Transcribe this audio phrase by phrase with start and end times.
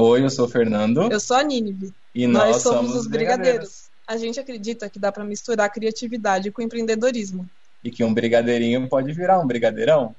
[0.00, 1.10] Oi, eu sou o Fernando.
[1.10, 1.92] Eu sou a Nínive.
[2.14, 3.90] E nós, nós somos, somos os brigadeiros.
[4.06, 7.50] A gente acredita que dá pra misturar criatividade com empreendedorismo.
[7.82, 10.14] E que um brigadeirinho pode virar um brigadeirão.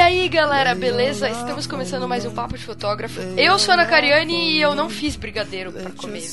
[0.00, 1.28] Aí, galera, beleza?
[1.28, 3.20] Estamos começando mais um Papo de Fotógrafo.
[3.36, 6.24] Eu sou a Ana Cariani e eu não fiz brigadeiro pra comer.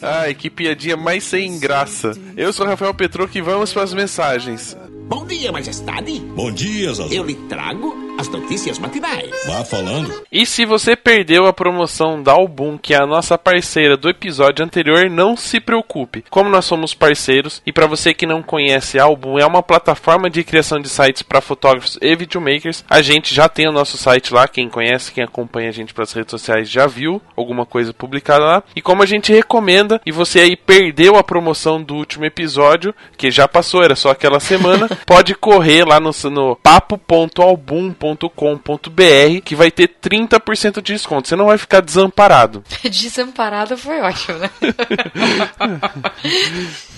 [0.00, 2.12] Ai, que piadinha mais sem graça.
[2.36, 4.76] Eu sou o Rafael Petro e vamos para as mensagens.
[5.08, 6.20] Bom dia, majestade.
[6.20, 7.12] Bom dia, Zazu.
[7.12, 9.30] Eu lhe trago as notícias matinais.
[9.46, 10.22] Vá falando.
[10.30, 14.62] E se você perdeu a promoção da Album, que é a nossa parceira do episódio
[14.62, 16.24] anterior, não se preocupe.
[16.28, 20.28] Como nós somos parceiros, e para você que não conhece, a Album é uma plataforma
[20.28, 22.84] de criação de sites para fotógrafos e videomakers.
[22.90, 26.12] A gente já tem o nosso site lá, quem conhece, quem acompanha a gente pelas
[26.12, 28.62] redes sociais já viu alguma coisa publicada lá.
[28.76, 33.30] E como a gente recomenda, e você aí perdeu a promoção do último episódio, que
[33.30, 39.90] já passou, era só aquela semana, pode correr lá no, no papo.album.com.br que vai ter
[40.02, 41.28] 30% de desconto.
[41.28, 42.64] Você não vai ficar desamparado.
[42.82, 44.50] Desamparada foi ótimo, né?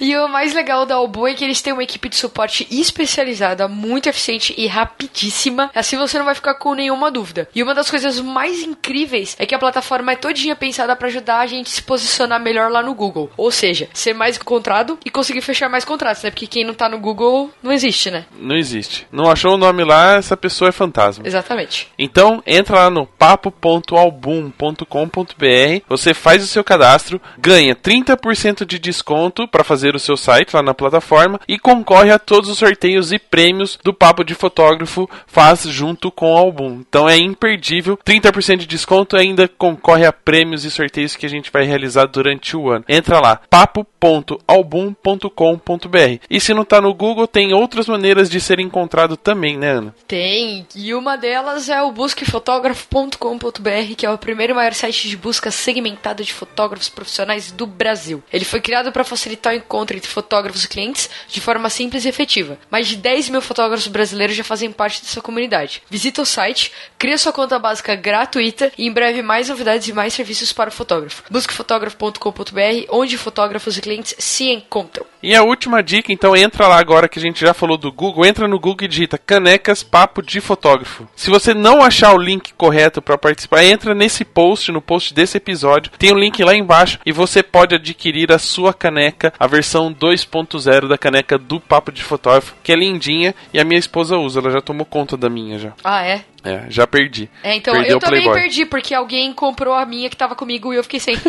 [0.00, 3.68] E o mais legal da Albu é que eles têm uma equipe de suporte especializada,
[3.68, 5.70] muito eficiente e rapidíssima.
[5.74, 7.48] Assim você não vai ficar com nenhuma dúvida.
[7.54, 11.40] E uma das coisas mais incríveis é que a plataforma é todinha pensada para ajudar
[11.40, 13.30] a gente a se posicionar melhor lá no Google.
[13.36, 16.30] Ou seja, ser mais encontrado e conseguir fechar mais contratos, né?
[16.30, 18.26] Porque quem não tá no Google não existe, né?
[18.38, 19.06] Não existe.
[19.10, 21.26] Não achou o nome lá, essa pessoa é fantasma.
[21.26, 21.88] Exatamente.
[21.98, 29.64] Então, entra lá no papo.album.com.br, você faz o seu cadastro, ganha 30% de desconto para
[29.64, 33.78] fazer o seu site lá na plataforma e concorre a todos os sorteios e prêmios
[33.82, 36.82] do Papo de Fotógrafo faz junto com o álbum.
[36.88, 41.50] Então é imperdível, 30% de desconto ainda concorre a prêmios e sorteios que a gente
[41.50, 42.84] vai realizar durante o ano.
[42.88, 46.20] Entra lá, papo.album.com.br.
[46.28, 49.94] E se não tá no Google, tem outras maneiras de ser encontrado também, né, Ana?
[50.06, 55.50] Tem, e uma delas é o busquefotógrafo.com.br, que é o primeiro maior site de busca
[55.50, 58.22] segmentada de fotógrafos profissionais do Brasil.
[58.32, 62.08] Ele foi criado para facilitar o encontro entre fotógrafos e clientes de forma simples e
[62.08, 62.58] efetiva.
[62.70, 65.82] Mais de 10 mil fotógrafos brasileiros já fazem parte dessa comunidade.
[65.90, 70.14] Visita o site, cria sua conta básica gratuita e em breve mais novidades e mais
[70.14, 71.24] serviços para o fotógrafo.
[71.30, 75.06] Busquefotógrafo.com.br, onde fotógrafos e clientes se encontram.
[75.22, 78.24] E a última dica, então entra lá agora que a gente já falou do Google,
[78.24, 81.08] entra no Google e digita canecas papo de fotógrafo.
[81.16, 85.36] Se você não achar o link correto para participar, entra nesse post, no post desse
[85.36, 89.46] episódio, tem o um link lá embaixo e você pode adquirir a sua caneca, a
[89.46, 94.16] versão 2.0 da caneca do papo de fotógrafo, que é lindinha e a minha esposa
[94.16, 95.72] usa, ela já tomou conta da minha já.
[95.82, 96.24] Ah, é?
[96.44, 97.28] É, já perdi.
[97.42, 98.40] É, então Perdeu eu também Playboy.
[98.40, 101.16] perdi, porque alguém comprou a minha que tava comigo e eu fiquei sem.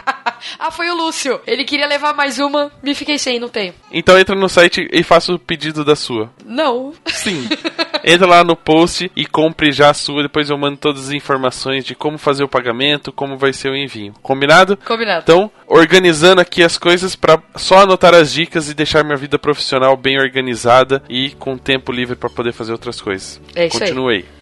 [0.58, 1.40] ah, foi o Lúcio.
[1.46, 3.72] Ele queria levar mais uma, me fiquei sem, não tenho.
[3.92, 6.30] Então entra no site e faça o pedido da sua.
[6.44, 6.92] Não.
[7.06, 7.48] Sim.
[8.04, 10.22] Entra lá no post e compre já a sua.
[10.22, 13.76] Depois eu mando todas as informações de como fazer o pagamento, como vai ser o
[13.76, 14.12] envio.
[14.22, 14.76] Combinado?
[14.76, 15.22] Combinado.
[15.22, 19.96] Então, organizando aqui as coisas para só anotar as dicas e deixar minha vida profissional
[19.96, 23.40] bem organizada e com tempo livre para poder fazer outras coisas.
[23.54, 23.90] É isso aí.
[23.90, 24.24] Continue aí.
[24.24, 24.39] I'm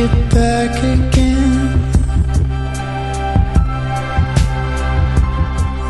[0.00, 1.78] it back again.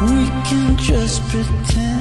[0.06, 1.97] We can just pretend.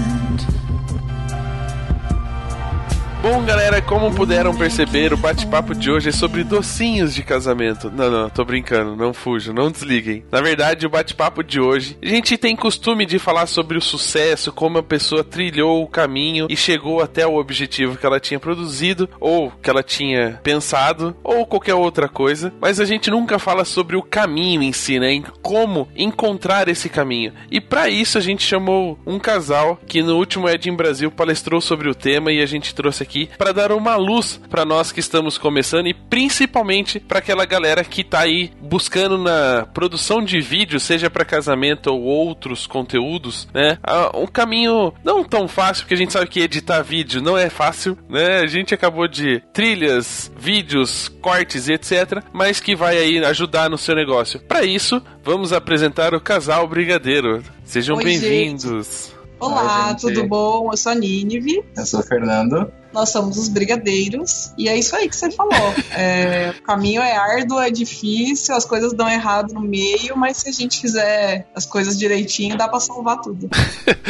[3.29, 7.91] Bom, galera, como puderam perceber, o bate-papo de hoje é sobre docinhos de casamento.
[7.91, 10.23] Não, não, tô brincando, não fujam, não desliguem.
[10.31, 14.53] Na verdade, o bate-papo de hoje, a gente tem costume de falar sobre o sucesso,
[14.53, 19.09] como a pessoa trilhou o caminho e chegou até o objetivo que ela tinha produzido,
[19.19, 23.97] ou que ela tinha pensado, ou qualquer outra coisa, mas a gente nunca fala sobre
[23.97, 25.11] o caminho em si, né?
[25.11, 27.33] Em como encontrar esse caminho.
[27.51, 31.59] E para isso a gente chamou um casal que no último Ed em Brasil palestrou
[31.59, 34.99] sobre o tema e a gente trouxe aqui para dar uma luz para nós que
[34.99, 40.79] estamos começando e principalmente para aquela galera que tá aí buscando na produção de vídeo,
[40.79, 43.77] seja para casamento ou outros conteúdos, né?
[43.83, 47.49] Ah, Um caminho não tão fácil, porque a gente sabe que editar vídeo não é
[47.49, 48.39] fácil, né?
[48.39, 53.77] A gente acabou de trilhas, vídeos, cortes e etc, mas que vai aí ajudar no
[53.77, 54.39] seu negócio.
[54.39, 57.41] Para isso, vamos apresentar o casal Brigadeiro.
[57.63, 59.11] Sejam bem-vindos.
[59.39, 60.69] Olá, tudo bom?
[60.71, 61.63] Eu sou a Nínive.
[61.75, 62.71] Eu sou o Fernando.
[62.97, 64.51] Nós somos os brigadeiros.
[64.57, 65.53] E é isso aí que você falou.
[65.91, 70.49] É, o caminho é árduo, é difícil, as coisas dão errado no meio, mas se
[70.49, 73.49] a gente fizer as coisas direitinho, dá pra salvar tudo.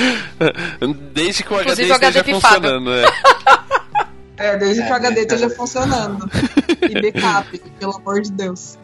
[1.14, 2.56] Desde que o Inclusive HD esteja pifado.
[2.56, 3.04] funcionando, né?
[4.38, 6.30] É, desde que o É, HD esteja funcionando.
[6.90, 8.78] E backup, pelo amor de Deus.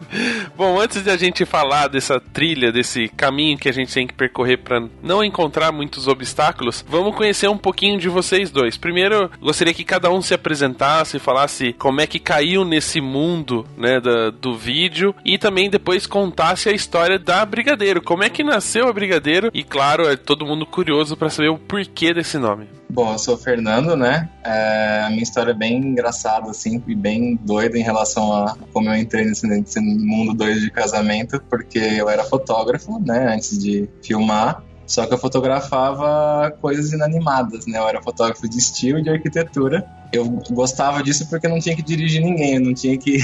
[0.56, 4.12] Bom, antes de a gente falar dessa trilha, desse caminho que a gente tem que
[4.12, 8.76] percorrer para não encontrar muitos obstáculos, vamos conhecer um pouquinho de vocês dois.
[8.76, 14.00] Primeiro, gostaria que cada um se apresentasse, falasse como é que caiu nesse mundo, né,
[14.00, 18.86] da- do vídeo e também depois contasse a história da Brigadeiro, como é que nasceu
[18.88, 22.68] a Brigadeiro e claro, é todo mundo curioso para saber o porquê desse nome.
[22.94, 24.28] Bom, eu sou o Fernando, né?
[24.44, 28.88] É, a minha história é bem engraçada, assim, e bem doida em relação a como
[28.88, 33.88] eu entrei nesse, nesse mundo doido de casamento, porque eu era fotógrafo, né, antes de
[34.00, 34.62] filmar.
[34.86, 37.78] Só que eu fotografava coisas inanimadas, né?
[37.78, 39.84] Eu era fotógrafo de estilo e de arquitetura.
[40.12, 43.18] Eu gostava disso porque não tinha que dirigir ninguém, não tinha que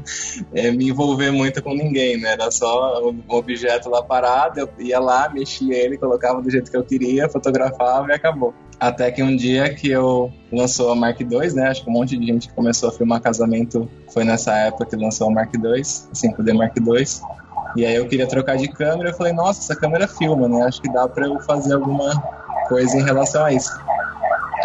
[0.54, 2.32] eh, me envolver muito com ninguém, né?
[2.32, 6.76] Era só um objeto lá parado, eu ia lá, mexia ele, colocava do jeito que
[6.76, 8.54] eu queria, fotografava e acabou.
[8.80, 11.68] Até que um dia que eu lançou a Mark II, né?
[11.68, 14.96] Acho que um monte de gente que começou a filmar casamento foi nessa época que
[14.96, 17.04] lançou a Mark II, a 5D Mark II.
[17.76, 20.62] E aí eu queria trocar de câmera, eu falei, nossa, essa câmera filma, né?
[20.62, 22.20] Acho que dá pra eu fazer alguma
[22.68, 23.70] coisa em relação a isso.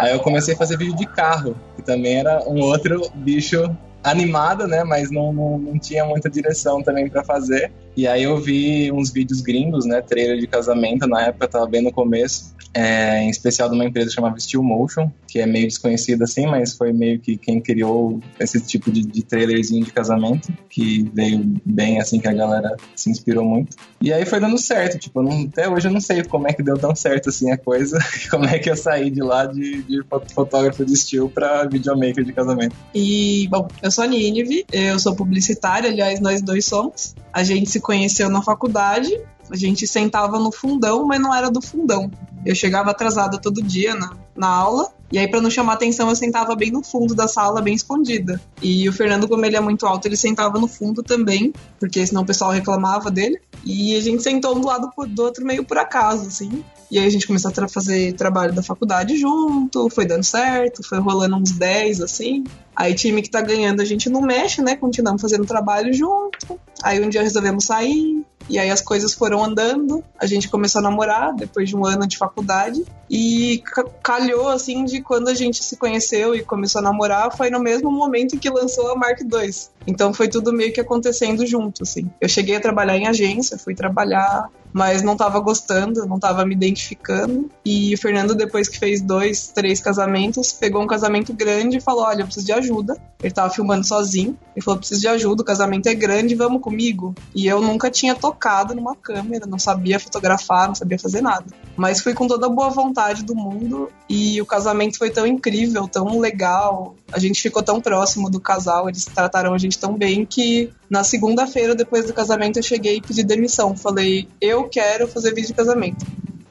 [0.00, 3.70] Aí eu comecei a fazer vídeo de carro, que também era um outro bicho
[4.02, 4.82] animado, né?
[4.82, 7.70] Mas não, não, não tinha muita direção também pra fazer.
[7.96, 10.02] E aí eu vi uns vídeos gringos, né?
[10.02, 12.54] Trailer de casamento, na época tava bem no começo.
[12.74, 16.76] É, em especial de uma empresa chamada Steel Motion, que é meio desconhecida assim, mas
[16.76, 21.98] foi meio que quem criou esse tipo de, de trailerzinho de casamento, que veio bem
[21.98, 23.74] assim que a galera se inspirou muito.
[23.98, 26.62] E aí foi dando certo, tipo, não- até hoje eu não sei como é que
[26.62, 27.98] deu tão certo assim a coisa,
[28.30, 32.22] como é que eu saí de lá de, de fo- fotógrafo de estilo pra videomaker
[32.24, 32.76] de casamento.
[32.94, 37.14] E, bom, eu sou a Nínive, eu sou publicitária, aliás, nós dois somos.
[37.32, 39.08] A gente se conheceu na faculdade,
[39.48, 42.10] a gente sentava no fundão, mas não era do fundão.
[42.44, 46.16] Eu chegava atrasada todo dia na, na aula, e aí, pra não chamar atenção, eu
[46.16, 48.40] sentava bem no fundo da sala, bem escondida.
[48.60, 52.22] E o Fernando, como ele é muito alto, ele sentava no fundo também, porque senão
[52.22, 53.40] o pessoal reclamava dele.
[53.64, 56.64] E a gente sentou um do lado do outro meio por acaso, assim.
[56.90, 60.82] E aí a gente começou a tra- fazer trabalho da faculdade junto, foi dando certo,
[60.82, 62.42] foi rolando uns 10, assim.
[62.76, 64.76] Aí time que tá ganhando a gente não mexe, né?
[64.76, 66.60] Continuamos fazendo trabalho junto.
[66.82, 68.22] Aí um dia resolvemos sair.
[68.48, 70.04] E aí as coisas foram andando.
[70.18, 72.84] A gente começou a namorar depois de um ano de faculdade.
[73.10, 77.50] E ca- calhou, assim, de quando a gente se conheceu e começou a namorar, foi
[77.50, 79.50] no mesmo momento que lançou a Mark II.
[79.86, 82.08] Então foi tudo meio que acontecendo junto, assim.
[82.20, 86.54] Eu cheguei a trabalhar em agência, fui trabalhar, mas não tava gostando, não tava me
[86.54, 87.50] identificando.
[87.64, 92.04] E o Fernando, depois que fez dois, três casamentos, pegou um casamento grande e falou:
[92.04, 92.94] Olha, eu preciso de ajuda.
[93.22, 94.36] Ele tava filmando sozinho.
[94.54, 97.14] Ele falou: Preciso de ajuda, o casamento é grande, vamos comigo.
[97.34, 101.46] E eu nunca tinha tocado numa câmera, não sabia fotografar, não sabia fazer nada.
[101.74, 105.88] Mas fui com toda a boa vontade do mundo e o casamento foi tão incrível,
[105.88, 106.94] tão legal.
[107.12, 111.04] A gente ficou tão próximo do casal, eles trataram a gente tão bem que na
[111.04, 113.76] segunda-feira depois do casamento eu cheguei e pedi demissão.
[113.76, 116.04] Falei, eu quero fazer vídeo de casamento.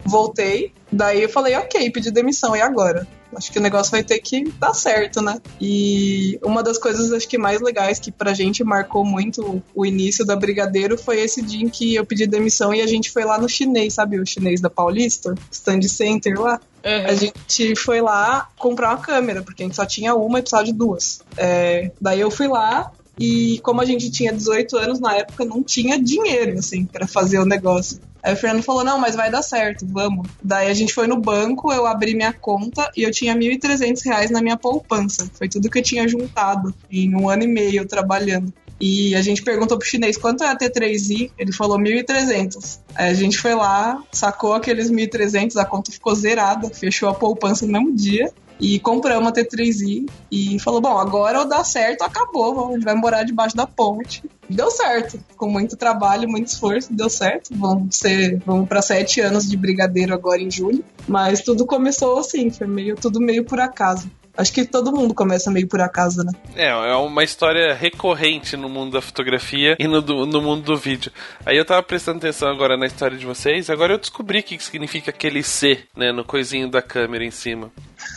[0.05, 3.07] Voltei, daí eu falei, ok, pedi demissão, e agora?
[3.35, 5.41] Acho que o negócio vai ter que dar certo, né?
[5.59, 10.25] E uma das coisas acho que mais legais que pra gente marcou muito o início
[10.25, 13.37] da Brigadeiro foi esse dia em que eu pedi demissão e a gente foi lá
[13.37, 14.19] no chinês, sabe?
[14.19, 16.61] O chinês da Paulista, Stand Center lá.
[16.85, 20.63] A gente foi lá comprar uma câmera, porque a gente só tinha uma e precisava
[20.63, 21.21] de duas.
[21.35, 25.63] É, daí eu fui lá e como a gente tinha 18 anos na época, não
[25.63, 27.99] tinha dinheiro, assim, pra fazer o negócio.
[28.21, 30.27] Aí o Fernando falou, não, mas vai dar certo, vamos.
[30.43, 34.31] Daí a gente foi no banco, eu abri minha conta e eu tinha 1.300 reais
[34.31, 35.29] na minha poupança.
[35.35, 38.51] Foi tudo que eu tinha juntado em um ano e meio trabalhando.
[38.79, 42.79] E a gente perguntou pro chinês quanto é a T3i, ele falou 1.300.
[42.93, 47.65] Aí a gente foi lá, sacou aqueles 1.300, a conta ficou zerada, fechou a poupança
[47.65, 48.31] no mesmo dia.
[48.59, 52.69] E compramos a T3i e falou: Bom, agora ou dá certo, acabou.
[52.69, 54.23] A gente vai morar debaixo da ponte.
[54.49, 55.19] Deu certo.
[55.35, 57.49] Com muito trabalho, muito esforço, deu certo.
[57.51, 57.99] Vamos
[58.45, 60.85] vamos para sete anos de brigadeiro agora em julho.
[61.07, 64.09] Mas tudo começou assim, foi meio, tudo meio por acaso.
[64.37, 66.31] Acho que todo mundo começa meio por acaso, né?
[66.55, 71.11] É, é uma história recorrente no mundo da fotografia e no, no mundo do vídeo.
[71.45, 74.61] Aí eu tava prestando atenção agora na história de vocês, agora eu descobri o que
[74.61, 77.71] significa aquele C, né, no coisinho da câmera em cima.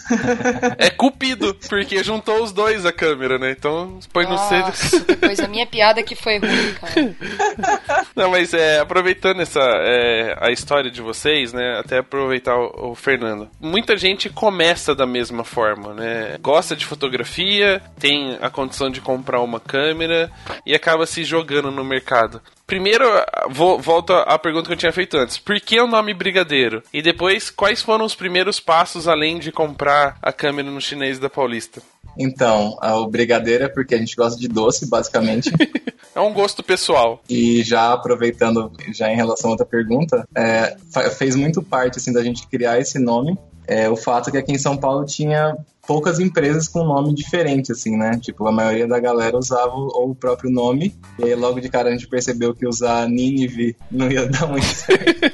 [0.78, 3.50] É cupido, porque juntou os dois a câmera, né?
[3.50, 4.58] Então põe no C.
[4.58, 8.06] Nossa, depois a minha piada que foi ruim, cara.
[8.14, 11.78] Não, mas é, aproveitando essa é, a história de vocês, né?
[11.78, 13.48] Até aproveitar o, o Fernando.
[13.60, 16.36] Muita gente começa da mesma forma, né?
[16.40, 20.30] Gosta de fotografia, tem a condição de comprar uma câmera
[20.64, 22.40] e acaba se jogando no mercado.
[22.68, 23.06] Primeiro,
[23.48, 25.38] vou, volto à pergunta que eu tinha feito antes.
[25.38, 26.82] Por que o nome Brigadeiro?
[26.92, 31.30] E depois, quais foram os primeiros passos além de comprar a câmera no chinês da
[31.30, 31.80] Paulista?
[32.18, 35.50] Então, o brigadeiro é porque a gente gosta de doce, basicamente.
[36.14, 37.22] É um gosto pessoal.
[37.30, 40.76] E já aproveitando, já em relação a outra pergunta, é,
[41.10, 43.38] fez muito parte assim da gente criar esse nome.
[43.68, 45.56] É, o fato que aqui em São Paulo tinha
[45.88, 48.18] poucas empresas com nome diferente, assim, né?
[48.20, 50.94] Tipo, a maioria da galera usava o, ou o próprio nome.
[51.18, 54.66] E aí logo de cara a gente percebeu que usar Nínive não ia dar muito
[54.66, 55.26] certo.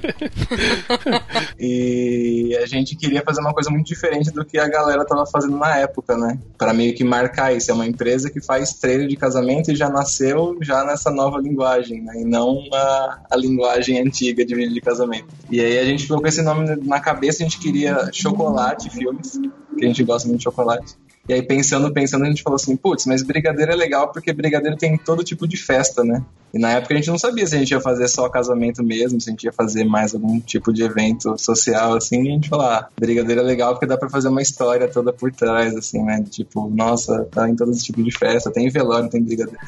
[1.59, 5.57] e a gente queria fazer uma coisa muito diferente do que a galera tava fazendo
[5.57, 6.39] na época, né?
[6.57, 7.73] Para meio que marcar isso.
[7.73, 12.01] É uma empresa que faz trailer de casamento e já nasceu já nessa nova linguagem,
[12.01, 12.21] né?
[12.21, 15.27] E não a, a linguagem antiga de vídeo de casamento.
[15.51, 19.41] E aí a gente ficou com esse nome na cabeça, a gente queria chocolate filmes,
[19.77, 20.95] que a gente gosta muito de chocolate.
[21.29, 24.77] E aí, pensando, pensando, a gente falou assim, putz, mas brigadeiro é legal porque brigadeiro
[24.77, 26.23] tem todo tipo de festa, né?
[26.55, 29.21] E na época a gente não sabia se a gente ia fazer só casamento mesmo,
[29.21, 32.49] se a gente ia fazer mais algum tipo de evento social, assim, e a gente
[32.49, 36.01] falou, ah, brigadeiro é legal porque dá pra fazer uma história toda por trás, assim,
[36.05, 36.25] né?
[36.31, 39.59] Tipo, nossa, tá em todo esse tipo de festa, tem velório, tem brigadeiro.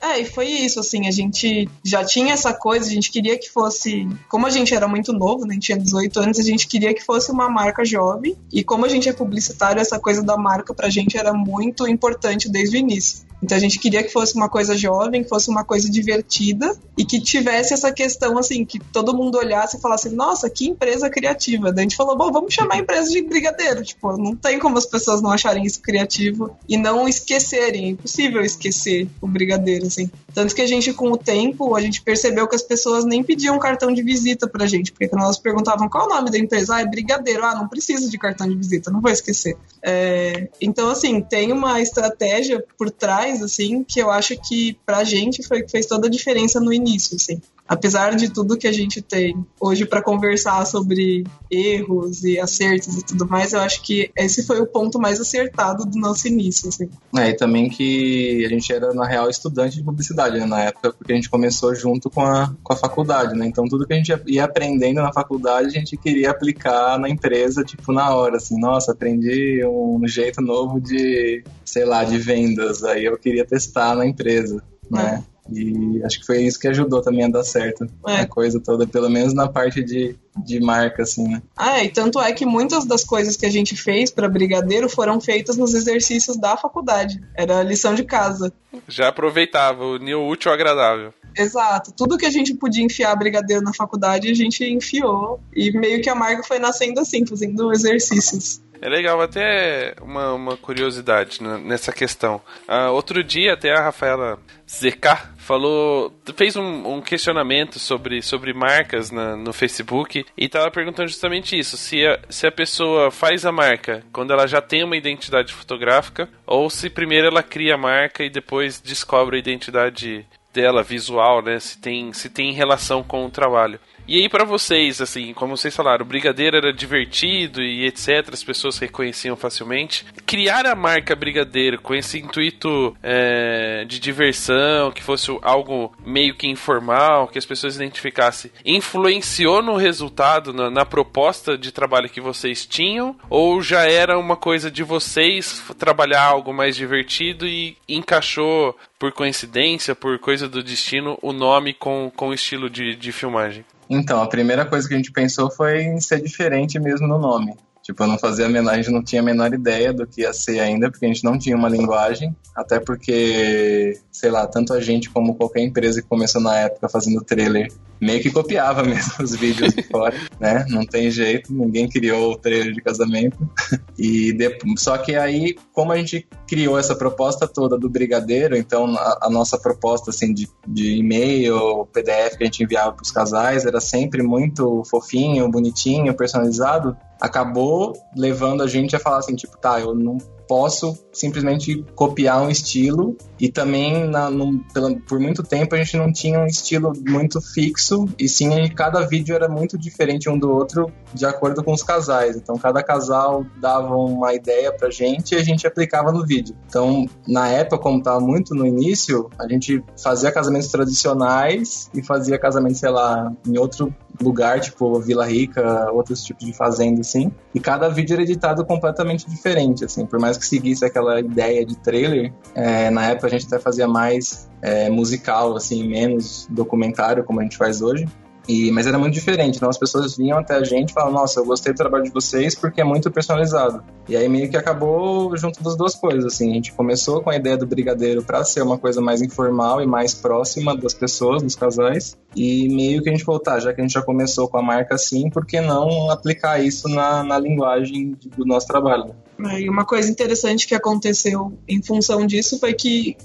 [0.00, 3.50] É, e foi isso, assim, a gente já tinha essa coisa, a gente queria que
[3.50, 4.08] fosse.
[4.28, 5.50] Como a gente era muito novo, né?
[5.50, 8.36] A gente tinha 18 anos, a gente queria que fosse uma marca jovem.
[8.52, 12.48] E como a gente é publicitário, essa coisa da marca pra gente era muito importante
[12.48, 13.28] desde o início.
[13.42, 17.04] Então a gente queria que fosse uma coisa jovem, que fosse uma coisa divertida e
[17.04, 21.72] que tivesse essa questão assim, que todo mundo olhasse e falasse, nossa, que empresa criativa.
[21.72, 23.82] Daí a gente falou, bom, vamos chamar a empresa de brigadeiro.
[23.84, 27.84] Tipo, não tem como as pessoas não acharem isso criativo e não esquecerem.
[27.84, 30.10] É impossível esquecer o brigadeiro, assim.
[30.34, 33.58] Tanto que a gente, com o tempo, a gente percebeu que as pessoas nem pediam
[33.58, 36.76] cartão de visita pra gente, porque quando elas perguntavam qual é o nome da empresa,
[36.76, 39.56] ah, é brigadeiro, ah, não precisa de cartão de visita, não vou esquecer.
[39.82, 45.46] É, então, assim, tem uma estratégia por trás, assim, que eu acho que pra gente
[45.46, 47.40] foi que fez toda a diferença no início, assim.
[47.68, 53.04] Apesar de tudo que a gente tem hoje pra conversar sobre erros e acertos e
[53.04, 56.88] tudo mais, eu acho que esse foi o ponto mais acertado do nosso início, assim.
[57.16, 60.92] É, e também que a gente era, na real, estudante de publicidade, né, na época,
[60.92, 63.46] porque a gente começou junto com a, com a faculdade, né?
[63.46, 67.08] Então, tudo que a gente ia- ia aprendendo na faculdade, a gente queria aplicar na
[67.08, 72.82] empresa, tipo, na hora, assim, nossa, aprendi um jeito novo de, sei lá, de vendas,
[72.82, 75.22] aí eu queria testar na empresa, né?
[75.50, 78.20] E acho que foi isso que ajudou também a dar certo É.
[78.20, 81.42] a coisa toda, pelo menos na parte de, de marca, assim, né?
[81.56, 84.88] Ah, é, e tanto é que muitas das coisas que a gente fez para Brigadeiro
[84.88, 87.20] foram feitas nos exercícios da faculdade.
[87.34, 88.52] Era lição de casa.
[88.86, 91.12] Já aproveitava, unir o útil ao agradável.
[91.36, 91.92] Exato.
[91.92, 95.40] Tudo que a gente podia enfiar Brigadeiro na faculdade, a gente enfiou.
[95.54, 98.60] E meio que a marca foi nascendo assim, fazendo exercícios.
[98.80, 102.40] É legal, até uma, uma curiosidade nessa questão.
[102.66, 109.10] Ah, outro dia, até a Rafaela ZK falou, fez um, um questionamento sobre, sobre marcas
[109.10, 113.50] na- no Facebook e estava perguntando justamente isso: se a, se a pessoa faz a
[113.52, 118.22] marca quando ela já tem uma identidade fotográfica ou se primeiro ela cria a marca
[118.22, 121.58] e depois descobre a identidade dela visual, né?
[121.60, 123.78] Se tem, se tem relação com o trabalho.
[124.08, 128.42] E aí, pra vocês, assim, como vocês falaram, o Brigadeiro era divertido e etc., as
[128.42, 130.06] pessoas reconheciam facilmente.
[130.24, 136.48] Criar a marca Brigadeiro com esse intuito é, de diversão, que fosse algo meio que
[136.48, 142.64] informal, que as pessoas identificassem, influenciou no resultado, na, na proposta de trabalho que vocês
[142.64, 143.14] tinham?
[143.28, 149.94] Ou já era uma coisa de vocês trabalhar algo mais divertido e encaixou por coincidência,
[149.94, 153.66] por coisa do destino, o nome com, com o estilo de, de filmagem?
[153.88, 157.54] Então, a primeira coisa que a gente pensou foi em ser diferente mesmo no nome.
[157.82, 160.20] Tipo, eu não fazia a menor, a gente não tinha a menor ideia do que
[160.20, 164.74] ia ser ainda, porque a gente não tinha uma linguagem, até porque, sei lá, tanto
[164.74, 169.12] a gente como qualquer empresa que começou na época fazendo trailer, meio que copiava mesmo
[169.20, 170.64] os vídeos de fora, né?
[170.68, 173.38] Não tem jeito, ninguém criou o trailer de casamento.
[174.00, 178.86] E de- só que aí, como a gente criou essa proposta toda do brigadeiro, então
[178.96, 183.10] a, a nossa proposta assim de, de e-mail, PDF que a gente enviava para os
[183.10, 186.96] casais era sempre muito fofinho, bonitinho, personalizado.
[187.20, 192.48] Acabou levando a gente a falar assim, tipo, tá, eu não posso simplesmente copiar um
[192.48, 196.92] estilo e também na, no, pela, por muito tempo a gente não tinha um estilo
[197.06, 201.72] muito fixo e sim cada vídeo era muito diferente um do outro de acordo com
[201.72, 202.36] os casais.
[202.36, 206.56] Então cada casal dava uma ideia pra gente e a gente aplicava no vídeo.
[206.66, 212.38] Então na época como estava muito no início a gente fazia casamentos tradicionais e fazia
[212.38, 217.30] casamentos sei lá em outro lugar, tipo Vila Rica, outros tipos de fazenda, assim.
[217.54, 220.06] E cada vídeo era editado completamente diferente, assim.
[220.06, 223.86] Por mais que seguisse aquela ideia de trailer, é, na época a gente até fazia
[223.86, 228.06] mais é, musical, assim, menos documentário, como a gente faz hoje.
[228.48, 229.56] E, mas era muito diferente.
[229.56, 232.10] Então as pessoas vinham até a gente e falavam, nossa, eu gostei do trabalho de
[232.10, 233.84] vocês porque é muito personalizado.
[234.08, 236.50] E aí meio que acabou junto das duas coisas, assim.
[236.50, 239.86] A gente começou com a ideia do brigadeiro para ser uma coisa mais informal e
[239.86, 242.16] mais próxima das pessoas, dos casais.
[242.34, 244.62] E meio que a gente falou, tá, já que a gente já começou com a
[244.62, 249.14] marca assim, por que não aplicar isso na, na linguagem do nosso trabalho?
[249.58, 253.16] E uma coisa interessante que aconteceu em função disso foi que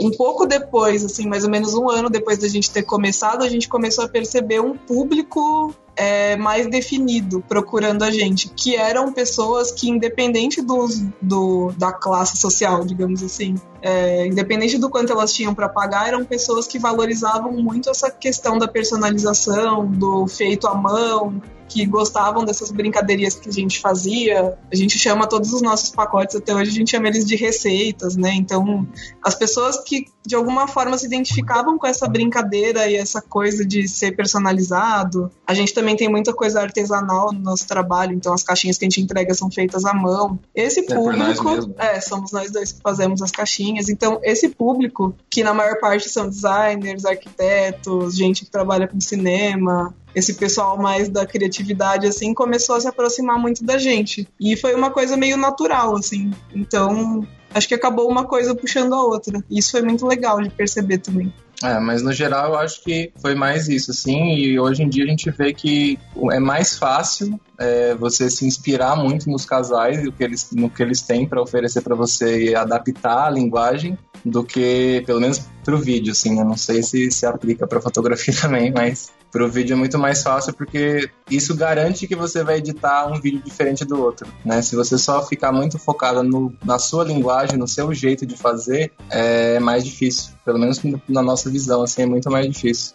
[0.00, 3.48] um pouco depois, assim, mais ou menos um ano depois da gente ter começado, a
[3.48, 9.70] gente começou a perceber um público é, mais definido procurando a gente, que eram pessoas
[9.70, 15.54] que, independente dos, do, da classe social, digamos assim, é, independente do quanto elas tinham
[15.54, 21.42] para pagar, eram pessoas que valorizavam muito essa questão da personalização, do feito à mão,
[21.70, 24.58] que gostavam dessas brincadeirinhas que a gente fazia.
[24.70, 28.16] A gente chama todos os nossos pacotes até hoje, a gente chama eles de receitas,
[28.16, 28.34] né?
[28.34, 28.86] Então,
[29.24, 33.88] as pessoas que de alguma forma se identificavam com essa brincadeira e essa coisa de
[33.88, 35.30] ser personalizado.
[35.46, 38.88] A gente também tem muita coisa artesanal no nosso trabalho, então as caixinhas que a
[38.88, 40.38] gente entrega são feitas à mão.
[40.54, 41.74] Esse nós público, mesmo.
[41.78, 43.88] é, somos nós dois que fazemos as caixinhas.
[43.88, 49.94] Então, esse público, que na maior parte são designers, arquitetos, gente que trabalha com cinema,
[50.14, 54.28] esse pessoal mais da criatividade, assim, começou a se aproximar muito da gente.
[54.40, 56.30] E foi uma coisa meio natural, assim.
[56.54, 59.42] Então, acho que acabou uma coisa puxando a outra.
[59.50, 61.32] E isso foi muito legal de perceber também.
[61.62, 65.04] É, mas no geral eu acho que foi mais isso, assim, e hoje em dia
[65.04, 65.98] a gente vê que
[66.32, 70.82] é mais fácil é, você se inspirar muito nos casais e que eles, no que
[70.82, 75.78] eles têm para oferecer para você e adaptar a linguagem do que, pelo menos pro
[75.78, 79.76] vídeo, assim, eu não sei se se aplica para fotografia também, mas pro vídeo é
[79.76, 84.26] muito mais fácil porque isso garante que você vai editar um vídeo diferente do outro,
[84.44, 84.60] né?
[84.62, 88.92] Se você só ficar muito focado no, na sua linguagem, no seu jeito de fazer,
[89.08, 90.32] é mais difícil.
[90.44, 92.94] Pelo menos na nossa visão, assim, é muito mais difícil.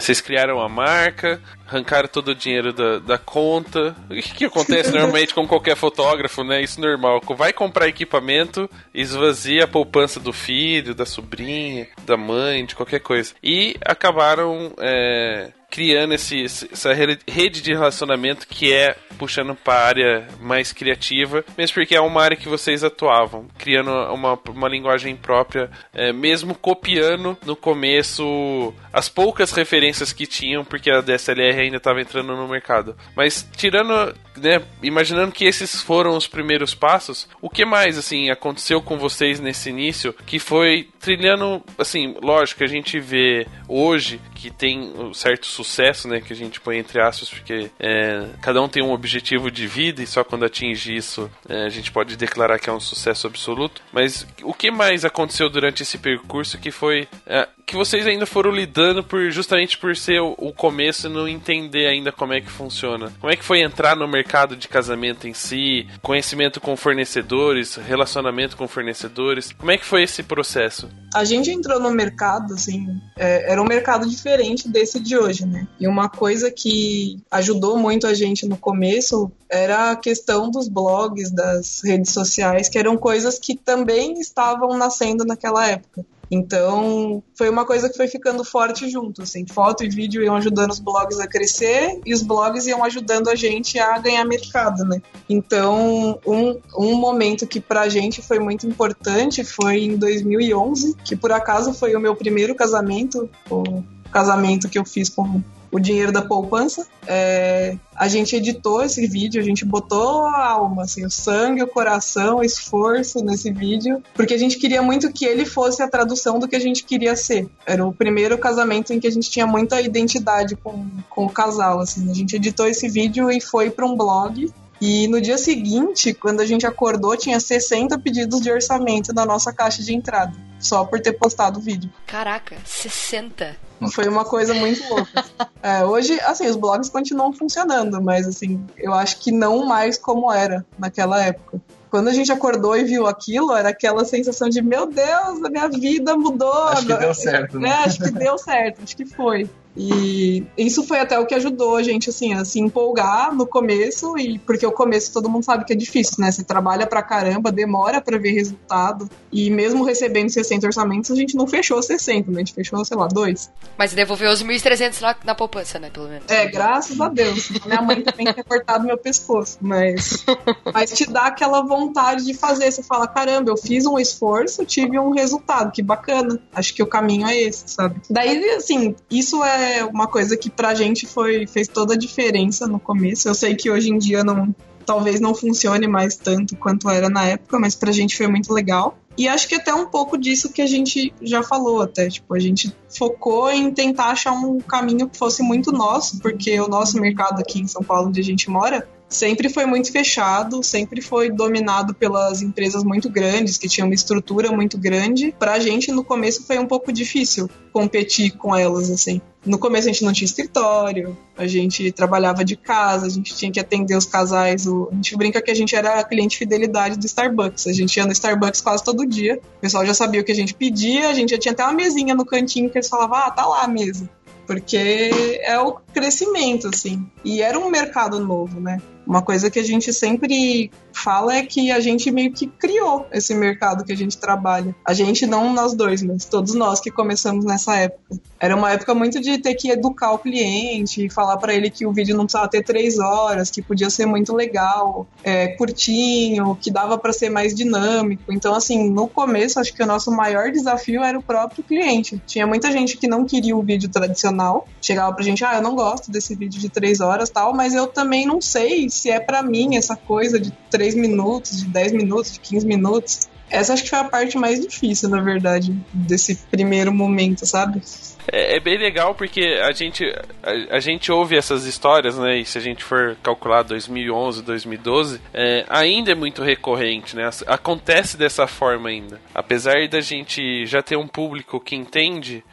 [0.00, 3.94] Vocês criaram a marca, arrancaram todo o dinheiro da, da conta.
[4.10, 6.62] O que, que acontece normalmente com qualquer fotógrafo, né?
[6.62, 7.20] Isso é normal.
[7.36, 13.34] Vai comprar equipamento, esvazia a poupança do filho, da sobrinha, da mãe, de qualquer coisa.
[13.42, 20.28] E acabaram é, criando esse, essa rede de relacionamento que é puxando para a área
[20.40, 25.70] mais criativa, mesmo porque é uma área que vocês atuavam, criando uma, uma linguagem própria,
[25.92, 32.00] é, mesmo copiando no começo as poucas referências que tinham, porque a DSLR ainda estava
[32.00, 32.96] entrando no mercado.
[33.14, 38.80] Mas tirando, né, imaginando que esses foram os primeiros passos, o que mais assim aconteceu
[38.80, 44.80] com vocês nesse início que foi trilhando, assim, lógico a gente vê hoje que tem
[44.80, 48.82] um certo sucesso, né, que a gente põe entre aspas, porque é, cada um tem
[48.82, 52.70] um objetivo de vida e só quando atinge isso é, a gente pode declarar que
[52.70, 53.82] é um sucesso absoluto.
[53.92, 58.50] Mas o que mais aconteceu durante esse percurso que foi é, que vocês ainda foram
[58.50, 62.50] lidando por justamente por ser o, o começo e não entender ainda como é que
[62.50, 63.12] funciona?
[63.20, 68.56] Como é que foi entrar no mercado de casamento em si, conhecimento com fornecedores, relacionamento
[68.56, 69.52] com fornecedores?
[69.52, 70.88] Como é que foi esse processo?
[71.14, 74.29] A gente entrou no mercado, assim, é, era um mercado diferente
[74.68, 75.66] desse de hoje, né?
[75.78, 81.30] E uma coisa que ajudou muito a gente no começo era a questão dos blogs,
[81.30, 86.04] das redes sociais, que eram coisas que também estavam nascendo naquela época.
[86.30, 90.70] Então, foi uma coisa que foi ficando forte junto, assim, foto e vídeo iam ajudando
[90.70, 95.02] os blogs a crescer e os blogs iam ajudando a gente a ganhar mercado, né?
[95.28, 101.32] Então, um, um momento que pra gente foi muito importante foi em 2011, que por
[101.32, 105.42] acaso foi o meu primeiro casamento, o casamento que eu fiz com
[105.72, 106.86] o dinheiro da poupança.
[107.06, 111.68] É, a gente editou esse vídeo, a gente botou a alma, assim, o sangue, o
[111.68, 116.38] coração, o esforço nesse vídeo, porque a gente queria muito que ele fosse a tradução
[116.38, 117.48] do que a gente queria ser.
[117.64, 121.80] Era o primeiro casamento em que a gente tinha muita identidade com, com o casal,
[121.80, 122.10] assim.
[122.10, 126.40] A gente editou esse vídeo e foi para um blog e no dia seguinte, quando
[126.40, 131.00] a gente acordou, tinha 60 pedidos de orçamento na nossa caixa de entrada, só por
[131.00, 131.90] ter postado o vídeo.
[132.06, 133.56] Caraca, 60.
[133.92, 135.24] Foi uma coisa muito louca.
[135.62, 140.32] É, hoje, assim, os blogs continuam funcionando, mas assim, eu acho que não mais como
[140.32, 141.60] era naquela época.
[141.90, 145.68] quando a gente acordou e viu aquilo, era aquela sensação de, meu Deus, a minha
[145.68, 146.68] vida mudou.
[146.68, 147.68] Acho que agora." deu certo, né?
[147.68, 149.50] É, acho que deu certo, acho que foi.
[149.76, 154.18] E isso foi até o que ajudou a gente, assim, a se empolgar no começo,
[154.18, 156.30] e porque o começo todo mundo sabe que é difícil, né?
[156.30, 161.36] Você trabalha pra caramba, demora pra ver resultado, e mesmo recebendo 60 orçamentos, a gente
[161.36, 162.36] não fechou 60, né?
[162.36, 163.50] A gente fechou, sei lá, dois.
[163.78, 165.88] Mas devolveu os 1.300 na, na poupança, né?
[165.90, 166.24] Pelo menos.
[166.28, 167.50] É, graças a Deus.
[167.64, 170.24] Minha mãe também tinha cortado meu pescoço, mas,
[170.72, 172.70] mas te dá aquela vontade de fazer.
[172.70, 176.40] Você fala, caramba, eu fiz um esforço, tive um resultado, que bacana.
[176.52, 178.00] Acho que o caminho é esse, sabe?
[178.10, 182.78] Daí, assim, isso é uma coisa que pra gente foi, fez toda a diferença no
[182.78, 183.28] começo.
[183.28, 187.24] Eu sei que hoje em dia não, talvez não funcione mais tanto quanto era na
[187.24, 188.96] época, mas pra gente foi muito legal.
[189.16, 192.38] E acho que até um pouco disso que a gente já falou até, tipo, a
[192.38, 197.40] gente focou em tentar achar um caminho que fosse muito nosso, porque o nosso mercado
[197.40, 201.92] aqui em São Paulo, onde a gente mora, sempre foi muito fechado, sempre foi dominado
[201.92, 205.34] pelas empresas muito grandes, que tinham uma estrutura muito grande.
[205.38, 209.20] Pra gente, no começo, foi um pouco difícil competir com elas, assim.
[209.44, 213.50] No começo a gente não tinha escritório, a gente trabalhava de casa, a gente tinha
[213.50, 214.66] que atender os casais.
[214.66, 214.88] O...
[214.92, 217.66] A gente brinca que a gente era cliente fidelidade do Starbucks.
[217.66, 219.40] A gente ia no Starbucks quase todo dia.
[219.56, 221.72] O pessoal já sabia o que a gente pedia, a gente já tinha até uma
[221.72, 224.08] mesinha no cantinho que eles falavam, ah, tá lá a mesa.
[224.46, 227.06] Porque é o crescimento, assim.
[227.24, 228.78] E era um mercado novo, né?
[229.06, 233.34] Uma coisa que a gente sempre fala é que a gente meio que criou esse
[233.34, 234.74] mercado que a gente trabalha.
[234.86, 238.20] A gente, não nós dois, mas todos nós que começamos nessa época.
[238.38, 241.92] Era uma época muito de ter que educar o cliente, falar para ele que o
[241.92, 246.96] vídeo não precisava ter três horas, que podia ser muito legal, é, curtinho, que dava
[246.96, 248.32] para ser mais dinâmico.
[248.32, 252.20] Então, assim, no começo, acho que o nosso maior desafio era o próprio cliente.
[252.26, 255.74] Tinha muita gente que não queria o vídeo tradicional, chegava pra gente, ah, eu não
[255.80, 259.42] gosto desse vídeo de três horas tal, mas eu também não sei se é para
[259.42, 263.30] mim essa coisa de 3 minutos, de 10 minutos, de 15 minutos.
[263.48, 267.82] Essa acho que foi a parte mais difícil, na verdade, desse primeiro momento, sabe?
[268.30, 270.04] É, é bem legal porque a gente,
[270.42, 272.38] a, a, gente ouve essas histórias, né?
[272.38, 277.28] E se a gente for calcular 2011, 2012, é, ainda é muito recorrente, né?
[277.46, 279.20] Acontece dessa forma ainda.
[279.34, 282.44] Apesar da gente já ter um público que entende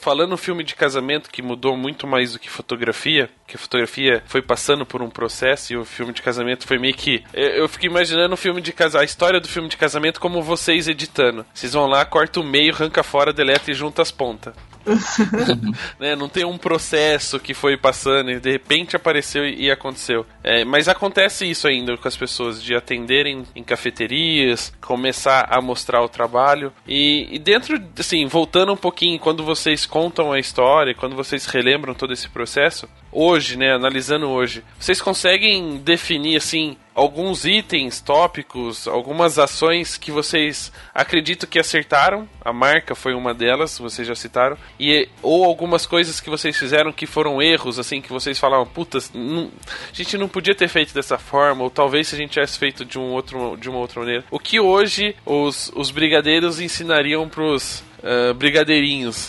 [0.00, 4.40] falando filme de casamento que mudou muito mais do que fotografia, que a fotografia foi
[4.40, 7.22] passando por um processo e o filme de casamento foi meio que.
[7.34, 10.88] Eu, fico imaginando o filme de casamento, a história do filme de casamento como vocês
[10.88, 11.44] editando.
[11.52, 14.54] Vocês vão lá, corta o meio, arranca fora, deleta e junta as pontas.
[16.00, 16.16] né?
[16.16, 20.24] Não tem um processo que foi passando e de repente apareceu e, aconteceu.
[20.42, 26.02] É, mas acontece isso ainda com as pessoas, de atenderem em cafeterias, começar a mostrar
[26.02, 26.72] o trabalho.
[26.88, 31.94] E, e dentro, assim, voltando um pouquinho, quando vocês contam a história, quando vocês relembram
[31.94, 39.38] todo esse processo, hoje, né, analisando hoje, vocês conseguem definir assim alguns itens, tópicos, algumas
[39.38, 42.28] ações que vocês acreditam que acertaram?
[42.44, 46.92] A marca foi uma delas, vocês já citaram, e ou algumas coisas que vocês fizeram
[46.92, 49.50] que foram erros, assim, que vocês falavam, puta, não,
[49.90, 52.84] a gente não podia ter feito dessa forma, ou talvez se a gente tivesse feito
[52.84, 54.24] de um outro, de uma outra maneira.
[54.30, 59.28] O que hoje os, os brigadeiros ensinariam pros Uh, brigadeirinhos.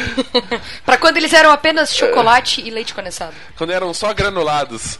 [0.84, 3.34] para quando eles eram apenas chocolate e leite condensado.
[3.56, 4.98] Quando eram só granulados.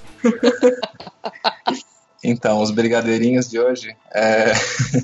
[2.23, 3.97] então, os brigadeirinhos de hoje.
[4.15, 4.53] É...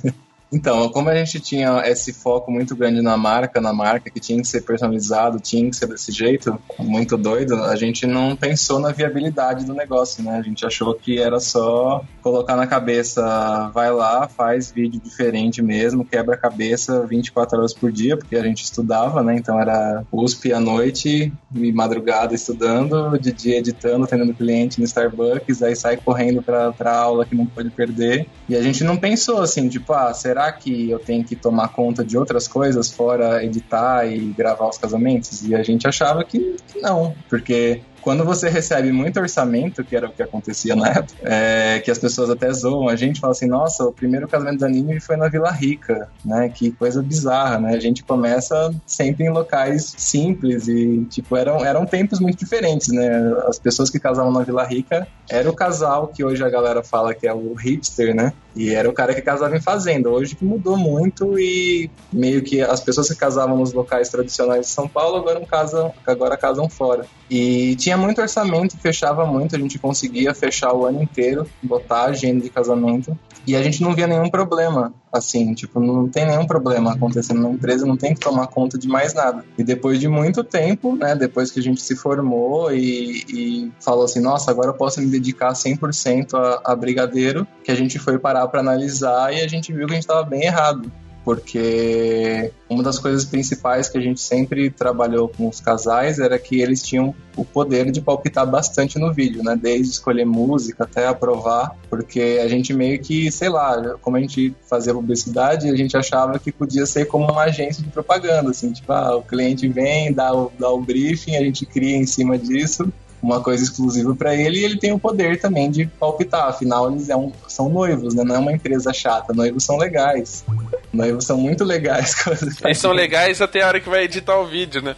[0.52, 4.40] Então, como a gente tinha esse foco muito grande na marca, na marca que tinha
[4.40, 8.92] que ser personalizado, tinha que ser desse jeito, muito doido, a gente não pensou na
[8.92, 10.38] viabilidade do negócio, né?
[10.38, 16.04] A gente achou que era só colocar na cabeça, vai lá, faz vídeo diferente mesmo,
[16.04, 19.34] quebra a cabeça 24 horas por dia, porque a gente estudava, né?
[19.36, 25.62] Então era USP à noite e madrugada estudando, de dia editando, atendendo cliente no Starbucks,
[25.62, 28.26] aí sai correndo pra, pra aula que não pode perder.
[28.48, 31.68] E a gente não pensou assim, tipo, ah, será será que eu tenho que tomar
[31.68, 35.42] conta de outras coisas fora editar e gravar os casamentos?
[35.48, 40.12] E a gente achava que, não, porque quando você recebe muito orçamento, que era o
[40.12, 43.82] que acontecia na época, é, que as pessoas até zoam a gente, falam assim, nossa,
[43.82, 46.48] o primeiro casamento da Nini foi na Vila Rica, né?
[46.48, 47.74] Que coisa bizarra, né?
[47.74, 53.10] A gente começa sempre em locais simples e, tipo, eram, eram tempos muito diferentes, né?
[53.48, 57.12] As pessoas que casavam na Vila Rica era o casal que hoje a galera fala
[57.12, 58.32] que é o hipster, né?
[58.54, 60.08] E era o cara que casava em fazenda.
[60.08, 64.72] Hoje que mudou muito e meio que as pessoas que casavam nos locais tradicionais de
[64.72, 67.04] São Paulo agora casam, agora casam fora.
[67.28, 72.02] E tinha tinha muito orçamento, fechava muito, a gente conseguia fechar o ano inteiro, botar
[72.02, 73.18] a agenda de casamento.
[73.46, 77.50] E a gente não via nenhum problema, assim, tipo, não tem nenhum problema acontecendo na
[77.50, 79.44] empresa, não tem que tomar conta de mais nada.
[79.56, 84.04] E depois de muito tempo, né, depois que a gente se formou e, e falou
[84.04, 88.18] assim, nossa, agora eu posso me dedicar 100% a, a brigadeiro, que a gente foi
[88.18, 90.90] parar para analisar e a gente viu que a gente estava bem errado
[91.26, 96.60] porque uma das coisas principais que a gente sempre trabalhou com os casais era que
[96.60, 99.58] eles tinham o poder de palpitar bastante no vídeo, né?
[99.60, 104.54] Desde escolher música até aprovar, porque a gente meio que, sei lá, como a gente
[104.70, 108.92] fazia publicidade, a gente achava que podia ser como uma agência de propaganda, assim, tipo,
[108.92, 112.88] ah, o cliente vem, dá o, dá o briefing, a gente cria em cima disso
[113.26, 116.48] uma coisa exclusiva para ele e ele tem o poder também de palpitar.
[116.48, 118.22] Afinal, eles é um, são noivos, né?
[118.22, 119.34] Não é uma empresa chata.
[119.34, 120.44] Noivos são legais.
[120.92, 122.14] Noivos são muito legais.
[122.64, 124.94] Eles são legais até a hora que vai editar o vídeo, né?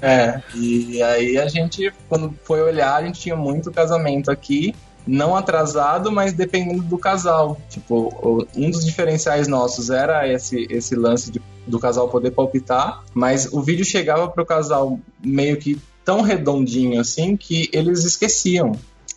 [0.00, 4.74] É, e aí a gente, quando foi olhar, a gente tinha muito casamento aqui
[5.06, 7.60] não atrasado, mas dependendo do casal.
[7.68, 13.52] Tipo, um dos diferenciais nossos era esse, esse lance de, do casal poder palpitar, mas
[13.52, 18.72] o vídeo chegava pro casal meio que tão redondinho assim que eles esqueciam.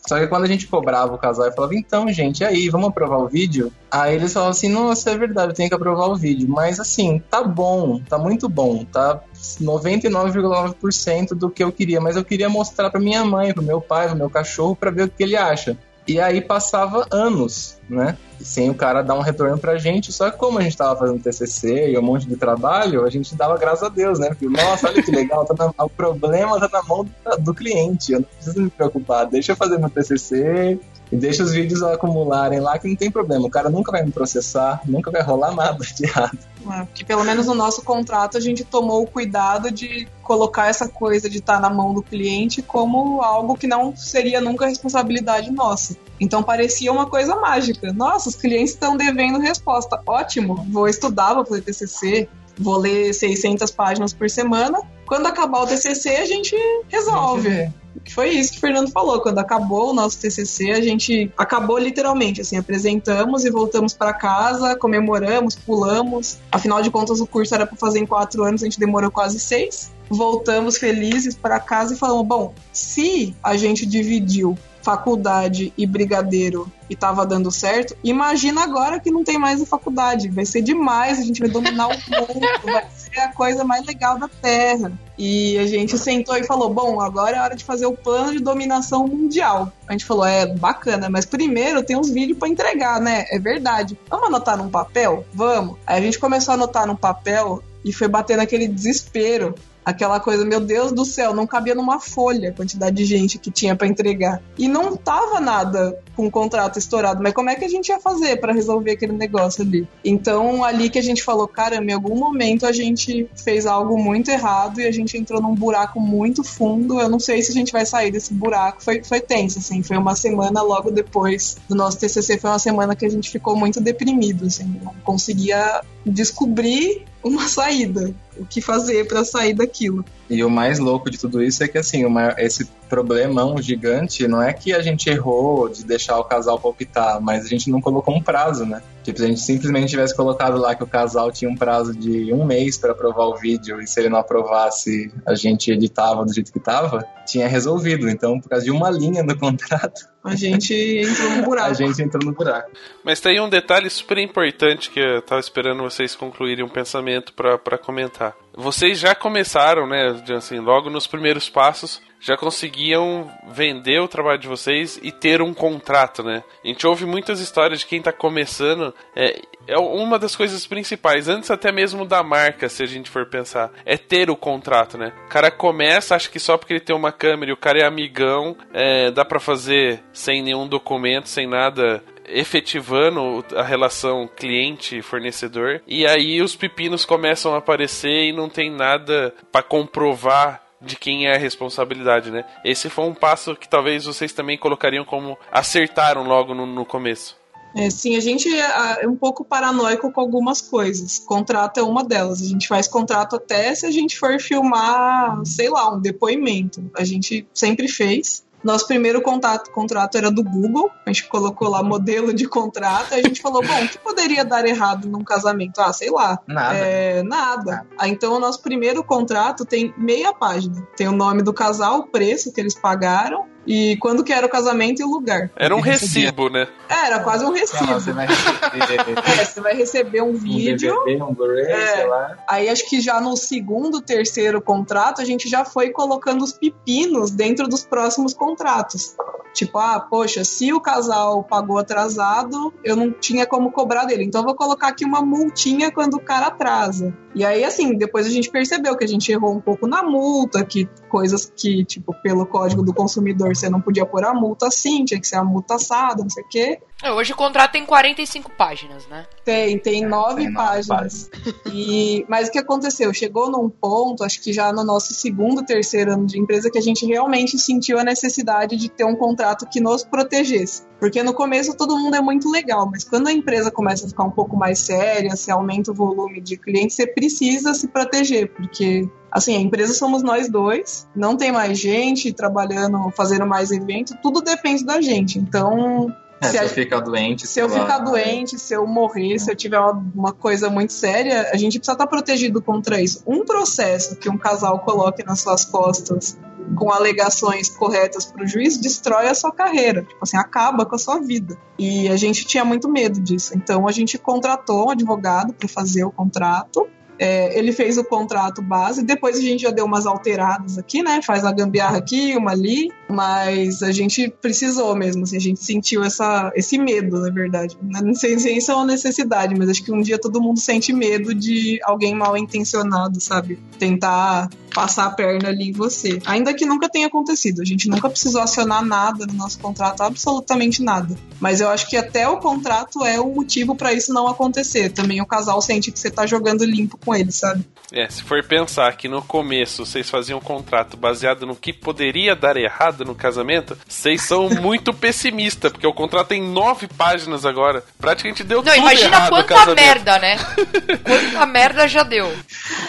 [0.08, 3.20] Só que quando a gente cobrava o casal e falava, então, gente, aí, vamos aprovar
[3.20, 3.72] o vídeo?
[3.92, 6.48] Aí eles falavam assim, nossa, é verdade, eu tenho que aprovar o vídeo.
[6.50, 9.22] Mas assim, tá bom, tá muito bom, tá
[9.62, 12.02] 99,9% do que eu queria.
[12.02, 15.04] Mas eu queria mostrar pra minha mãe, pro meu pai, pro meu cachorro, para ver
[15.04, 15.78] o que ele acha.
[16.10, 18.18] E aí passava anos, né?
[18.40, 20.12] Sem o cara dar um retorno pra gente.
[20.12, 23.36] Só que como a gente tava fazendo TCC e um monte de trabalho, a gente
[23.36, 24.30] dava graças a Deus, né?
[24.30, 28.12] Porque, nossa, olha que legal, tá na, o problema tá na mão do, do cliente.
[28.12, 29.28] Eu não preciso me preocupar.
[29.28, 30.80] Deixa eu fazer meu TCC,
[31.12, 33.48] e deixa os vídeos acumularem lá que não tem problema.
[33.48, 36.38] O cara nunca vai me processar, nunca vai rolar nada de errado.
[36.72, 40.88] É, porque pelo menos no nosso contrato a gente tomou o cuidado de colocar essa
[40.88, 45.52] coisa de estar tá na mão do cliente como algo que não seria nunca responsabilidade
[45.52, 45.98] nossa.
[46.20, 47.92] Então parecia uma coisa mágica.
[47.94, 50.00] Nossa, os clientes estão devendo resposta.
[50.06, 54.80] Ótimo, vou estudar, vou fazer TCC, vou ler 600 páginas por semana.
[55.10, 56.56] Quando acabar o TCC, a gente
[56.88, 57.74] resolve.
[58.06, 59.20] Que foi isso que o Fernando falou.
[59.22, 64.76] Quando acabou o nosso TCC, a gente acabou literalmente, assim, apresentamos e voltamos para casa,
[64.76, 66.38] comemoramos, pulamos.
[66.52, 69.40] Afinal de contas, o curso era para fazer em quatro anos, a gente demorou quase
[69.40, 69.92] seis.
[70.08, 76.96] Voltamos felizes para casa e falamos: bom, se a gente dividiu faculdade e brigadeiro e
[76.96, 80.30] tava dando certo, imagina agora que não tem mais a faculdade.
[80.30, 84.18] Vai ser demais, a gente vai dominar o mundo, vai ser a coisa mais legal
[84.18, 84.92] da Terra.
[85.18, 88.40] E a gente sentou e falou: bom, agora é hora de fazer o plano de
[88.40, 89.72] dominação mundial.
[89.88, 93.26] A gente falou: é bacana, mas primeiro tem uns vídeos para entregar, né?
[93.30, 93.98] É verdade.
[94.10, 95.26] Vamos anotar num papel?
[95.34, 95.78] Vamos.
[95.86, 99.56] Aí a gente começou a anotar num papel e foi bater naquele desespero
[99.90, 103.52] aquela coisa, meu Deus do céu, não cabia numa folha a quantidade de gente que
[103.52, 104.42] tinha para entregar.
[104.58, 108.00] E não tava nada com o contrato estourado, mas como é que a gente ia
[108.00, 109.88] fazer para resolver aquele negócio ali?
[110.04, 114.30] Então, ali que a gente falou, caramba, em algum momento a gente fez algo muito
[114.30, 117.00] errado e a gente entrou num buraco muito fundo.
[117.00, 118.84] Eu não sei se a gente vai sair desse buraco.
[118.84, 122.96] Foi, foi tenso, assim, foi uma semana logo depois do nosso TCC, foi uma semana
[122.96, 129.08] que a gente ficou muito deprimido, assim, não conseguia descobrir uma saída, o que fazer
[129.08, 130.06] para sair daquilo.
[130.30, 134.42] E o mais louco de tudo isso é que, assim, uma, esse problemão gigante não
[134.42, 138.16] é que a gente errou de deixar o casal palpitar, mas a gente não colocou
[138.16, 138.82] um prazo, né?
[139.04, 142.34] Tipo, se a gente simplesmente tivesse colocado lá que o casal tinha um prazo de
[142.34, 146.34] um mês para aprovar o vídeo e se ele não aprovasse, a gente editava do
[146.34, 148.10] jeito que tava, tinha resolvido.
[148.10, 151.70] Então, por causa de uma linha no contrato, a gente entrou no buraco.
[151.70, 152.72] a gente entrou no buraco.
[153.04, 157.78] Mas tem um detalhe super importante que eu tava esperando vocês concluírem um pensamento para
[157.78, 158.36] comentar.
[158.56, 164.48] Vocês já começaram, né, assim, logo nos primeiros passos, já conseguiam vender o trabalho de
[164.48, 166.44] vocês e ter um contrato, né?
[166.64, 168.94] A gente ouve muitas histórias de quem tá começando.
[169.16, 173.26] É, é uma das coisas principais, antes até mesmo da marca, se a gente for
[173.28, 175.14] pensar, é ter o contrato, né?
[175.26, 177.86] O cara começa, acha que só porque ele tem uma câmera e o cara é
[177.86, 185.82] amigão, é, dá para fazer sem nenhum documento, sem nada efetivando a relação cliente-fornecedor.
[185.88, 191.28] E aí os pepinos começam a aparecer e não tem nada para comprovar de quem
[191.28, 192.46] é a responsabilidade, né?
[192.64, 197.38] Esse foi um passo que talvez vocês também colocariam como acertaram logo no, no começo.
[197.76, 201.20] É, sim, a gente é, é um pouco paranoico com algumas coisas.
[201.20, 202.42] Contrato é uma delas.
[202.42, 206.90] A gente faz contrato até se a gente for filmar, sei lá, um depoimento.
[206.98, 208.44] A gente sempre fez.
[208.64, 213.22] Nosso primeiro contato, contrato era do Google, a gente colocou lá modelo de contrato, a
[213.22, 215.80] gente falou, bom, o que poderia dar errado num casamento?
[215.80, 216.40] Ah, sei lá.
[216.48, 216.78] Nada.
[216.78, 217.88] É, nada.
[217.98, 220.88] Ah, então o nosso primeiro contrato tem meia página.
[220.96, 224.50] Tem o nome do casal, o preço que eles pagaram e quando que era o
[224.50, 225.52] casamento e o lugar.
[225.56, 226.68] Era um recibo, né?
[226.90, 227.94] É, Era quase um lá, recibo.
[227.94, 230.96] você vai receber É, você vai receber um um vídeo.
[231.06, 231.88] DVD, um Blu-ray, É.
[231.98, 232.38] sei lá.
[232.50, 237.30] Aí acho que já no segundo, terceiro contrato, a gente já foi colocando os pepinos
[237.30, 239.16] dentro dos próximos contratos.
[239.54, 244.24] Tipo, ah, poxa, se o casal pagou atrasado, eu não tinha como cobrar dele.
[244.24, 247.16] Então eu vou colocar aqui uma multinha quando o cara atrasa.
[247.36, 250.64] E aí, assim, depois a gente percebeu que a gente errou um pouco na multa,
[250.64, 255.06] que coisas que, tipo, pelo código do consumidor você não podia pôr a multa assim,
[255.06, 256.80] tinha que ser a multa assada, não sei o quê.
[257.02, 259.26] É, Hoje o contrato tem 45 páginas, né?
[259.46, 261.30] Tem, tem nove tem nove páginas.
[261.72, 263.14] E, mas o que aconteceu?
[263.14, 266.82] Chegou num ponto, acho que já no nosso segundo, terceiro ano de empresa, que a
[266.82, 270.84] gente realmente sentiu a necessidade de ter um contrato que nos protegesse.
[271.00, 274.24] Porque no começo todo mundo é muito legal, mas quando a empresa começa a ficar
[274.24, 279.08] um pouco mais séria, se aumenta o volume de clientes, você precisa se proteger, porque
[279.32, 284.42] assim, a empresa somos nós dois, não tem mais gente trabalhando, fazendo mais evento, tudo
[284.42, 285.40] depende da gente.
[285.40, 288.86] Então, É, se se a- eu ficar doente, se eu lá, ficar doente, se eu
[288.88, 293.02] morrer, se eu tiver uma, uma coisa muito séria, a gente precisa estar protegido contra
[293.02, 293.22] isso.
[293.28, 296.38] Um processo que um casal coloque nas suas costas
[296.76, 301.00] com alegações corretas para o juiz destrói a sua carreira, tipo assim, acaba com a
[301.00, 301.58] sua vida.
[301.80, 303.54] E a gente tinha muito medo disso.
[303.56, 306.88] Então a gente contratou um advogado para fazer o contrato.
[307.20, 311.22] É, ele fez o contrato base, depois a gente já deu umas alteradas aqui, né?
[311.22, 316.04] Faz uma gambiarra aqui, uma ali, mas a gente precisou mesmo, assim, a gente sentiu
[316.04, 317.78] essa, esse medo, na verdade.
[317.82, 320.94] Não sei se isso é uma necessidade, mas acho que um dia todo mundo sente
[320.94, 323.60] medo de alguém mal intencionado, sabe?
[323.78, 326.22] Tentar passar a perna ali em você.
[326.26, 330.82] Ainda que nunca tenha acontecido, a gente nunca precisou acionar nada no nosso contrato, absolutamente
[330.82, 331.18] nada.
[331.40, 334.90] Mas eu acho que até o contrato é um motivo para isso não acontecer.
[334.92, 337.66] Também o casal sente que você tá jogando limpo com ele, sabe?
[337.92, 342.36] É, se for pensar que no começo vocês faziam um contrato baseado no que poderia
[342.36, 347.84] dar errado no casamento, vocês são muito pessimistas, porque o contrato tem nove páginas agora.
[347.98, 349.76] Praticamente deu Não, tudo imagina errado quanta casamento.
[349.84, 350.38] merda, né?
[351.04, 352.32] quanta merda já deu.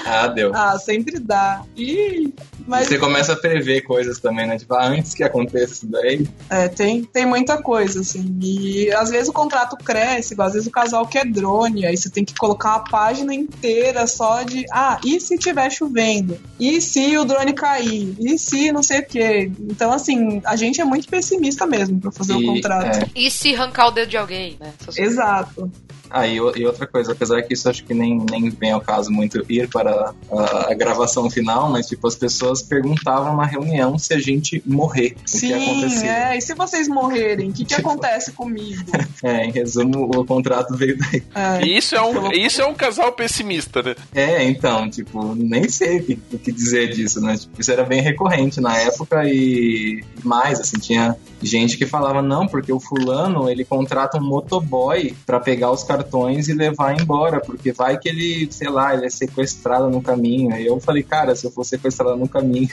[0.04, 0.52] Ah, deu.
[0.54, 1.62] Ah, sempre dá.
[1.74, 2.34] Ih,
[2.66, 4.58] mas Você começa a prever coisas também, né?
[4.58, 8.38] Tipo, ah, antes que aconteça isso daí, É, tem, tem muita coisa, assim.
[8.42, 12.22] E às vezes o contrato cresce, às vezes o casal quer drone, aí você tem
[12.24, 16.38] que colocar uma página inteira só de ah, e se tiver chovendo?
[16.58, 18.14] E se o drone cair?
[18.20, 19.50] E se não sei o quê?
[19.60, 22.98] Então, assim, a gente é muito pessimista mesmo pra fazer o E, contrato.
[22.98, 23.06] é.
[23.14, 24.72] E se arrancar o dedo de alguém, né?
[24.80, 24.98] Essas.
[24.98, 25.70] Exato.
[26.10, 29.10] Ah, e, e outra coisa, apesar que isso acho que nem, nem vem ao caso
[29.10, 34.12] muito ir para a, a gravação final, mas tipo, as pessoas perguntavam na reunião se
[34.14, 36.10] a gente morrer, o que Sim, acontecia.
[36.10, 36.36] é.
[36.36, 38.82] E se vocês morrerem, o que, que Tipo- acontece comigo?
[39.22, 41.22] É, em resumo, o contrato veio daí.
[41.34, 41.66] É.
[41.66, 43.94] Isso é um, isso é um casal pessimista, né?
[44.14, 47.36] É, então, tipo, nem sei o que, o que dizer disso, né?
[47.36, 52.46] Tipo, isso era bem recorrente na época e mais, assim, tinha gente que falava, não,
[52.46, 57.72] porque o fulano, ele contrata um motoboy pra pegar os cartões e levar embora, porque
[57.72, 60.54] vai que ele, sei lá, ele é sequestrado no caminho.
[60.54, 62.68] Aí eu falei, cara, se eu for sequestrado no caminho,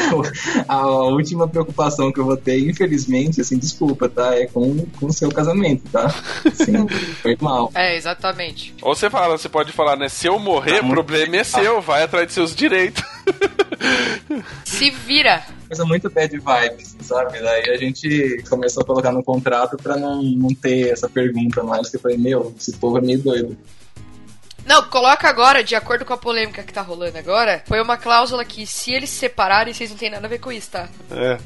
[0.68, 4.34] a última preocupação que eu vou ter, infelizmente, assim, desculpa, tá?
[4.36, 6.06] É com com o seu casamento, tá?
[6.44, 6.86] Assim,
[7.22, 7.70] foi mal.
[7.74, 8.74] É, exatamente.
[8.82, 10.08] Ou você fala, você pode falar, né?
[10.08, 13.02] Se eu morrer, Tá o muito- problema é seu, vai atrás de seus direitos.
[14.64, 15.42] Se vira.
[15.68, 17.38] Coisa muito bad vibes, sabe?
[17.40, 21.90] Daí a gente começou a colocar no contrato pra não, não ter essa pergunta mais,
[21.90, 23.56] que eu falei, meu, esse povo é meio doido.
[24.68, 28.44] Não, coloca agora, de acordo com a polêmica que tá rolando agora, foi uma cláusula
[28.44, 30.90] que se eles se separarem, vocês não tem nada a ver com isso, tá?
[31.10, 31.38] É.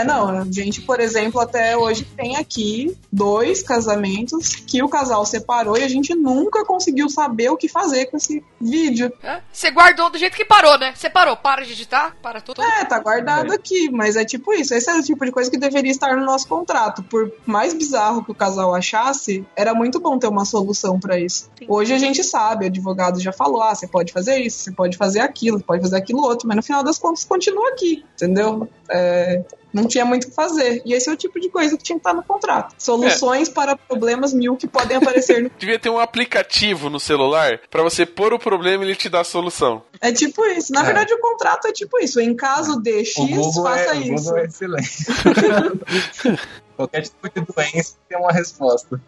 [0.00, 5.24] É, não, a gente, por exemplo, até hoje tem aqui dois casamentos que o casal
[5.24, 9.10] separou e a gente nunca conseguiu saber o que fazer com esse vídeo.
[9.22, 9.40] É?
[9.50, 10.92] Você guardou do jeito que parou, né?
[10.94, 12.62] Você parou, para de editar, para tudo.
[12.62, 14.74] É, tá guardado aqui, mas é tipo isso.
[14.74, 17.02] Esse era o tipo de coisa que deveria estar no nosso contrato.
[17.04, 21.50] Por mais bizarro que o casal achasse, era muito bom ter uma solução pra isso.
[21.66, 24.96] Hoje a gente sabe, o advogado já falou: ah, você pode fazer isso, você pode
[24.96, 28.68] fazer aquilo, pode fazer aquilo outro, mas no final das contas continua aqui, entendeu?
[28.90, 30.80] É, não tinha muito o que fazer.
[30.86, 32.74] E esse é o tipo de coisa que tinha que estar no contrato.
[32.78, 35.50] Soluções para problemas mil que podem aparecer no.
[35.58, 39.20] Devia ter um aplicativo no celular pra você pôr o problema e ele te dá
[39.20, 39.82] a solução.
[40.00, 40.72] É tipo isso.
[40.72, 40.84] Na É.
[40.84, 42.20] verdade, o contrato é tipo isso.
[42.20, 44.24] Em caso de X, O Google, faça é, o isso.
[44.24, 45.06] Google é excelente.
[46.76, 49.00] Qualquer tipo de doença tem uma resposta.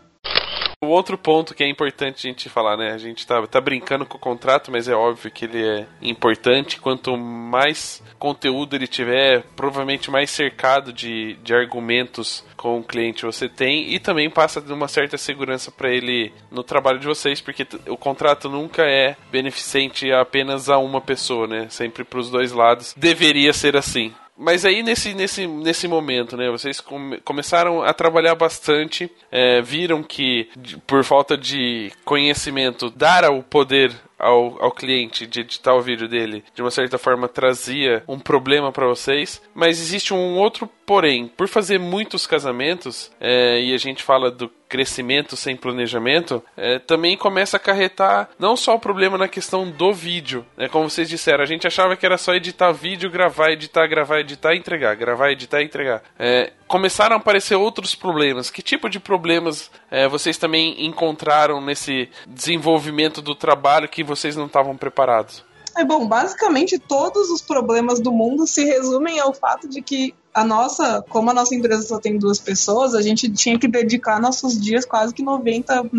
[0.81, 2.93] O outro ponto que é importante a gente falar, né?
[2.93, 6.81] A gente tá, tá brincando com o contrato, mas é óbvio que ele é importante.
[6.81, 13.49] Quanto mais conteúdo ele tiver, provavelmente mais cercado de, de argumentos com o cliente você
[13.49, 17.67] tem e também passa de uma certa segurança para ele no trabalho de vocês, porque
[17.89, 21.67] o contrato nunca é beneficente apenas a uma pessoa, né?
[21.71, 22.95] Sempre para os dois lados.
[22.97, 24.15] Deveria ser assim.
[24.39, 30.03] Mas aí nesse, nesse, nesse momento, né, vocês come- começaram a trabalhar bastante, é, viram
[30.03, 30.49] que
[30.87, 36.45] por falta de conhecimento, dar o poder ao, ao cliente de editar o vídeo dele,
[36.55, 39.43] de uma certa forma trazia um problema para vocês.
[39.55, 44.51] Mas existe um outro porém, por fazer muitos casamentos, é, e a gente fala do
[44.67, 49.93] crescimento sem planejamento, é, também começa a acarretar não só o problema na questão do
[49.93, 53.87] vídeo, né, como vocês disseram, a gente achava que era só editar vídeo, gravar, editar,
[53.87, 56.03] gravar, editar e entregar, gravar, editar e entregar.
[56.19, 58.51] É, começaram a aparecer outros problemas.
[58.51, 64.47] Que tipo de problemas é, vocês também encontraram nesse desenvolvimento do trabalho que vocês não
[64.47, 65.45] estavam preparados?
[65.79, 70.45] É bom, basicamente todos os problemas do mundo se resumem ao fato de que a
[70.45, 74.57] nossa, como a nossa empresa só tem duas pessoas, a gente tinha que dedicar nossos
[74.61, 75.91] dias quase que 99%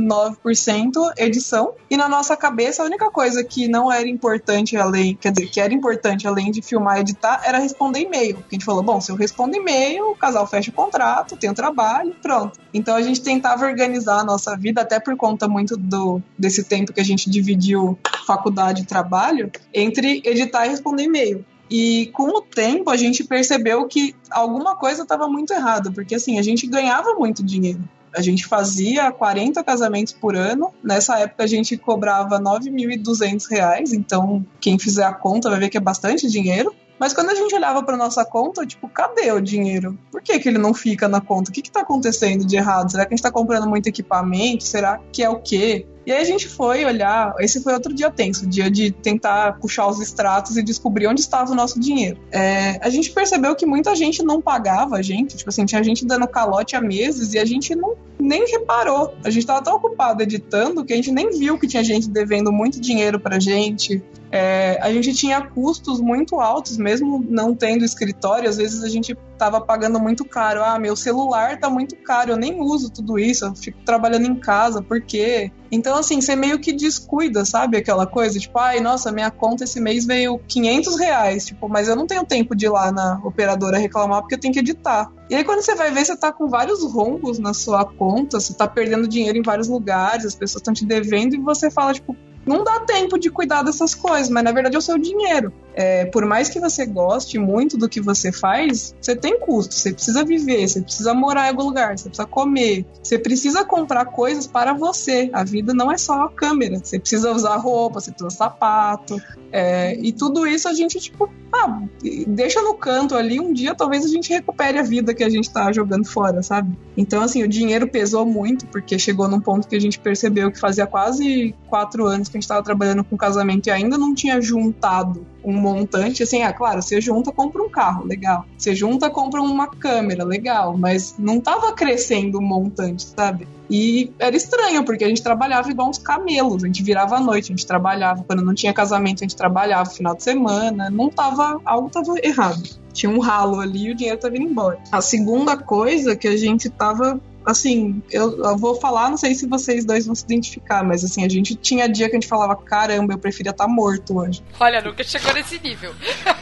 [1.18, 1.74] edição.
[1.90, 5.60] E na nossa cabeça, a única coisa que não era importante além, quer dizer, que
[5.60, 8.36] era importante além de filmar e editar, era responder e-mail.
[8.36, 11.50] Porque a gente falou, bom, se eu respondo e-mail, o casal fecha o contrato, tem
[11.50, 12.58] o trabalho, pronto.
[12.74, 16.94] Então a gente tentava organizar a nossa vida, até por conta muito do desse tempo
[16.94, 21.44] que a gente dividiu faculdade e trabalho, entre editar e responder e-mail.
[21.70, 26.40] E com o tempo a gente percebeu que alguma coisa estava muito errada, porque assim,
[26.40, 27.84] a gente ganhava muito dinheiro.
[28.16, 30.74] A gente fazia 40 casamentos por ano.
[30.84, 35.78] Nessa época a gente cobrava 9.200 reais, então quem fizer a conta vai ver que
[35.78, 36.74] é bastante dinheiro.
[37.00, 39.98] Mas quando a gente olhava para nossa conta, tipo, cadê o dinheiro?
[40.12, 41.50] Por que, que ele não fica na conta?
[41.50, 42.92] O que está acontecendo de errado?
[42.92, 44.66] Será que a gente está comprando muito equipamento?
[44.66, 45.88] Será que é o quê?
[46.06, 47.34] E aí a gente foi olhar.
[47.40, 51.52] Esse foi outro dia tenso, dia de tentar puxar os extratos e descobrir onde estava
[51.52, 52.20] o nosso dinheiro.
[52.32, 56.06] É, a gente percebeu que muita gente não pagava a gente, tipo assim, tinha gente
[56.06, 59.14] dando calote há meses e a gente não nem reparou.
[59.24, 62.52] A gente estava tão ocupado editando que a gente nem viu que tinha gente devendo
[62.52, 64.04] muito dinheiro pra gente.
[64.32, 69.18] É, a gente tinha custos muito altos, mesmo não tendo escritório, às vezes a gente
[69.38, 70.64] tava pagando muito caro.
[70.64, 74.36] Ah, meu celular tá muito caro, eu nem uso tudo isso, eu fico trabalhando em
[74.36, 75.52] casa, por quê?
[75.72, 77.78] Então, assim, você meio que descuida, sabe?
[77.78, 81.96] Aquela coisa, tipo, ai, nossa, minha conta esse mês veio 500 reais, tipo, mas eu
[81.96, 85.12] não tenho tempo de ir lá na operadora reclamar porque eu tenho que editar.
[85.30, 88.54] E aí, quando você vai ver, você tá com vários rombos na sua conta, você
[88.54, 92.16] tá perdendo dinheiro em vários lugares, as pessoas estão te devendo e você fala, tipo,
[92.46, 95.54] não dá tempo de cuidar dessas coisas, mas na verdade é o seu dinheiro.
[95.74, 99.94] É, por mais que você goste muito do que você faz, você tem custo, você
[99.94, 104.48] precisa viver, você precisa morar em algum lugar, você precisa comer, você precisa comprar coisas
[104.48, 105.30] para você.
[105.32, 109.96] A vida não é só a câmera, você precisa usar roupa, você precisa sapato, é,
[110.00, 111.82] e tudo isso a gente, tipo, ah,
[112.28, 115.50] deixa no canto ali, um dia talvez a gente recupere a vida que a gente
[115.50, 116.78] tá jogando fora, sabe?
[116.96, 120.60] Então, assim, o dinheiro pesou muito, porque chegou num ponto que a gente percebeu que
[120.60, 124.40] fazia quase quatro anos que a gente tava trabalhando com casamento e ainda não tinha
[124.40, 128.46] juntado um montante, assim, ah, claro, você junta, compra um carro, legal.
[128.58, 133.48] Você junta, compra uma câmera, legal, mas não tava crescendo o montante, sabe?
[133.70, 137.52] E era estranho, porque a gente trabalhava igual uns camelos, a gente virava à noite,
[137.52, 141.62] a gente trabalhava, quando não tinha casamento, a gente trabalhava final de semana, não tava,
[141.64, 142.64] algo tava errado.
[142.92, 144.80] Tinha um ralo ali e o dinheiro tava indo embora.
[144.92, 149.48] A segunda coisa que a gente tava assim, eu, eu, vou falar, não sei se
[149.48, 152.56] vocês dois vão se identificar, mas assim, a gente tinha dia que a gente falava,
[152.56, 154.44] caramba, eu preferia estar morto hoje.
[154.60, 155.94] Olha, nunca chegou nesse nível.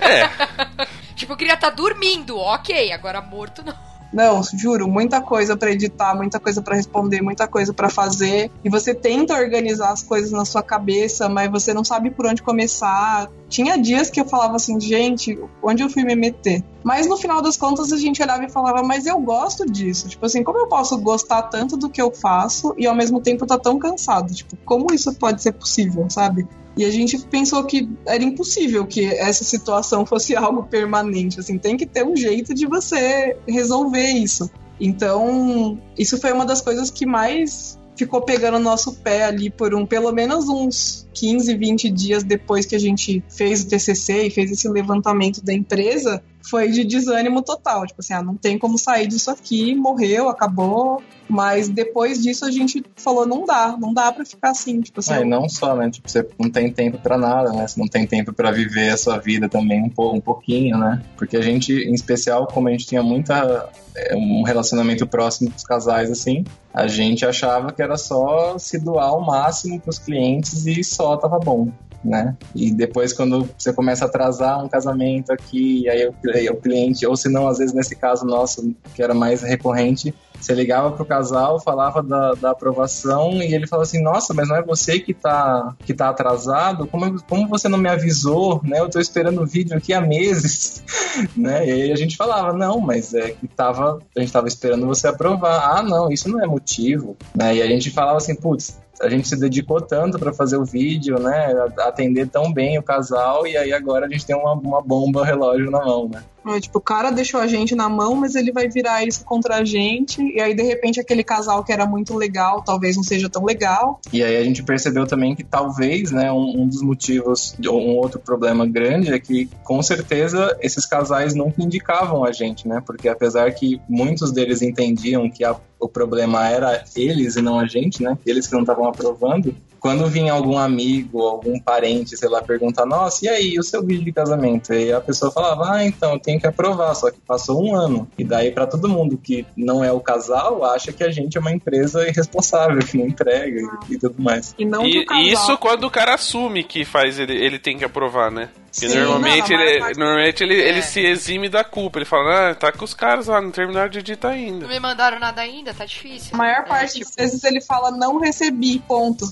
[0.01, 0.85] É.
[1.15, 3.86] tipo, eu queria estar dormindo, ok, agora morto não.
[4.11, 8.49] Não, juro, muita coisa para editar, muita coisa para responder, muita coisa para fazer.
[8.63, 12.41] E você tenta organizar as coisas na sua cabeça, mas você não sabe por onde
[12.41, 13.29] começar.
[13.49, 16.63] Tinha dias que eu falava assim, gente, onde eu fui me meter?
[16.83, 20.07] Mas no final das contas a gente olhava e falava, mas eu gosto disso.
[20.07, 23.45] Tipo assim, como eu posso gostar tanto do que eu faço e ao mesmo tempo
[23.45, 24.33] tá tão cansado?
[24.33, 26.47] Tipo, como isso pode ser possível, sabe?
[26.77, 31.39] E a gente pensou que era impossível que essa situação fosse algo permanente.
[31.39, 34.49] Assim, tem que ter um jeito de você resolver isso.
[34.79, 39.73] Então, isso foi uma das coisas que mais ficou pegando o nosso pé ali por
[39.73, 44.29] um, pelo menos uns 15, 20 dias depois que a gente fez o TCC e
[44.29, 47.85] fez esse levantamento da empresa, foi de desânimo total.
[47.85, 51.01] Tipo assim, ah, não tem como sair disso aqui, morreu, acabou.
[51.29, 55.13] Mas depois disso a gente falou, não dá, não dá pra ficar assim, tipo assim.
[55.13, 55.89] Ah, não só, né?
[55.89, 57.67] Tipo, você não tem tempo pra nada, né?
[57.67, 61.03] Você não tem tempo pra viver a sua vida também um, po- um pouquinho, né?
[61.17, 65.57] Porque a gente, em especial, como a gente tinha muita é, um relacionamento próximo com
[65.57, 70.65] os casais, assim, a gente achava que era só se doar ao máximo pros clientes
[70.65, 71.69] e só tava bom.
[72.03, 72.35] Né?
[72.55, 77.05] E depois, quando você começa a atrasar um casamento aqui, aí o, aí o cliente,
[77.05, 81.05] ou se não, às vezes nesse caso nosso, que era mais recorrente, você ligava pro
[81.05, 85.13] casal, falava da, da aprovação e ele falava assim: Nossa, mas não é você que
[85.13, 86.85] tá, que tá atrasado?
[86.87, 88.61] Como, como você não me avisou?
[88.63, 88.79] Né?
[88.79, 90.83] Eu tô esperando o vídeo aqui há meses.
[91.35, 91.67] né?
[91.67, 95.07] E aí a gente falava: Não, mas é que tava, a gente tava esperando você
[95.07, 95.77] aprovar.
[95.77, 97.17] Ah, não, isso não é motivo.
[97.35, 97.55] Né?
[97.55, 101.19] E a gente falava assim: Putz, a gente se dedicou tanto para fazer o vídeo,
[101.19, 101.53] né?
[101.79, 105.69] Atender tão bem o casal, e aí agora a gente tem uma, uma bomba relógio
[105.69, 106.23] na mão, né?
[106.55, 109.57] É, tipo, o cara deixou a gente na mão, mas ele vai virar isso contra
[109.57, 110.21] a gente.
[110.21, 113.99] E aí, de repente, aquele casal que era muito legal, talvez não seja tão legal.
[114.11, 118.19] E aí a gente percebeu também que talvez, né, um, um dos motivos, um outro
[118.19, 122.81] problema grande é que, com certeza, esses casais nunca indicavam a gente, né?
[122.85, 127.67] Porque apesar que muitos deles entendiam que a, o problema era eles e não a
[127.67, 128.17] gente, né?
[128.25, 129.55] Eles que não estavam aprovando.
[129.79, 134.05] Quando vinha algum amigo, algum parente, sei lá, perguntar, nossa, e aí, o seu vídeo
[134.05, 134.73] de casamento?
[134.73, 138.07] E a pessoa falava, ah, então, tem que aprovar, só que passou um ano.
[138.17, 141.41] E daí, para todo mundo que não é o casal, acha que a gente é
[141.41, 144.55] uma empresa irresponsável, que não entrega e, e tudo mais.
[144.57, 145.23] E não que E o casal...
[145.23, 148.49] isso quando o cara assume que faz ele, ele tem que aprovar, né?
[148.71, 150.69] Porque Sim, normalmente, não, ele, parte- normalmente ele, É.
[150.69, 151.97] ele se exime da culpa.
[151.99, 154.65] Ele fala, ah, tá com os caras lá, não terminaram de editar ainda.
[154.65, 156.29] Não me mandaram nada ainda, tá difícil.
[156.33, 159.25] A maior É, parte tipo, das vezes ele fala não recebi, ponto.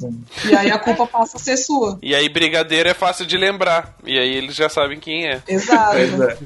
[0.50, 2.00] E aí a culpa passa a ser sua.
[2.02, 3.96] E aí, brigadeiro é fácil de lembrar.
[4.06, 5.42] E aí eles já sabem quem é.
[5.48, 5.96] Exato.
[5.96, 6.38] Pois é.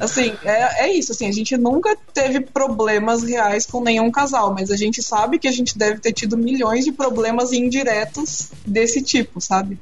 [0.00, 4.70] Assim, é, é isso, assim, a gente nunca teve problemas reais com nenhum casal, mas
[4.70, 9.40] a gente sabe que a gente deve ter tido milhões de problemas indiretos desse tipo,
[9.40, 9.78] sabe?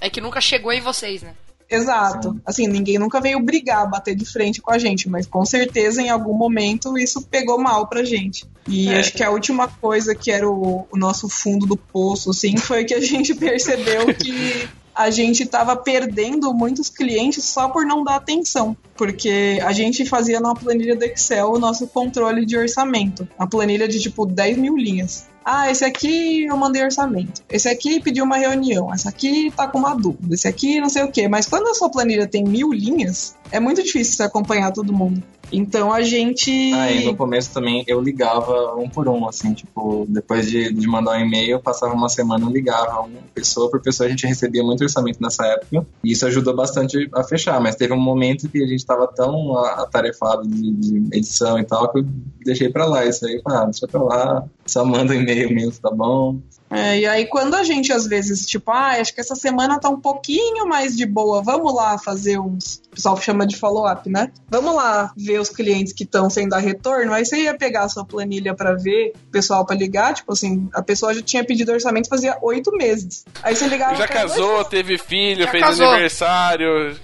[0.00, 1.32] É que nunca chegou em vocês, né?
[1.68, 2.40] Exato.
[2.44, 6.08] Assim, ninguém nunca veio brigar, bater de frente com a gente, mas com certeza em
[6.08, 8.46] algum momento isso pegou mal pra gente.
[8.68, 8.98] E É.
[9.00, 12.84] acho que a última coisa que era o, o nosso fundo do poço, assim, foi
[12.84, 18.16] que a gente percebeu que a gente tava perdendo muitos clientes só por não dar
[18.16, 18.74] atenção.
[18.96, 23.28] Porque a gente fazia numa planilha do Excel o nosso controle de orçamento.
[23.38, 25.26] Uma planilha de tipo 10 mil linhas.
[25.48, 27.40] Ah, esse aqui eu mandei orçamento.
[27.48, 28.92] Esse aqui pediu uma reunião.
[28.92, 30.34] Esse aqui tá com uma dúvida.
[30.34, 31.28] Esse aqui não sei o quê.
[31.28, 35.22] Mas quando a sua planilha tem mil linhas, é muito difícil você acompanhar todo mundo.
[35.52, 36.72] Então a gente.
[36.72, 40.86] Ah, e no começo também eu ligava um por um, assim, tipo, depois de, de
[40.86, 44.62] mandar um e-mail, passava uma semana, eu ligava uma pessoa por pessoa, a gente recebia
[44.62, 48.62] muito orçamento nessa época, e isso ajudou bastante a fechar, mas teve um momento que
[48.62, 52.06] a gente tava tão atarefado de, de edição e tal, que eu
[52.44, 55.90] deixei pra lá isso aí, ah, deixa pra lá, só manda um e-mail mesmo, tá
[55.90, 56.40] bom?
[56.70, 59.88] É, e aí, quando a gente às vezes, tipo, ah, acho que essa semana tá
[59.88, 62.82] um pouquinho mais de boa, vamos lá fazer uns.
[62.86, 64.32] O pessoal chama de follow-up, né?
[64.48, 67.12] Vamos lá ver os clientes que estão sem dar retorno.
[67.12, 70.68] Aí você ia pegar a sua planilha pra ver o pessoal pra ligar, tipo assim,
[70.74, 73.24] a pessoa já tinha pedido orçamento fazia oito meses.
[73.42, 75.86] Aí você ligava Já casou, teve filho, Já fez casou.
[75.90, 76.96] aniversário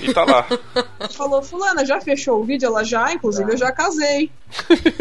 [0.00, 0.46] e tá lá.
[1.10, 2.66] falou, fulana, já fechou o vídeo?
[2.66, 4.30] Ela já, inclusive, eu já casei.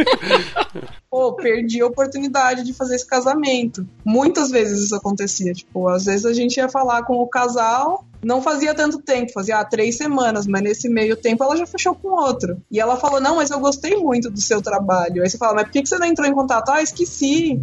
[1.10, 3.88] Pô, perdi a oportunidade de fazer esse casamento.
[4.04, 5.54] Muitas vezes isso acontecia.
[5.54, 9.60] Tipo, às vezes a gente ia falar com o casal, não fazia tanto tempo, fazia
[9.60, 12.58] ah, três semanas, mas nesse meio tempo ela já fechou com outro.
[12.70, 15.24] E ela falou: Não, mas eu gostei muito do seu trabalho.
[15.24, 16.70] Aí você fala: Mas por que você não entrou em contato?
[16.70, 17.60] Ah, esqueci.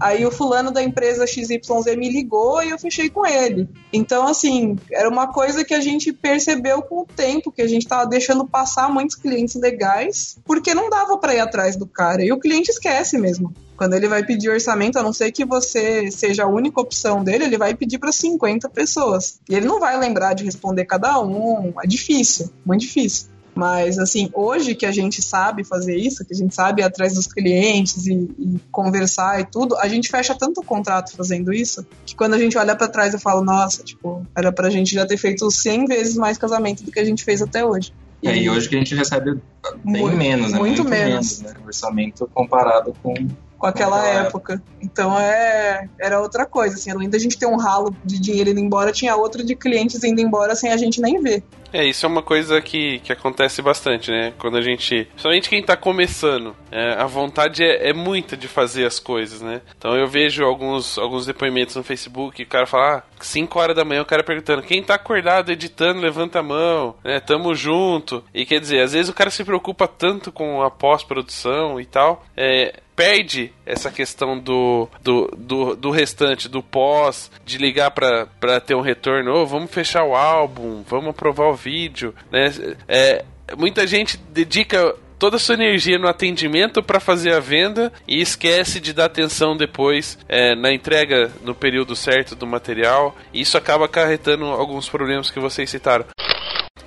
[0.00, 1.60] Aí o fulano da empresa XYZ
[1.96, 3.68] me ligou e eu fechei com ele.
[3.92, 7.86] Então, assim, era uma coisa que a gente percebeu com o tempo, que a gente
[7.86, 12.24] tava deixando passar muitos clientes legais, porque não dava para ir atrás do cara.
[12.24, 13.52] E o cliente esquece mesmo.
[13.78, 17.44] Quando ele vai pedir orçamento, a não ser que você seja a única opção dele,
[17.44, 19.40] ele vai pedir para 50 pessoas.
[19.48, 21.72] E ele não vai lembrar de responder cada um.
[21.82, 23.28] É difícil, muito difícil.
[23.54, 27.14] Mas, assim, hoje que a gente sabe fazer isso, que a gente sabe ir atrás
[27.14, 32.14] dos clientes e, e conversar e tudo, a gente fecha tanto contrato fazendo isso, que
[32.14, 35.16] quando a gente olha pra trás eu falo, nossa, tipo, era pra gente já ter
[35.16, 37.92] feito 100 vezes mais casamento do que a gente fez até hoje.
[38.24, 39.40] É, e hoje que a gente recebe
[39.84, 40.58] bem Muito- menos, né?
[40.58, 41.40] muito menos.
[41.40, 41.54] né?
[41.62, 43.14] O orçamento comparado com,
[43.58, 44.62] com aquela época.
[44.80, 48.60] Então é, era outra coisa, assim, além da gente ter um ralo de dinheiro indo
[48.60, 51.42] embora, tinha outro de clientes indo embora sem a gente nem ver.
[51.72, 54.32] É, isso é uma coisa que, que acontece bastante, né?
[54.38, 55.04] Quando a gente.
[55.04, 59.60] Principalmente quem tá começando, é, a vontade é, é muita de fazer as coisas, né?
[59.76, 63.84] Então eu vejo alguns, alguns depoimentos no Facebook, o cara fala, ah, 5 horas da
[63.84, 67.20] manhã, o cara perguntando, quem tá acordado editando, levanta a mão, né?
[67.20, 68.24] Tamo junto.
[68.32, 72.24] E quer dizer, às vezes o cara se preocupa tanto com a pós-produção e tal,
[72.34, 78.74] é, perde essa questão do, do, do, do restante, do pós, de ligar pra ter
[78.74, 82.52] um retorno, ô, vamos fechar o álbum, vamos aprovar o vídeo, né?
[82.88, 83.24] É,
[83.56, 88.80] muita gente dedica toda a sua energia no atendimento para fazer a venda e esquece
[88.80, 93.16] de dar atenção depois é, na entrega no período certo do material.
[93.32, 96.04] Isso acaba acarretando alguns problemas que vocês citaram.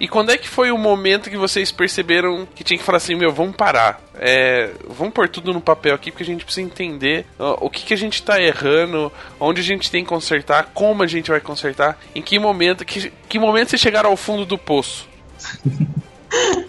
[0.01, 3.13] E quando é que foi o momento que vocês perceberam que tinha que falar assim,
[3.13, 4.01] meu, vamos parar?
[4.15, 7.93] É, vamos pôr tudo no papel aqui porque a gente precisa entender o que, que
[7.93, 11.99] a gente tá errando, onde a gente tem que consertar, como a gente vai consertar,
[12.15, 15.07] em que momento, que, que momento vocês chegaram ao fundo do poço?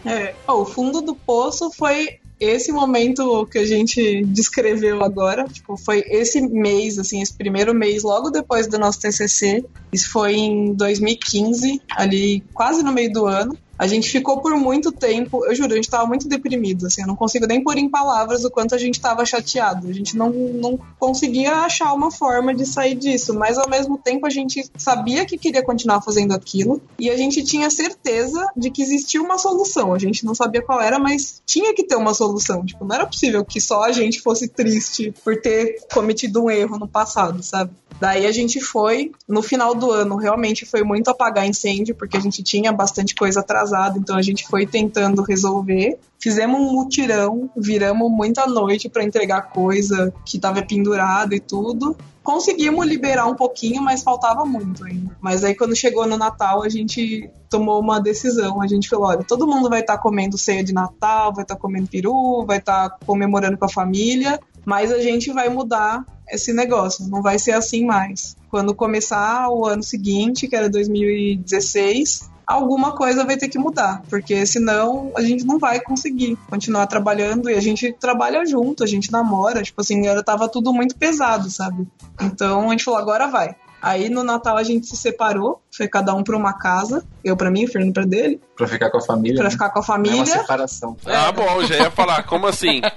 [0.04, 6.04] É, o fundo do poço foi esse momento que a gente descreveu agora, tipo, foi
[6.08, 9.64] esse mês, assim, esse primeiro mês, logo depois do nosso TCC.
[9.92, 13.56] Isso foi em 2015, ali quase no meio do ano.
[13.78, 17.06] A gente ficou por muito tempo, eu juro, a gente tava muito deprimido, assim, eu
[17.06, 19.88] não consigo nem pôr em palavras o quanto a gente tava chateado.
[19.88, 24.26] A gente não, não conseguia achar uma forma de sair disso, mas ao mesmo tempo
[24.26, 28.82] a gente sabia que queria continuar fazendo aquilo e a gente tinha certeza de que
[28.82, 29.94] existia uma solução.
[29.94, 32.64] A gente não sabia qual era, mas tinha que ter uma solução.
[32.64, 36.78] Tipo, não era possível que só a gente fosse triste por ter cometido um erro
[36.78, 37.72] no passado, sabe?
[38.00, 42.20] Daí a gente foi, no final do ano, realmente foi muito apagar incêndio, porque a
[42.20, 45.98] gente tinha bastante coisa atrasada, então a gente foi tentando resolver.
[46.18, 51.96] Fizemos um mutirão, viramos muita noite para entregar coisa que estava pendurado e tudo.
[52.22, 55.16] Conseguimos liberar um pouquinho, mas faltava muito ainda.
[55.20, 58.62] Mas aí quando chegou no Natal, a gente tomou uma decisão.
[58.62, 61.88] A gente falou, olha, todo mundo vai estar comendo ceia de Natal, vai estar comendo
[61.88, 67.20] peru, vai estar comemorando com a família, mas a gente vai mudar esse negócio, não
[67.20, 68.36] vai ser assim mais.
[68.50, 74.44] Quando começar o ano seguinte, que era 2016, alguma coisa vai ter que mudar, porque
[74.46, 79.10] senão a gente não vai conseguir continuar trabalhando e a gente trabalha junto, a gente
[79.12, 81.86] namora, tipo assim, era, tava tudo muito pesado, sabe?
[82.20, 83.54] Então a gente falou, agora vai.
[83.80, 87.50] Aí no Natal a gente se separou, foi cada um pra uma casa, eu pra
[87.50, 89.36] mim, o Fernando pra dele, Pra ficar com a família.
[89.36, 89.50] pra né?
[89.50, 90.26] ficar com a Não é uma família.
[90.40, 90.96] separação.
[91.04, 92.80] Ah, bom, já ia falar, como assim?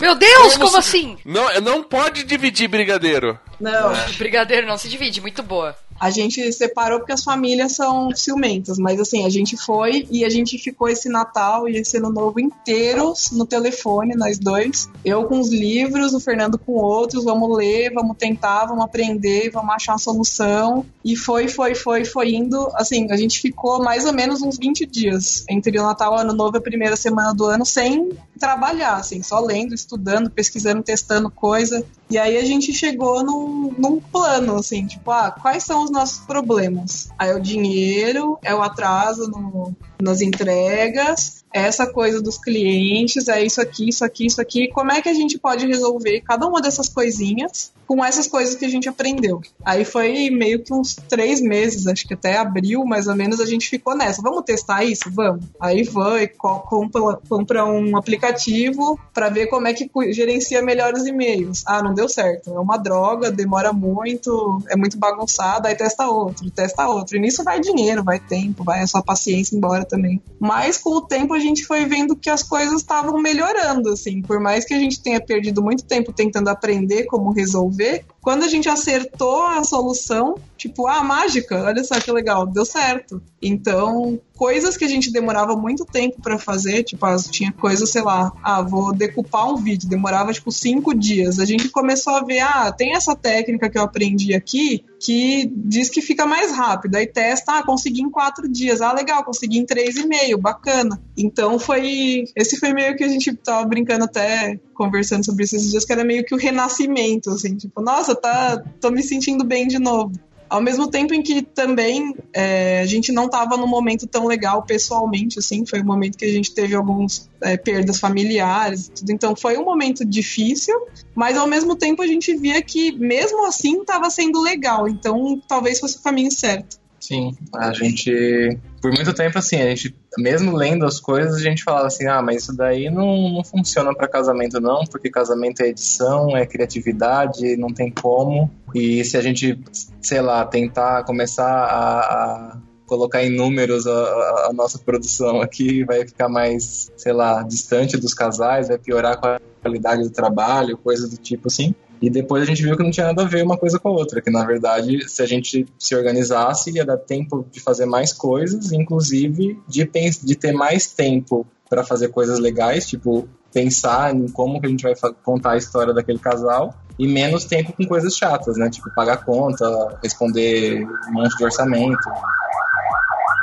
[0.00, 1.18] Meu Deus, como assim?
[1.26, 3.38] Não, não pode dividir brigadeiro.
[3.60, 5.76] Não, Brigadeiro não se divide, muito boa.
[5.98, 10.28] A gente separou porque as famílias são ciumentas, mas assim, a gente foi e a
[10.28, 14.88] gente ficou esse Natal e esse ano novo inteiros no telefone, nós dois.
[15.04, 19.74] Eu com os livros, o Fernando com outros, vamos ler, vamos tentar, vamos aprender, vamos
[19.74, 20.84] achar uma solução.
[21.04, 22.70] E foi, foi, foi, foi indo.
[22.74, 26.32] Assim, a gente ficou mais ou menos uns 20 dias entre o Natal e Ano
[26.32, 31.84] Novo, a primeira semana do ano, sem trabalhar, assim, só lendo, estudando, pesquisando, testando coisa.
[32.10, 36.18] E aí a gente chegou num, num plano, assim, tipo, ah, quais são os nossos
[36.26, 37.08] problemas?
[37.18, 43.44] Aí é o dinheiro, é o atraso no, nas entregas, essa coisa dos clientes, é
[43.44, 44.68] isso aqui, isso aqui, isso aqui.
[44.68, 48.64] Como é que a gente pode resolver cada uma dessas coisinhas com essas coisas que
[48.64, 49.40] a gente aprendeu?
[49.64, 53.46] Aí foi meio que uns três meses, acho que até abril, mais ou menos, a
[53.46, 54.20] gente ficou nessa.
[54.20, 55.04] Vamos testar isso?
[55.12, 55.44] Vamos.
[55.60, 61.06] Aí vai, co- compra, compra um aplicativo para ver como é que gerencia melhor os
[61.06, 61.62] e-mails.
[61.66, 62.50] Ah, não deu certo.
[62.52, 67.16] É uma droga, demora muito, é muito bagunçado, aí testa outro, testa outro.
[67.16, 70.20] E nisso vai dinheiro, vai tempo, vai a sua paciência embora também.
[70.40, 74.22] Mas com o tempo a gente foi vendo que as coisas estavam melhorando, assim.
[74.22, 78.48] Por mais que a gente tenha perdido muito tempo tentando aprender como resolver, quando a
[78.48, 83.22] gente acertou a solução, tipo, ah, mágica, olha só que legal, deu certo.
[83.40, 88.32] Então, coisas que a gente demorava muito tempo pra fazer, tipo, tinha coisas, sei lá,
[88.42, 91.38] ah, vou decupar um vídeo, demorava tipo cinco dias.
[91.38, 95.90] A gente começou a ver, ah, tem essa técnica que eu aprendi aqui que diz
[95.90, 96.96] que fica mais rápido.
[96.96, 98.80] Aí testa, ah, consegui em quatro dias.
[98.80, 101.00] Ah, legal, consegui em três e meio, bacana.
[101.16, 102.24] Então foi.
[102.34, 106.04] Esse foi meio que a gente tava brincando até, conversando sobre esses dias, que era
[106.04, 110.12] meio que o renascimento, assim, tipo, nossa, tá, tô me sentindo bem de novo.
[110.48, 114.62] Ao mesmo tempo em que também é, a gente não estava num momento tão legal
[114.62, 119.10] pessoalmente, assim, foi um momento que a gente teve algumas é, perdas familiares, tudo.
[119.10, 120.74] então foi um momento difícil,
[121.14, 125.80] mas ao mesmo tempo a gente via que mesmo assim estava sendo legal, então talvez
[125.80, 126.78] fosse o caminho certo.
[127.04, 128.58] Sim, a gente.
[128.80, 132.22] Por muito tempo, assim, a gente, mesmo lendo as coisas, a gente falava assim: ah,
[132.22, 137.56] mas isso daí não, não funciona para casamento, não, porque casamento é edição, é criatividade,
[137.56, 138.50] não tem como.
[138.74, 139.58] E se a gente,
[140.00, 146.06] sei lá, tentar começar a, a colocar em números a, a, nossa produção aqui, vai
[146.06, 151.16] ficar mais, sei lá, distante dos casais, vai piorar a qualidade do trabalho, coisas do
[151.16, 151.74] tipo assim.
[152.04, 153.92] E depois a gente viu que não tinha nada a ver uma coisa com a
[153.92, 158.12] outra, que na verdade, se a gente se organizasse, ia dar tempo de fazer mais
[158.12, 159.90] coisas, inclusive de,
[160.22, 164.82] de ter mais tempo para fazer coisas legais, tipo pensar em como que a gente
[164.82, 164.92] vai
[165.22, 168.68] contar a história daquele casal e menos tempo com coisas chatas, né?
[168.68, 172.10] Tipo pagar conta, responder um monte de orçamento.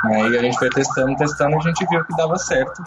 [0.04, 2.80] Aí a gente foi testando, testando, e a gente viu que dava certo.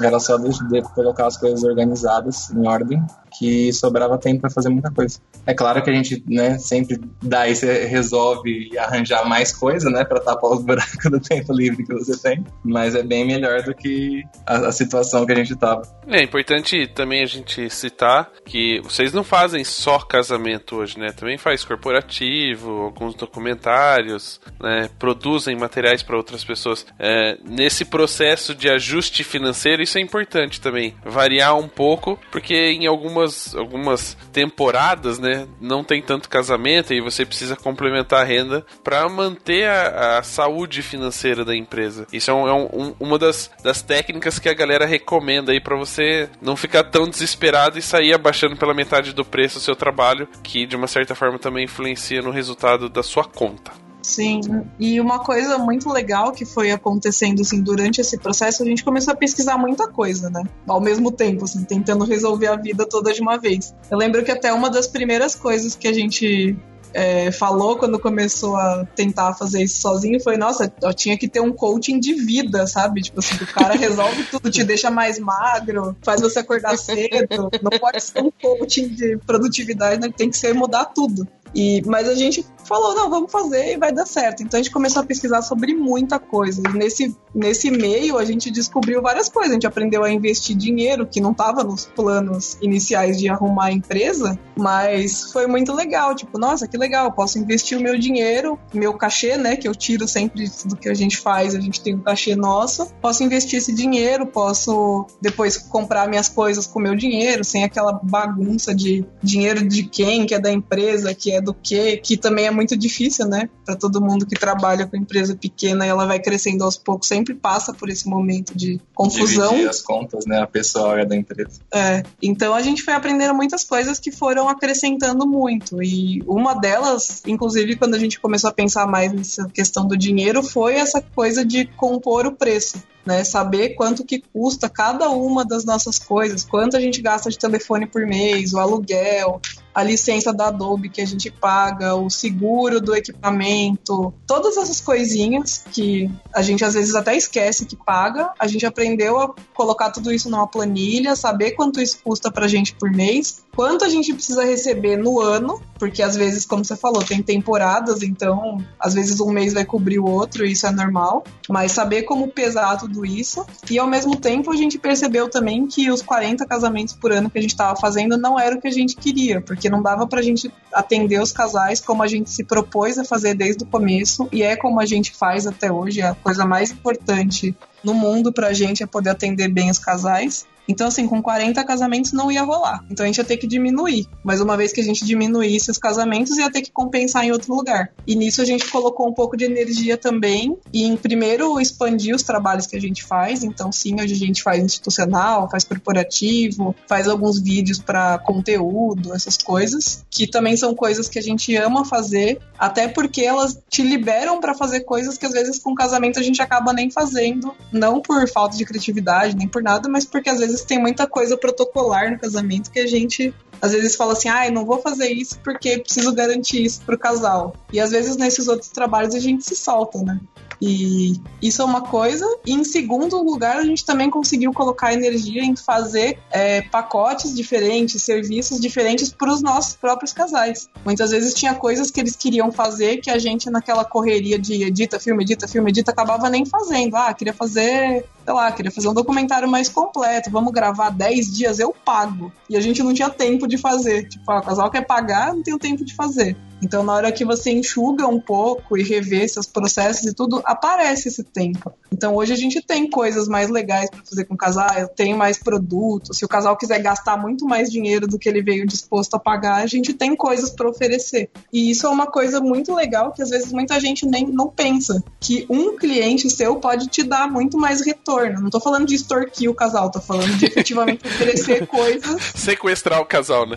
[0.00, 3.04] Era só de, de colocar as coisas organizadas, em ordem,
[3.38, 5.18] que sobrava tempo para fazer muita coisa.
[5.46, 7.54] É claro que a gente, né, sempre daí
[7.88, 12.44] resolve arranjar mais coisa, né, para tapar os buracos do tempo livre que você tem,
[12.64, 15.82] mas é bem melhor do que a, a situação que a gente tava.
[16.06, 21.12] É importante também a gente citar que vocês não fazem só casamento hoje, né?
[21.12, 24.90] Também faz corporativo, alguns documentários, né?
[24.98, 26.84] Produzem materiais para outras pessoas.
[26.98, 30.94] É, nesse processo de ajuste financeiro, isso é importante também.
[31.04, 32.86] Variar um pouco, porque em
[33.20, 35.46] algumas, algumas temporadas, né?
[35.60, 40.82] Não tem tanto casamento e você precisa complementar a renda para manter a, a, saúde
[40.82, 42.06] financeira da empresa.
[42.12, 45.76] Isso é, um, é um, uma das, das técnicas que a galera recomenda aí para
[45.76, 50.28] você não ficar tão desesperado e sair abaixando pela metade do preço o seu trabalho,
[50.42, 53.72] que de uma certa forma também influencia no resultado da sua conta.
[54.10, 54.40] Sim,
[54.76, 59.12] e uma coisa muito legal que foi acontecendo assim durante esse processo, a gente começou
[59.14, 60.42] a pesquisar muita coisa, né?
[60.66, 63.72] Ao mesmo tempo, assim, tentando resolver a vida toda de uma vez.
[63.88, 66.56] Eu lembro que até uma das primeiras coisas que a gente
[66.92, 71.40] é, falou quando começou a tentar fazer isso sozinho foi, nossa, eu tinha que ter
[71.40, 73.02] um coaching de vida, sabe?
[73.02, 77.48] Tipo assim, o cara resolve tudo, te deixa mais magro, faz você acordar cedo.
[77.62, 80.12] Não pode ser um coaching de produtividade, né?
[80.16, 81.28] tem que ser mudar tudo.
[81.54, 84.44] E, mas a gente falou, não, vamos fazer e vai dar certo.
[84.44, 86.62] Então a gente começou a pesquisar sobre muita coisa.
[86.72, 89.50] E nesse, nesse meio a gente descobriu várias coisas.
[89.50, 93.72] A gente aprendeu a investir dinheiro, que não estava nos planos iniciais de arrumar a
[93.72, 96.14] empresa, mas foi muito legal.
[96.14, 100.06] Tipo, nossa, que legal, posso investir o meu dinheiro, meu cachê, né, que eu tiro
[100.06, 102.86] sempre do que a gente faz, a gente tem um cachê nosso.
[103.02, 108.72] Posso investir esse dinheiro, posso depois comprar minhas coisas com meu dinheiro, sem aquela bagunça
[108.72, 112.50] de dinheiro de quem, que é da empresa, que é do que, que também é
[112.50, 113.48] muito difícil, né?
[113.64, 117.34] Para todo mundo que trabalha com empresa pequena e ela vai crescendo aos poucos, sempre
[117.34, 119.50] passa por esse momento de confusão.
[119.50, 120.40] Dividir as contas, né?
[120.40, 121.60] A pessoal é da empresa.
[121.72, 122.02] É.
[122.22, 125.82] Então a gente foi aprendendo muitas coisas que foram acrescentando muito.
[125.82, 130.42] E uma delas, inclusive, quando a gente começou a pensar mais nessa questão do dinheiro,
[130.42, 133.24] foi essa coisa de compor o preço né?
[133.24, 137.86] Saber quanto que custa cada uma das nossas coisas, quanto a gente gasta de telefone
[137.86, 139.40] por mês, o aluguel,
[139.74, 145.64] a licença da Adobe que a gente paga, o seguro do equipamento, todas essas coisinhas
[145.70, 150.12] que a gente às vezes até esquece que paga, a gente aprendeu a colocar tudo
[150.12, 154.44] isso numa planilha, saber quanto isso custa pra gente por mês, quanto a gente precisa
[154.44, 159.30] receber no ano, porque às vezes, como você falou, tem temporadas, então às vezes um
[159.30, 163.78] mês vai cobrir o outro, isso é normal, mas saber como pesar tudo isso, e
[163.78, 167.42] ao mesmo tempo a gente percebeu também que os 40 casamentos por ano que a
[167.42, 170.50] gente estava fazendo não era o que a gente queria, porque não dava pra gente
[170.72, 174.56] atender os casais como a gente se propôs a fazer desde o começo, e é
[174.56, 178.82] como a gente faz até hoje, é a coisa mais importante no mundo pra gente
[178.82, 180.46] é poder atender bem os casais.
[180.70, 182.84] Então, assim, com 40 casamentos não ia rolar.
[182.88, 184.06] Então a gente ia ter que diminuir.
[184.22, 187.52] Mas uma vez que a gente diminuísse os casamentos, ia ter que compensar em outro
[187.52, 187.90] lugar.
[188.06, 190.56] E nisso a gente colocou um pouco de energia também.
[190.72, 193.42] Em primeiro expandir os trabalhos que a gente faz.
[193.42, 199.36] Então, sim, hoje a gente faz institucional, faz corporativo, faz alguns vídeos para conteúdo, essas
[199.36, 200.04] coisas.
[200.08, 204.54] Que também são coisas que a gente ama fazer, até porque elas te liberam para
[204.54, 207.52] fazer coisas que às vezes com casamento a gente acaba nem fazendo.
[207.72, 211.36] Não por falta de criatividade, nem por nada, mas porque às vezes tem muita coisa
[211.36, 215.38] protocolar no casamento que a gente às vezes fala assim, ah, não vou fazer isso
[215.40, 217.54] porque preciso garantir isso pro casal.
[217.72, 220.18] E às vezes nesses outros trabalhos a gente se solta, né?
[220.60, 222.26] E isso é uma coisa.
[222.44, 228.02] E em segundo lugar, a gente também conseguiu colocar energia em fazer é, pacotes diferentes,
[228.02, 230.68] serviços diferentes para os nossos próprios casais.
[230.84, 235.00] Muitas vezes tinha coisas que eles queriam fazer que a gente, naquela correria de edita
[235.00, 236.94] filme, edita filme, edita, acabava nem fazendo.
[236.96, 241.58] Ah, queria fazer sei lá, queria fazer um documentário mais completo, vamos gravar 10 dias,
[241.58, 242.32] eu pago.
[242.48, 244.08] E a gente não tinha tempo de fazer.
[244.08, 246.36] Tipo, ah, o casal quer pagar, não tem o tempo de fazer.
[246.62, 251.08] Então, na hora que você enxuga um pouco e revê seus processos e tudo, aparece
[251.08, 251.72] esse tempo.
[251.92, 255.38] Então, hoje a gente tem coisas mais legais para fazer com o casal, tem mais
[255.38, 256.18] produtos.
[256.18, 259.56] Se o casal quiser gastar muito mais dinheiro do que ele veio disposto a pagar,
[259.56, 261.30] a gente tem coisas para oferecer.
[261.52, 265.02] E isso é uma coisa muito legal que às vezes muita gente nem não pensa,
[265.18, 268.40] que um cliente seu pode te dar muito mais retorno.
[268.40, 273.04] Não tô falando de extorquir o casal, tô falando de efetivamente oferecer coisas Sequestrar o
[273.04, 273.56] casal, né?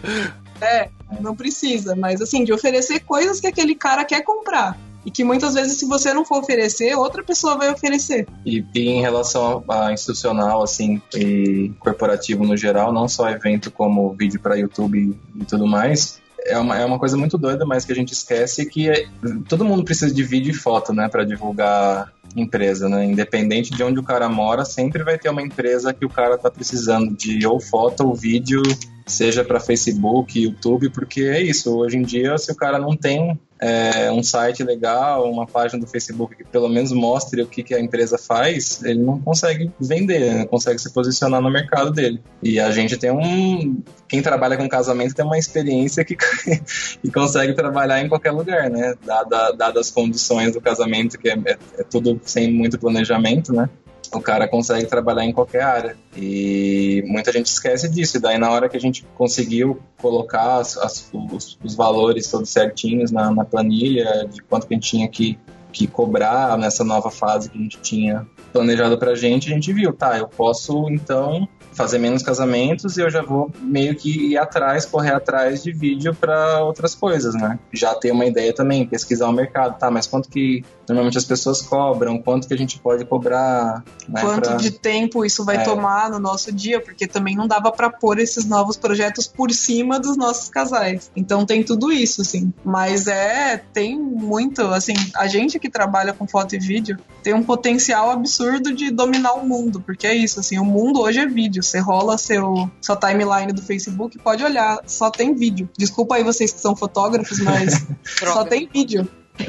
[0.63, 0.89] É,
[1.19, 4.77] não precisa, mas assim, de oferecer coisas que aquele cara quer comprar.
[5.05, 8.25] E que muitas vezes, se você não for oferecer, outra pessoa vai oferecer.
[8.45, 14.13] E, e em relação a institucional, assim, e corporativo no geral, não só evento como
[14.13, 17.91] vídeo para YouTube e tudo mais, é uma, é uma coisa muito doida, mas que
[17.91, 19.05] a gente esquece que é-
[19.47, 23.05] todo mundo precisa de vídeo e foto, né, para divulgar empresa, né?
[23.05, 26.49] Independente de onde o cara mora, sempre vai ter uma empresa que o cara tá
[26.49, 28.61] precisando de ou foto ou vídeo,
[29.05, 31.75] seja para Facebook, YouTube, porque é isso.
[31.75, 35.87] Hoje em dia, se o cara não tem é, um site legal, uma página do
[35.87, 40.33] Facebook que pelo menos mostre o que, que a empresa faz, ele não consegue vender,
[40.35, 42.21] não consegue se posicionar no mercado dele.
[42.41, 43.81] E a gente tem um.
[44.07, 46.17] Quem trabalha com casamento tem uma experiência que,
[47.01, 48.95] que consegue trabalhar em qualquer lugar, né?
[49.05, 53.69] Dada, dadas as condições do casamento, que é, é, é tudo sem muito planejamento, né?
[54.13, 55.97] O cara consegue trabalhar em qualquer área.
[56.15, 58.17] E muita gente esquece disso.
[58.17, 62.49] E daí, na hora que a gente conseguiu colocar as- as- os, os valores todos
[62.49, 65.37] certinhos na, na planilha, de quanto que a gente tinha que,
[65.71, 69.91] que cobrar nessa nova fase que a gente tinha planejado pra gente, a gente viu,
[69.91, 74.85] tá, eu posso então fazer menos casamentos e eu já vou meio que ir atrás,
[74.85, 77.57] correr atrás de vídeo para outras coisas, né?
[77.73, 81.63] Já ter uma ideia também, pesquisar o mercado, tá, mas quanto que normalmente as pessoas
[81.63, 84.21] cobram, quanto que a gente pode cobrar, né?
[84.21, 85.63] Quanto pra- de tempo isso vai É.
[85.63, 89.99] tomar no nosso dia, porque também não dava pra pôr esses novos projetos por cima
[89.99, 91.09] dos nossos casais.
[91.15, 92.53] Então tem tudo isso, assim.
[92.63, 97.41] Mas é, tem muito, assim, a gente que trabalha com foto e vídeo tem um
[97.41, 98.42] potencial absurdo
[98.73, 101.61] de dominar o mundo, porque é isso, assim, o mundo hoje é vídeo.
[101.63, 105.69] Você rola seu sua timeline do Facebook, pode olhar, só tem vídeo.
[105.77, 107.85] Desculpa aí vocês que são fotógrafos, mas
[108.19, 109.07] só tem vídeo.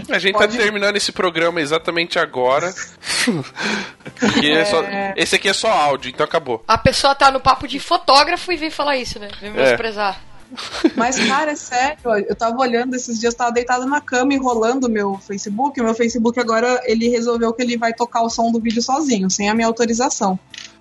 [0.09, 2.73] A gente Pode- tá terminando esse programa exatamente agora.
[4.19, 4.83] Porque é só-
[5.17, 6.65] esse aqui é só áudio, então acabou.
[6.67, 9.29] A pessoa tá no papo de fotógrafo e vem falar isso, né?
[9.41, 10.21] Vem menosprezar.
[10.97, 14.87] Mas, cara, é sério, eu tava olhando esses dias, tava deitada na cama e rolando
[14.87, 15.81] o meu Facebook.
[15.81, 19.31] O meu Facebook agora, ele resolveu que ele vai tocar o som do vídeo sozinho,
[19.31, 20.39] sem a minha autorização.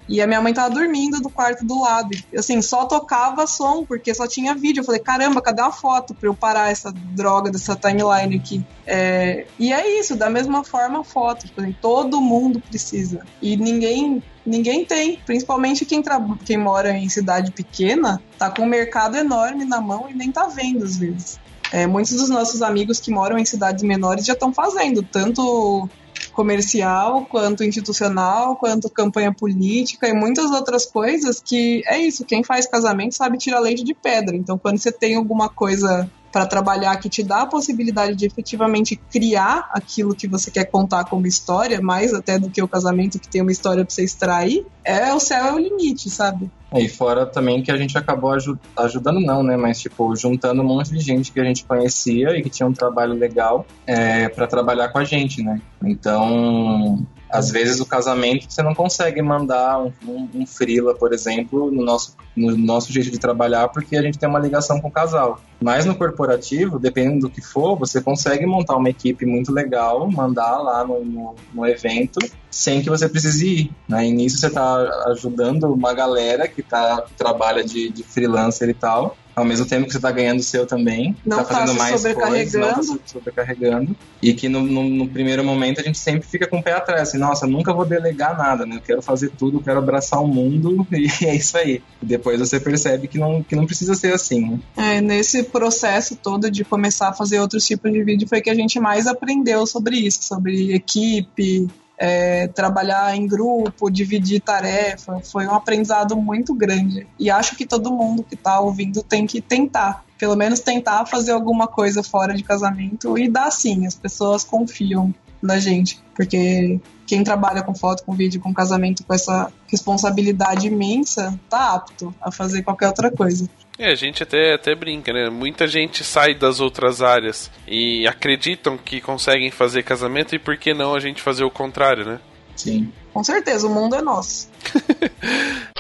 [0.07, 2.09] E a minha mãe tava dormindo do quarto do lado.
[2.38, 4.82] Assim, só tocava som, porque só tinha vídeo.
[4.82, 8.66] Eu falei, caramba, cadê uma foto pra eu parar essa droga dessa timeline aqui?
[8.86, 11.47] É, E é isso, da mesma forma, foto.
[11.47, 13.26] Tipo, assim, todo mundo precisa.
[13.41, 15.19] E ninguém ninguém tem.
[15.25, 16.03] Principalmente quem,
[16.45, 20.47] quem mora em cidade pequena, tá com um mercado enorme na mão e nem tá
[20.47, 21.39] vendo às vezes.
[21.71, 25.89] É, muitos dos nossos amigos que moram em cidades menores já estão fazendo, tanto
[26.31, 32.67] comercial, quanto institucional, quanto campanha política e muitas outras coisas que é isso, quem faz
[32.67, 34.35] casamento sabe tirar leite de pedra.
[34.35, 38.95] Então, quando você tem alguma coisa para trabalhar que te dá a possibilidade de efetivamente
[38.95, 43.27] criar aquilo que você quer contar como história, mais até do que o casamento que
[43.27, 46.49] tem uma história para você extrair, é o céu é o limite, sabe?
[46.75, 49.55] E fora também que a gente acabou aju- ajudando, não, né?
[49.55, 52.73] Mas, tipo, juntando um monte de gente que a gente conhecia e que tinha um
[52.73, 55.61] trabalho legal é, para trabalhar com a gente, né?
[55.86, 61.71] Então, às vezes o casamento você não consegue mandar um, um, um freela, por exemplo,
[61.71, 64.91] no nosso, no nosso jeito de trabalhar, porque a gente tem uma ligação com o
[64.91, 65.41] casal.
[65.59, 70.59] Mas no corporativo, dependendo do que for, você consegue montar uma equipe muito legal, mandar
[70.59, 72.19] lá no, no, no evento,
[72.51, 73.71] sem que você precise ir.
[73.89, 74.05] Né?
[74.05, 74.75] E nisso você está
[75.07, 79.86] ajudando uma galera que, tá, que trabalha de, de freelancer e tal, ao mesmo tempo
[79.86, 82.84] que você está ganhando o seu também, Não tá fazendo tá mais coisas, não tá
[82.84, 83.01] sobrecarregando.
[83.05, 83.95] se sobrecarregando.
[84.21, 87.09] E que no, no, no primeiro momento a gente sempre fica com o pé atrás,
[87.09, 88.77] assim, nossa, nunca vou delegar nada, né?
[88.77, 91.81] Eu quero fazer tudo, quero abraçar o mundo e é isso aí.
[92.01, 94.59] E depois você percebe que não, que não precisa ser assim, né?
[94.77, 98.55] É, nesse processo todo de começar a fazer outros tipos de vídeo foi que a
[98.55, 101.67] gente mais aprendeu sobre isso, sobre equipe,
[101.97, 105.19] é, trabalhar em grupo, dividir tarefa.
[105.23, 107.07] Foi um aprendizado muito grande.
[107.19, 110.03] E acho que todo mundo que está ouvindo tem que tentar.
[110.17, 115.13] Pelo menos tentar fazer alguma coisa fora de casamento e dá sim, as pessoas confiam
[115.41, 116.01] na gente.
[116.15, 122.13] Porque quem trabalha com foto, com vídeo, com casamento, com essa responsabilidade imensa, tá apto
[122.21, 123.49] a fazer qualquer outra coisa.
[123.78, 125.30] É, a gente até, até brinca, né?
[125.30, 130.74] Muita gente sai das outras áreas e acreditam que conseguem fazer casamento e por que
[130.74, 132.19] não a gente fazer o contrário, né?
[132.55, 132.91] Sim.
[133.11, 134.49] Com certeza, o mundo é nosso.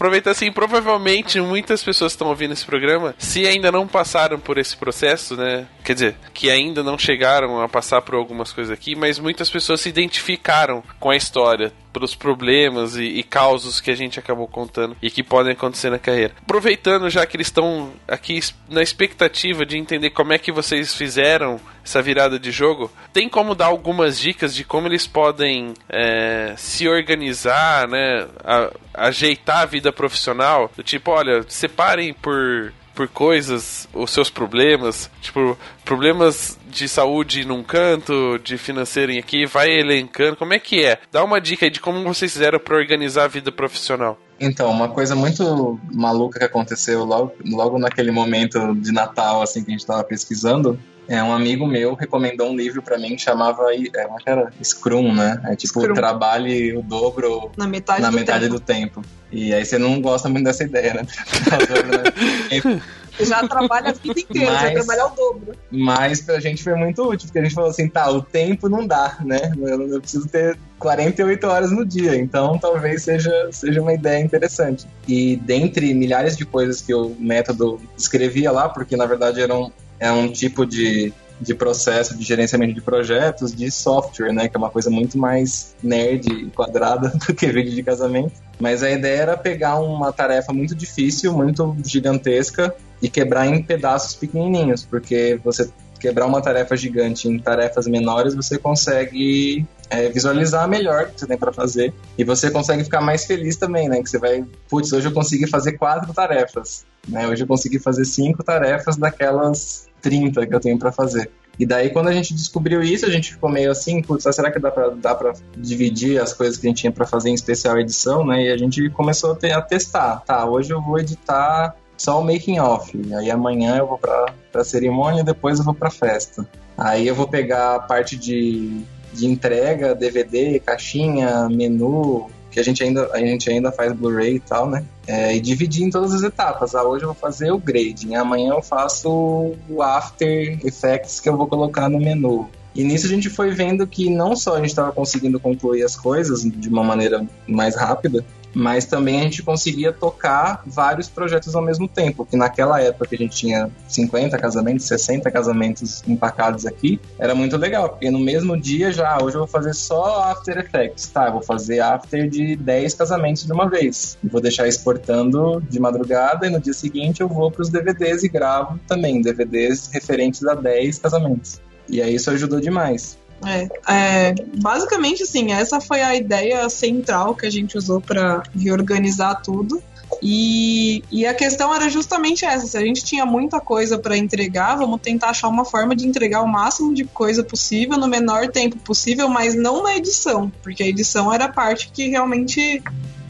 [0.00, 4.56] aproveitar assim, provavelmente muitas pessoas que estão ouvindo esse programa, se ainda não passaram por
[4.56, 5.66] esse processo, né?
[5.84, 9.82] Quer dizer, que ainda não chegaram a passar por algumas coisas aqui, mas muitas pessoas
[9.82, 14.96] se identificaram com a história pelos problemas e, e causos que a gente acabou contando
[15.02, 16.34] e que podem acontecer na carreira.
[16.42, 21.60] Aproveitando já que eles estão aqui na expectativa de entender como é que vocês fizeram
[21.84, 26.88] essa virada de jogo, tem como dar algumas dicas de como eles podem é, se
[26.88, 34.10] organizar, né, a, ajeitar a vida profissional, do tipo, olha, separem por por coisas, os
[34.10, 40.36] seus problemas, tipo, problemas de saúde num canto, de financeiro em aqui, vai elencando.
[40.36, 40.98] Como é que é?
[41.10, 44.18] Dá uma dica aí de como vocês fizeram para organizar a vida profissional.
[44.38, 49.70] Então, uma coisa muito maluca que aconteceu logo, logo naquele momento de Natal, assim, que
[49.70, 50.78] a gente estava pesquisando,
[51.10, 54.52] é, um amigo meu recomendou um livro para mim que chamava é, como é era?
[54.62, 55.40] Scrum, né?
[55.44, 55.92] É tipo, Scrum.
[55.92, 58.54] trabalhe o dobro Na metade, na do, metade tempo.
[58.54, 59.02] do tempo.
[59.32, 61.06] E aí você não gosta muito dessa ideia, né?
[63.20, 65.52] Já trabalha a vida inteira, Mas- trabalhar o dobro.
[65.70, 68.86] Mas pra gente foi muito útil, porque a gente falou assim, tá, o tempo não
[68.86, 69.52] dá, né?
[69.58, 74.86] Eu, eu preciso ter 48 horas no dia, então talvez seja, seja uma ideia interessante.
[75.06, 79.70] E dentre milhares de coisas que o método escrevia lá, porque na verdade era um,
[80.00, 84.48] é um tipo de, de processo de gerenciamento de projetos de software, né?
[84.48, 88.32] Que é uma coisa muito mais nerd e quadrada do que vídeo de casamento.
[88.58, 94.14] Mas a ideia era pegar uma tarefa muito difícil, muito gigantesca, e quebrar em pedaços
[94.14, 101.04] pequenininhos, porque você quebrar uma tarefa gigante em tarefas menores, você consegue é, visualizar melhor
[101.04, 104.02] o que você tem para fazer e você consegue ficar mais feliz também, né?
[104.02, 107.28] Que você vai, putz, hoje eu consegui fazer quatro tarefas, né?
[107.28, 111.30] Hoje eu consegui fazer cinco tarefas daquelas 30 que eu tenho para fazer.
[111.58, 114.50] E daí, quando a gente descobriu isso, a gente ficou meio assim, putz, ah, será
[114.50, 117.34] que dá pra, dá pra dividir as coisas que a gente tinha pra fazer em
[117.34, 118.44] especial edição, né?
[118.44, 120.22] E a gente começou a, te- a testar.
[120.24, 122.98] Tá, hoje eu vou editar só o making off.
[123.14, 126.46] Aí amanhã eu vou pra, pra cerimônia, depois eu vou pra festa.
[126.78, 128.80] Aí eu vou pegar a parte de,
[129.12, 134.40] de entrega, DVD, caixinha, menu, que a gente ainda, a gente ainda faz Blu-ray e
[134.40, 134.84] tal, né?
[135.06, 136.74] É, e dividir em todas as etapas.
[136.74, 141.36] Ah, hoje eu vou fazer o grading, amanhã eu faço o After Effects que eu
[141.36, 142.48] vou colocar no menu.
[142.74, 145.96] E nisso a gente foi vendo que não só a gente estava conseguindo concluir as
[145.96, 148.24] coisas de uma maneira mais rápida,
[148.54, 153.14] mas também a gente conseguia tocar vários projetos ao mesmo tempo, que naquela época que
[153.14, 158.56] a gente tinha 50 casamentos, 60 casamentos empacados aqui, era muito legal, porque no mesmo
[158.60, 162.56] dia já, hoje eu vou fazer só After Effects, tá, eu vou fazer After de
[162.56, 167.20] 10 casamentos de uma vez, e vou deixar exportando de madrugada, e no dia seguinte
[167.20, 171.60] eu vou para os DVDs e gravo também, DVDs referentes a 10 casamentos.
[171.88, 173.18] E aí isso ajudou demais.
[173.46, 179.42] É, é, basicamente, assim, essa foi a ideia central que a gente usou para reorganizar
[179.42, 179.82] tudo.
[180.22, 184.76] E, e a questão era justamente essa: se a gente tinha muita coisa para entregar,
[184.76, 188.76] vamos tentar achar uma forma de entregar o máximo de coisa possível no menor tempo
[188.78, 192.82] possível, mas não na edição, porque a edição era a parte que realmente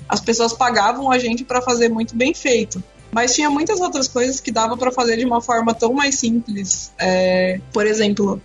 [0.08, 2.82] as pessoas pagavam a gente para fazer muito bem feito.
[3.12, 6.92] Mas tinha muitas outras coisas que dava para fazer de uma forma tão mais simples.
[6.98, 8.40] É, por exemplo,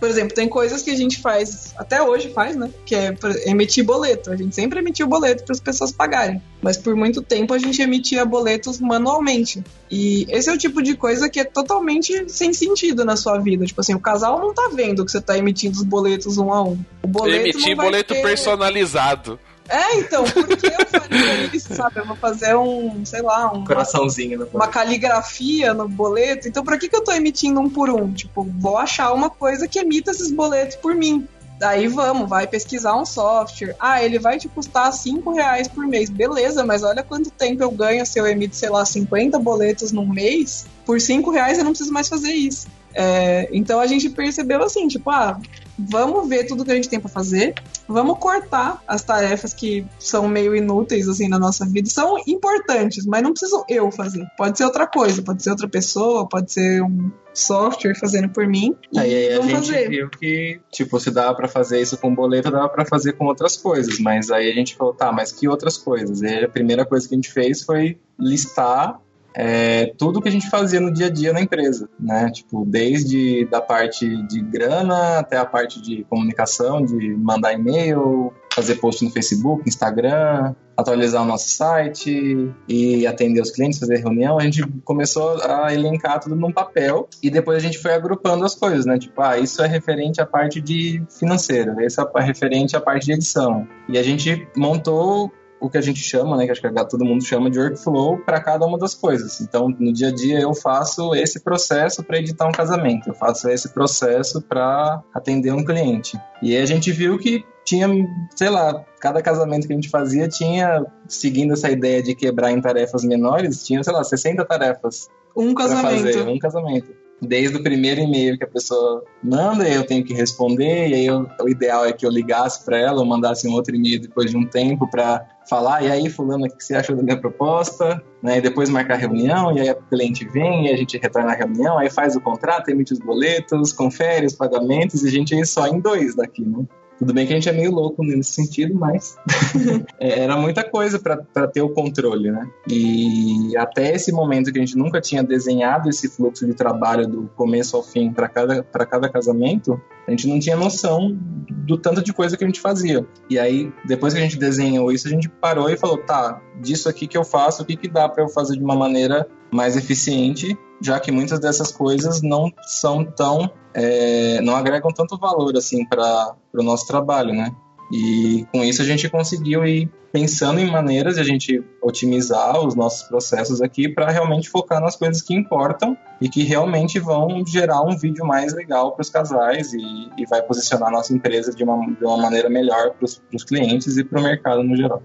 [0.00, 2.68] por exemplo, tem coisas que a gente faz, até hoje faz, né?
[2.84, 3.14] Que é
[3.46, 4.32] emitir boleto.
[4.32, 6.42] A gente sempre emitiu boleto para as pessoas pagarem.
[6.60, 9.62] Mas por muito tempo a gente emitia boletos manualmente.
[9.88, 13.64] E esse é o tipo de coisa que é totalmente sem sentido na sua vida.
[13.64, 16.64] Tipo assim, o casal não tá vendo que você tá emitindo os boletos um a
[16.64, 16.78] um.
[17.00, 19.38] O boleto Emitir boleto ter- personalizado.
[19.72, 21.98] É, então, por que eu faria isso, sabe?
[21.98, 26.46] Eu vou fazer um, sei lá, um, Coraçãozinho no uma caligrafia no boleto.
[26.46, 28.12] Então, pra que, que eu tô emitindo um por um?
[28.12, 31.26] Tipo, vou achar uma coisa que emita esses boletos por mim.
[31.58, 33.74] Daí vamos, vai pesquisar um software.
[33.80, 36.10] Ah, ele vai te custar 5 reais por mês.
[36.10, 40.06] Beleza, mas olha quanto tempo eu ganho se eu emito, sei lá, 50 boletos num
[40.06, 40.66] mês.
[40.84, 42.66] Por 5 reais eu não preciso mais fazer isso.
[42.94, 45.38] É, então a gente percebeu assim, tipo, ah,
[45.78, 47.54] vamos ver tudo que a gente tem pra fazer,
[47.88, 53.22] vamos cortar as tarefas que são meio inúteis assim na nossa vida, são importantes, mas
[53.22, 54.26] não precisam eu fazer.
[54.36, 58.76] Pode ser outra coisa, pode ser outra pessoa, pode ser um software fazendo por mim.
[58.96, 59.88] Aí, aí a gente fazer.
[59.88, 63.56] viu que, tipo, se dava pra fazer isso com boleto, dava pra fazer com outras
[63.56, 63.98] coisas.
[63.98, 66.20] Mas aí a gente falou, tá, mas que outras coisas?
[66.20, 69.00] E a primeira coisa que a gente fez foi listar
[69.34, 72.30] é, tudo que a gente fazia no dia a dia na empresa, né?
[72.30, 78.76] Tipo, desde da parte de grana até a parte de comunicação, de mandar e-mail, fazer
[78.76, 84.38] post no Facebook, Instagram, atualizar o nosso site e atender os clientes, fazer reunião.
[84.38, 88.54] A gente começou a elencar tudo num papel e depois a gente foi agrupando as
[88.54, 88.98] coisas, né?
[88.98, 93.12] Tipo, ah, isso é referente à parte de financeira, isso é referente à parte de
[93.12, 93.66] edição.
[93.88, 97.24] E a gente montou o que a gente chama, né, que acho que todo mundo
[97.24, 99.40] chama de workflow para cada uma das coisas.
[99.40, 103.48] Então, no dia a dia eu faço esse processo para editar um casamento, eu faço
[103.48, 106.18] esse processo para atender um cliente.
[106.42, 107.88] E aí a gente viu que tinha,
[108.34, 112.60] sei lá, cada casamento que a gente fazia tinha, seguindo essa ideia de quebrar em
[112.60, 116.04] tarefas menores, tinha, sei lá, 60 tarefas Um casamento.
[116.04, 116.90] fazer um casamento.
[117.24, 121.28] Desde o primeiro e-mail que a pessoa manda, eu tenho que responder, e aí eu-
[121.40, 124.36] o ideal é que eu ligasse para ela, ou mandasse um outro e-mail depois de
[124.36, 128.02] um tempo para falar, e aí, fulano, o que você achou da minha proposta?
[128.22, 128.38] Né?
[128.38, 131.78] E depois marcar reunião, e aí o cliente vem, e a gente retorna a reunião,
[131.78, 135.66] aí faz o contrato, emite os boletos, confere os pagamentos, e a gente é só
[135.66, 136.64] em dois daqui, né?
[137.02, 139.16] Tudo bem que a gente é meio louco nesse sentido, mas
[139.98, 142.48] é, era muita coisa para ter o controle, né?
[142.68, 147.28] E até esse momento que a gente nunca tinha desenhado esse fluxo de trabalho do
[147.34, 151.18] começo ao fim para cada, pra cada casamento, a gente não tinha noção
[151.66, 153.04] do tanto de coisa que a gente fazia.
[153.28, 156.88] E aí, depois que a gente desenhou isso, a gente parou e falou: tá, disso
[156.88, 159.76] aqui que eu faço, o que, que dá para eu fazer de uma maneira mais
[159.76, 163.50] eficiente, já que muitas dessas coisas não são tão.
[163.74, 167.54] É, não agregam tanto valor assim para o nosso trabalho, né?
[167.92, 172.74] E com isso a gente conseguiu ir pensando em maneiras de a gente otimizar os
[172.74, 177.82] nossos processos aqui para realmente focar nas coisas que importam e que realmente vão gerar
[177.82, 179.80] um vídeo mais legal para os casais e,
[180.18, 183.96] e vai posicionar a nossa empresa de uma, de uma maneira melhor para os clientes
[183.96, 185.02] e para o mercado no geral.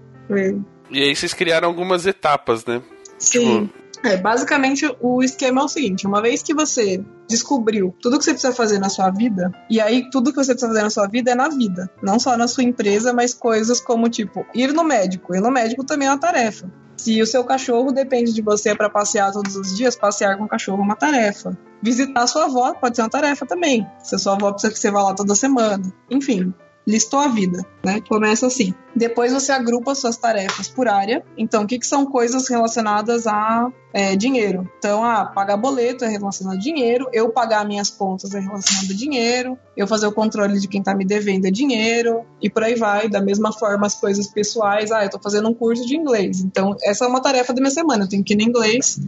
[0.90, 2.82] E aí vocês criaram algumas etapas, né?
[3.18, 3.68] Sim.
[4.04, 8.32] É, basicamente o esquema é o seguinte: uma vez que você descobriu tudo que você
[8.32, 11.32] precisa fazer na sua vida, e aí tudo que você precisa fazer na sua vida
[11.32, 15.34] é na vida, não só na sua empresa, mas coisas como tipo ir no médico.
[15.34, 16.70] Ir no médico também é uma tarefa.
[16.96, 20.48] Se o seu cachorro depende de você para passear todos os dias, passear com o
[20.48, 21.56] cachorro é uma tarefa.
[21.80, 23.86] Visitar sua avó pode ser uma tarefa também.
[24.02, 25.92] Se a sua avó precisa que você vá lá toda semana.
[26.10, 26.52] Enfim,
[26.88, 28.00] listou a vida, né?
[28.08, 28.72] Começa assim.
[28.96, 31.22] Depois você agrupa suas tarefas por área.
[31.36, 34.66] Então, o que, que são coisas relacionadas a é, dinheiro?
[34.78, 38.94] Então, ah, pagar boleto é relacionado a dinheiro, eu pagar minhas contas é relacionado a
[38.94, 42.74] dinheiro, eu fazer o controle de quem tá me devendo é dinheiro, e por aí
[42.74, 43.06] vai.
[43.06, 46.40] Da mesma forma, as coisas pessoais, ah, eu tô fazendo um curso de inglês.
[46.40, 48.98] Então, essa é uma tarefa da minha semana, eu tenho que ir no inglês.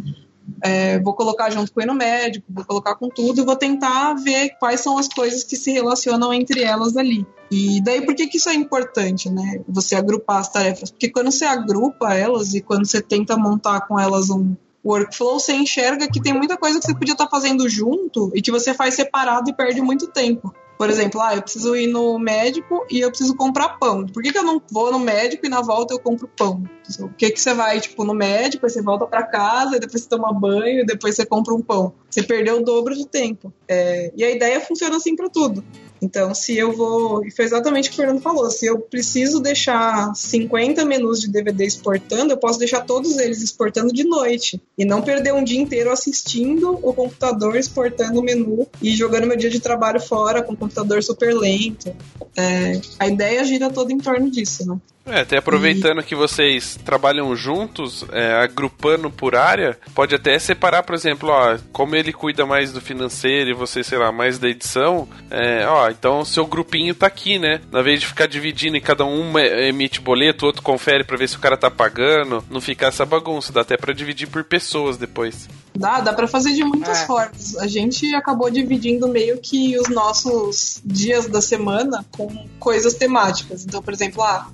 [0.62, 4.14] É, vou colocar junto com ir no médico, vou colocar com tudo e vou tentar
[4.14, 7.26] ver quais são as coisas que se relacionam entre elas ali.
[7.50, 9.60] E daí por que, que isso é importante, né?
[9.68, 10.90] Você agrupar as tarefas?
[10.90, 15.52] Porque quando você agrupa elas e quando você tenta montar com elas um workflow, você
[15.52, 18.94] enxerga que tem muita coisa que você podia estar fazendo junto e que você faz
[18.94, 20.54] separado e perde muito tempo.
[20.78, 24.06] Por exemplo, ah, eu preciso ir no médico e eu preciso comprar pão.
[24.06, 26.62] Por que, que eu não vou no médico e na volta eu compro pão?
[26.96, 30.02] Por que, que você vai, tipo, no médico, aí você volta para casa, e depois
[30.02, 31.92] você toma banho, e depois você compra um pão?
[32.10, 33.52] Você perdeu o dobro de tempo.
[33.68, 35.64] É, e a ideia funciona assim para tudo.
[36.02, 37.24] Então, se eu vou.
[37.24, 41.28] E foi exatamente o que o Fernando falou: se eu preciso deixar 50 menus de
[41.28, 44.60] DVD exportando, eu posso deixar todos eles exportando de noite.
[44.78, 49.36] E não perder um dia inteiro assistindo o computador exportando o menu e jogando meu
[49.36, 51.94] dia de trabalho fora com o computador super lento.
[52.36, 54.78] É, a ideia gira toda em torno disso, né?
[55.10, 60.94] É, até aproveitando que vocês trabalham juntos, é, agrupando por área, pode até separar, por
[60.94, 65.08] exemplo, ó, como ele cuida mais do financeiro e você, sei lá, mais da edição,
[65.30, 67.60] é, ó, então o seu grupinho tá aqui, né?
[67.70, 71.16] Na vez de ficar dividindo e cada um é, emite boleto, o outro confere pra
[71.16, 74.44] ver se o cara tá pagando, não ficar essa bagunça, dá até pra dividir por
[74.44, 75.48] pessoas depois.
[75.74, 77.06] Dá, dá pra fazer de muitas É.
[77.06, 77.56] formas.
[77.58, 83.64] A gente acabou dividindo meio que os nossos dias da semana com coisas temáticas.
[83.64, 84.48] Então, por exemplo, ah,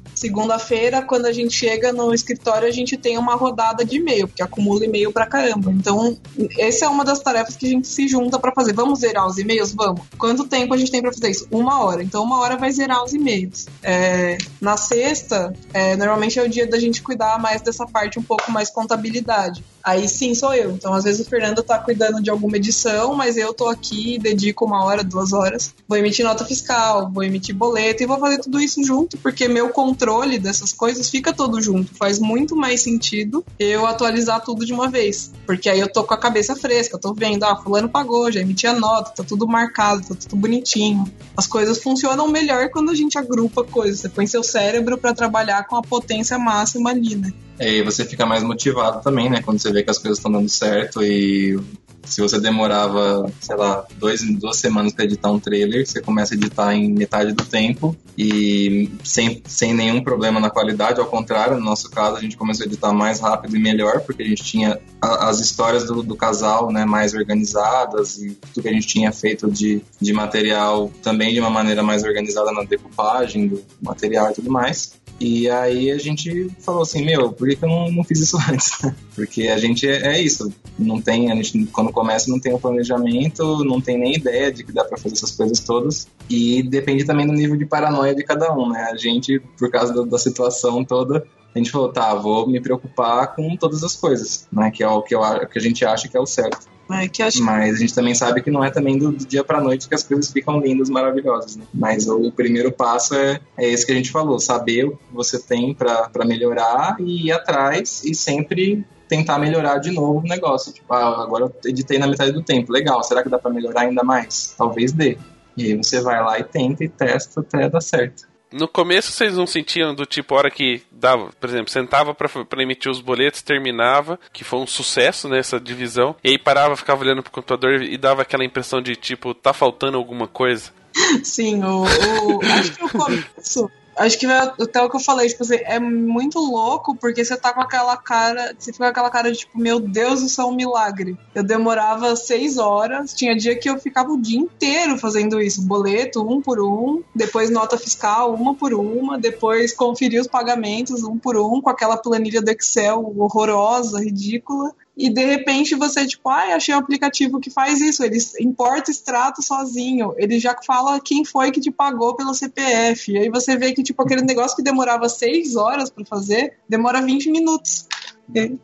[0.47, 4.43] segunda-feira, quando a gente chega no escritório, a gente tem uma rodada de e-mail, porque
[4.43, 5.73] acumula e-mail pra caramba.
[5.73, 6.17] Então,
[6.59, 8.73] essa é uma das tarefas que a gente se junta pra fazer.
[8.73, 9.73] Vamos zerar os e-mails?
[9.75, 10.03] Vamos.
[10.17, 11.49] Quanto tempo a gente tem pra fazer isso?
[11.51, 12.03] Uma hora.
[12.03, 13.67] Então, uma hora vai zerar os e-mails.
[13.83, 18.23] É, na sexta, é, normalmente é o dia da gente cuidar mais dessa parte um
[18.23, 19.65] pouco mais contabilidade.
[19.87, 20.73] Aí sim sou eu.
[20.73, 24.65] Então, às vezes o Fernando tá cuidando de alguma edição, mas eu tô aqui, dedico
[24.65, 28.59] uma hora, duas horas, vou emitir nota fiscal, vou emitir boleto e vou fazer tudo
[28.59, 31.95] isso junto, porque meu controle dessas coisas fica todo junto.
[31.95, 35.31] Faz muito mais sentido eu atualizar tudo de uma vez.
[35.47, 38.67] Porque aí eu tô com a cabeça fresca, tô vendo, ah, fulano pagou, já emiti
[38.67, 41.09] a nota, tá tudo marcado, tá tudo bonitinho.
[41.37, 44.01] As coisas funcionam melhor quando a gente agrupa coisas.
[44.01, 47.33] Você põe seu cérebro para trabalhar com a potência máxima ali, né?
[47.61, 49.41] E você fica mais motivado também, né?
[49.43, 51.59] Quando você vê que as coisas estão dando certo e
[52.05, 56.37] se você demorava, sei lá, dois, duas semanas para editar um trailer, você começa a
[56.37, 61.65] editar em metade do tempo e sem, sem nenhum problema na qualidade, ao contrário, no
[61.65, 64.79] nosso caso a gente começou a editar mais rápido e melhor, porque a gente tinha
[65.03, 69.11] a- as histórias do, do casal né, mais organizadas e tudo que a gente tinha
[69.11, 74.35] feito de, de material também de uma maneira mais organizada na decupagem do material e
[74.35, 74.95] tudo mais.
[75.19, 78.73] E aí a gente falou assim, meu, por que, eu não, não fiz isso antes?
[79.15, 82.59] Porque a gente é, é isso, não tem, a gente quando começa não tem o
[82.59, 86.07] planejamento, não tem nem ideia de que dá para fazer essas coisas todas.
[86.29, 88.89] E depende também do nível de paranoia de cada um, né?
[88.91, 93.35] A gente, por causa da, da situação toda, a gente falou, tá, vou me preocupar
[93.35, 94.71] com todas as coisas, né?
[94.71, 96.69] Que é o que, eu, que a gente acha que é o certo.
[96.91, 99.43] É, que acho Mas a gente também sabe que não é também do, do dia
[99.43, 101.65] pra noite que as coisas ficam lindas, maravilhosas, né?
[101.73, 105.15] Mas o, o primeiro passo é, é esse que a gente falou, saber o que
[105.15, 110.75] você tem pra melhorar e ir atrás e sempre tentar melhorar de novo o negócio.
[110.75, 113.81] Tipo, ah, agora eu editei na metade do tempo, legal, será que dá pra melhorar
[113.81, 114.55] ainda mais?
[114.59, 115.17] Talvez dê.
[115.57, 118.29] E aí você vai lá e tenta e testa até dar certo.
[118.59, 122.29] No começo vocês não sentiam do tipo, hora que dava, por exemplo, sentava pra
[122.63, 127.23] emitir os boletos, terminava, que foi um sucesso nessa divisão, e aí parava, ficava olhando
[127.23, 130.71] pro computador e dava aquela impressão de tipo, tá faltando alguma coisa.
[131.23, 133.71] Sim, o, o- acho que o começo.
[133.97, 137.53] Acho que até o que eu falei, tipo assim, é muito louco porque você tá
[137.53, 138.55] com aquela cara.
[138.59, 141.17] Você fica com aquela cara de tipo, meu Deus, isso é um milagre.
[141.35, 145.63] Eu demorava seis horas, tinha dia que eu ficava o dia inteiro fazendo isso.
[145.63, 151.19] Boleto, um por um, depois nota fiscal, uma por uma, depois conferir os pagamentos, um
[151.19, 154.75] por um, com aquela planilha do Excel horrorosa, ridícula.
[154.97, 158.03] E de repente você, tipo, ai, achei um aplicativo que faz isso.
[158.03, 160.15] Ele importa extrato sozinho.
[160.17, 163.13] Ele já fala quem foi que te pagou pelo CPF.
[163.13, 167.03] E aí você vê que, tipo, aquele negócio que demorava seis horas pra fazer, demora
[167.03, 167.87] 20 minutos.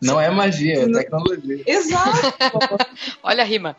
[0.00, 1.62] Não é magia, é tecnologia.
[1.66, 2.34] Exato!
[3.22, 3.76] Olha a rima.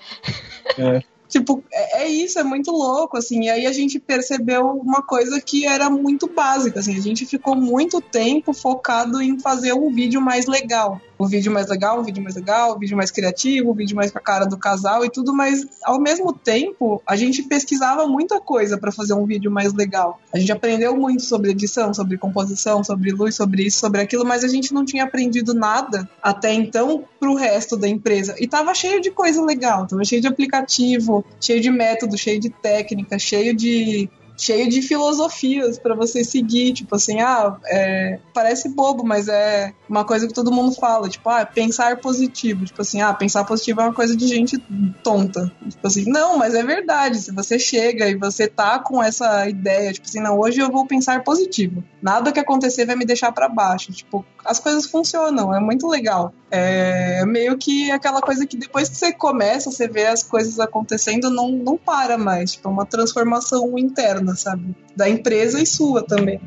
[1.33, 3.45] Tipo, é, é isso, é muito louco, assim.
[3.45, 6.95] E aí a gente percebeu uma coisa que era muito básica, assim.
[6.95, 11.01] A gente ficou muito tempo focado em fazer um vídeo mais legal.
[11.17, 14.11] O vídeo mais legal, o vídeo mais legal, o vídeo mais criativo, o vídeo mais
[14.11, 18.41] com a cara do casal e tudo, mas ao mesmo tempo a gente pesquisava muita
[18.41, 20.19] coisa para fazer um vídeo mais legal.
[20.33, 24.43] A gente aprendeu muito sobre edição, sobre composição, sobre luz, sobre isso, sobre aquilo, mas
[24.43, 28.35] a gente não tinha aprendido nada até então pro resto da empresa.
[28.37, 32.49] E tava cheio de coisa legal, tava cheio de aplicativo, cheio de método, cheio de
[32.49, 39.03] técnica, cheio de cheio de filosofias para você seguir, tipo assim, ah, é, parece bobo,
[39.03, 43.13] mas é uma coisa que todo mundo fala, tipo, ah, pensar positivo, tipo assim, ah,
[43.13, 44.57] pensar positivo é uma coisa de gente
[45.03, 49.47] tonta, tipo assim, não, mas é verdade, se você chega e você tá com essa
[49.47, 53.31] ideia, tipo assim, não, hoje eu vou pensar positivo, nada que acontecer vai me deixar
[53.31, 58.57] para baixo, tipo, as coisas funcionam, é muito legal, é meio que aquela coisa que
[58.57, 62.71] depois que você começa, você vê as coisas acontecendo, não, não para mais, tipo, é
[62.71, 66.41] uma transformação interna, sabe, da empresa e sua também.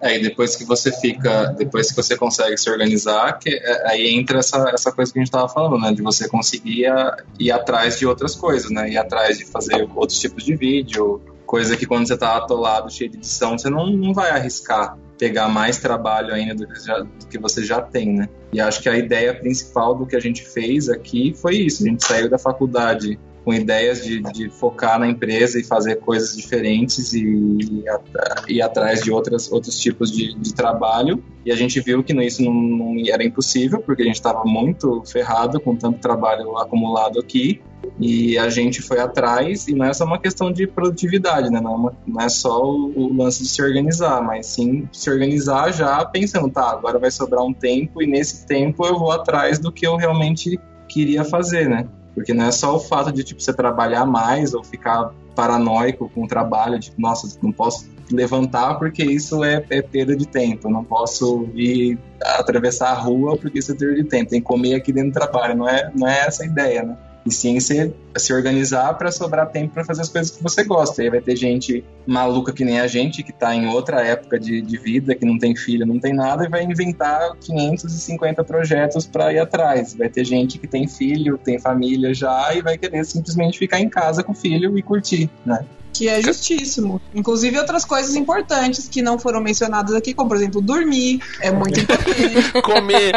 [0.00, 4.14] É, e depois que você fica, depois que você consegue se organizar, que, é, aí
[4.14, 5.90] entra essa, essa coisa que a gente estava falando, né?
[5.92, 8.90] De você conseguir a- ir atrás de outras coisas, né?
[8.90, 13.10] Ir atrás de fazer outros tipos de vídeo, coisa que quando você tá atolado, cheio
[13.10, 17.26] de edição, você não, não vai arriscar pegar mais trabalho ainda do que, já- do
[17.28, 18.28] que você já tem, né?
[18.52, 21.82] E acho que a ideia principal do que a gente fez aqui foi isso.
[21.84, 26.36] A gente saiu da faculdade com ideias de, de focar na empresa e fazer coisas
[26.36, 31.22] diferentes e ir, at- ir atrás de outras, outros tipos de, de trabalho.
[31.44, 35.00] E a gente viu que isso não, não era impossível, porque a gente estava muito
[35.06, 37.62] ferrado com tanto trabalho acumulado aqui.
[38.00, 41.58] E a gente foi atrás, e não é só uma questão de produtividade, né?
[41.58, 46.04] É, não é só o, o lance de se organizar, mas sim se organizar já
[46.04, 49.86] pensando, tá, agora vai sobrar um tempo, e nesse tempo eu vou atrás do que
[49.86, 50.58] eu realmente
[50.88, 51.86] queria fazer, né?
[52.16, 56.24] Porque não é só o fato de tipo, você trabalhar mais ou ficar paranoico com
[56.24, 60.82] o trabalho, tipo, nossa, não posso levantar porque isso é, é perda de tempo, não
[60.82, 64.92] posso ir atravessar a rua porque isso é perda de tempo, tem que comer aqui
[64.92, 66.96] dentro do trabalho, não é, não é essa a ideia, né?
[67.26, 71.02] E sim você se organizar para sobrar tempo para fazer as coisas que você gosta.
[71.02, 74.38] E aí vai ter gente maluca que nem a gente, que tá em outra época
[74.38, 79.06] de, de vida, que não tem filho, não tem nada, e vai inventar 550 projetos
[79.06, 79.94] para ir atrás.
[79.94, 83.88] Vai ter gente que tem filho, tem família já, e vai querer simplesmente ficar em
[83.88, 85.66] casa com o filho e curtir, né?
[85.92, 87.00] Que é justíssimo.
[87.14, 91.80] Inclusive outras coisas importantes que não foram mencionadas aqui, como por exemplo, dormir, é muito
[91.80, 92.62] importante.
[92.62, 93.14] Comer.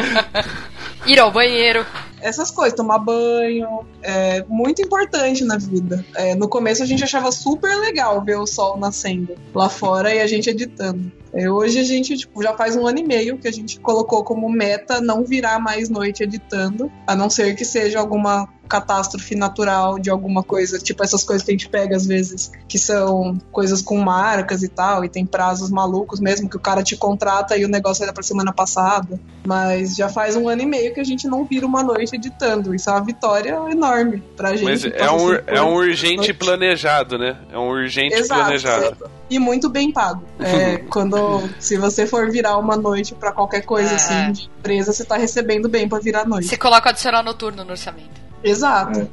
[1.06, 1.86] Ir ao banheiro.
[2.22, 6.06] Essas coisas, tomar banho, é muito importante na vida.
[6.16, 10.20] É, no começo a gente achava super legal ver o sol nascendo lá fora e
[10.20, 11.12] a gente editando.
[11.34, 14.24] É, hoje a gente tipo, já faz um ano e meio que a gente colocou
[14.24, 19.98] como meta não virar mais noite editando, a não ser que seja alguma catástrofe natural
[19.98, 23.82] de alguma coisa, tipo essas coisas que a gente pega às vezes, que são coisas
[23.82, 27.66] com marcas e tal, e tem prazos malucos mesmo, que o cara te contrata e
[27.66, 29.20] o negócio era pra semana passada.
[29.46, 32.74] Mas já faz um ano e meio que a gente não vira uma noite editando.
[32.76, 34.64] Isso é uma vitória enorme pra gente.
[34.64, 37.38] Mas é um, é um urgente planejado, né?
[37.52, 38.98] É um urgente Exato, planejado.
[39.06, 39.10] é.
[39.30, 40.24] E muito bem pago.
[40.40, 43.96] É, quando se você for virar uma noite pra qualquer coisa É.
[43.96, 46.48] assim de empresa, você tá recebendo bem pra virar noite.
[46.48, 48.20] Você coloca adicional noturno no orçamento.
[48.42, 49.10] Exato.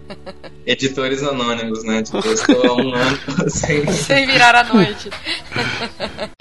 [0.65, 2.01] Editores anônimos, né?
[2.03, 3.85] Tipo, eu estou há um ano sem.
[3.91, 5.11] Sem virar à noite.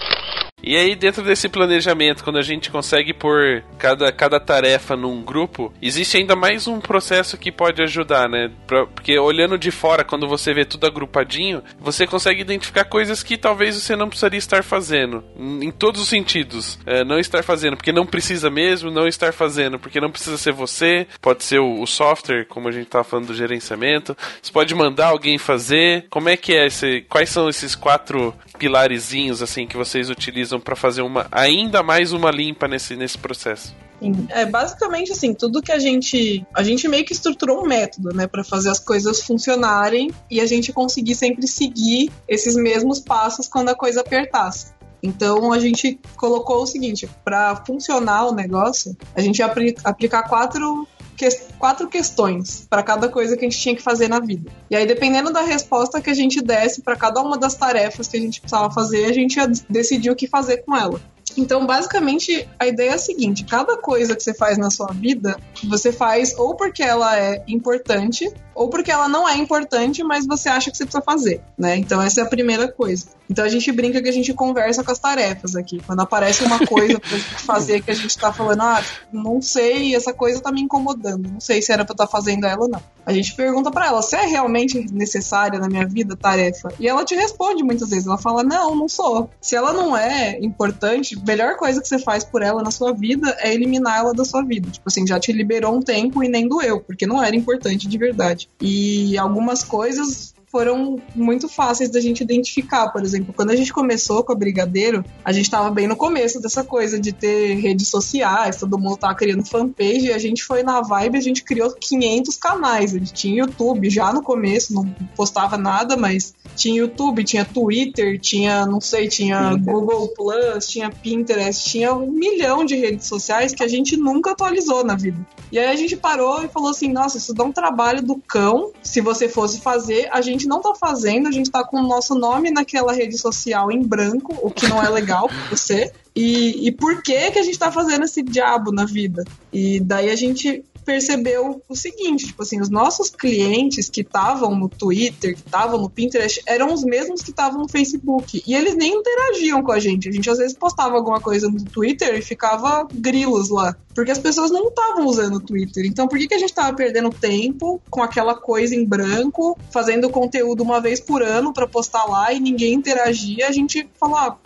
[0.66, 5.72] E aí, dentro desse planejamento, quando a gente consegue pôr cada, cada tarefa num grupo,
[5.80, 8.50] existe ainda mais um processo que pode ajudar, né?
[8.66, 13.38] Pra- porque olhando de fora, quando você vê tudo agrupadinho, você consegue identificar coisas que
[13.38, 15.22] talvez você não precisaria estar fazendo.
[15.38, 16.80] Em todos os sentidos.
[16.84, 20.52] É, não estar fazendo porque não precisa mesmo, não estar fazendo porque não precisa ser
[20.52, 24.16] você, pode ser o, o software, como a gente estava falando do gerenciamento.
[24.42, 26.06] Você pode mandar alguém fazer.
[26.10, 27.02] Como é que é esse.
[27.08, 32.30] Quais são esses quatro pilarezinhos assim que vocês utilizam para fazer uma ainda mais uma
[32.30, 33.74] limpa nesse, nesse processo?
[34.00, 34.26] Sim.
[34.30, 36.46] É basicamente assim, tudo que a gente.
[36.54, 40.46] A gente meio que estruturou um método, né, Pra fazer as coisas funcionarem e a
[40.46, 44.74] gente conseguir sempre seguir esses mesmos passos quando a coisa apertasse.
[45.02, 50.24] Então a gente colocou o seguinte: para funcionar o negócio, a gente ia apli- aplicar
[50.24, 50.86] quatro
[51.16, 54.50] ques- quatro questões para cada coisa que a gente tinha que fazer na vida.
[54.70, 58.16] E aí, dependendo da resposta que a gente desse para cada uma das tarefas que
[58.16, 61.00] a gente precisava fazer, a gente ia decidir o que fazer com ela.
[61.36, 65.36] Então, basicamente, a ideia é a seguinte: cada coisa que você faz na sua vida,
[65.64, 70.48] você faz ou porque ela é importante, ou porque ela não é importante, mas você
[70.48, 71.76] acha que você precisa fazer, né?
[71.76, 73.06] Então, essa é a primeira coisa.
[73.28, 75.80] Então, a gente brinca que a gente conversa com as tarefas aqui.
[75.84, 79.94] Quando aparece uma coisa pra gente fazer que a gente tá falando, ah, não sei,
[79.94, 82.68] essa coisa tá me incomodando, não sei se era pra eu estar fazendo ela ou
[82.68, 82.82] não.
[83.04, 86.72] A gente pergunta pra ela, se é realmente necessária na minha vida tarefa?
[86.80, 89.28] E ela te responde muitas vezes, ela fala, não, não sou.
[89.40, 92.92] Se ela não é importante, a melhor coisa que você faz por ela na sua
[92.92, 94.70] vida é eliminar ela da sua vida.
[94.70, 97.98] Tipo assim, já te liberou um tempo e nem doeu, porque não era importante de
[97.98, 98.45] verdade.
[98.60, 102.88] E algumas coisas foram muito fáceis da gente identificar.
[102.88, 106.40] Por exemplo, quando a gente começou com a Brigadeiro, a gente estava bem no começo
[106.40, 110.62] dessa coisa de ter redes sociais, todo mundo tava criando fanpage, e a gente foi
[110.62, 112.94] na vibe, a gente criou 500 canais.
[112.94, 118.18] A gente tinha YouTube já no começo, não postava nada, mas tinha YouTube, tinha Twitter,
[118.18, 119.70] tinha, não sei, tinha Pinterest.
[119.70, 124.82] Google Plus, tinha Pinterest, tinha um milhão de redes sociais que a gente nunca atualizou
[124.82, 125.18] na vida.
[125.52, 128.72] E aí a gente parou e falou assim: nossa, isso dá um trabalho do cão.
[128.82, 132.14] Se você fosse fazer, a gente não tá fazendo, a gente tá com o nosso
[132.14, 135.92] nome naquela rede social em branco, o que não é legal pra você.
[136.14, 139.24] E, e por que que a gente tá fazendo esse diabo na vida?
[139.52, 144.68] E daí a gente percebeu o seguinte, tipo assim, os nossos clientes que estavam no
[144.68, 148.42] Twitter, que estavam no Pinterest, eram os mesmos que estavam no Facebook.
[148.46, 150.08] E eles nem interagiam com a gente.
[150.08, 153.76] A gente às vezes postava alguma coisa no Twitter e ficava grilos lá.
[153.94, 155.84] Porque as pessoas não estavam usando o Twitter.
[155.86, 160.08] Então por que, que a gente tava perdendo tempo com aquela coisa em branco, fazendo
[160.08, 163.48] conteúdo uma vez por ano para postar lá e ninguém interagia?
[163.48, 164.38] A gente falou, ah,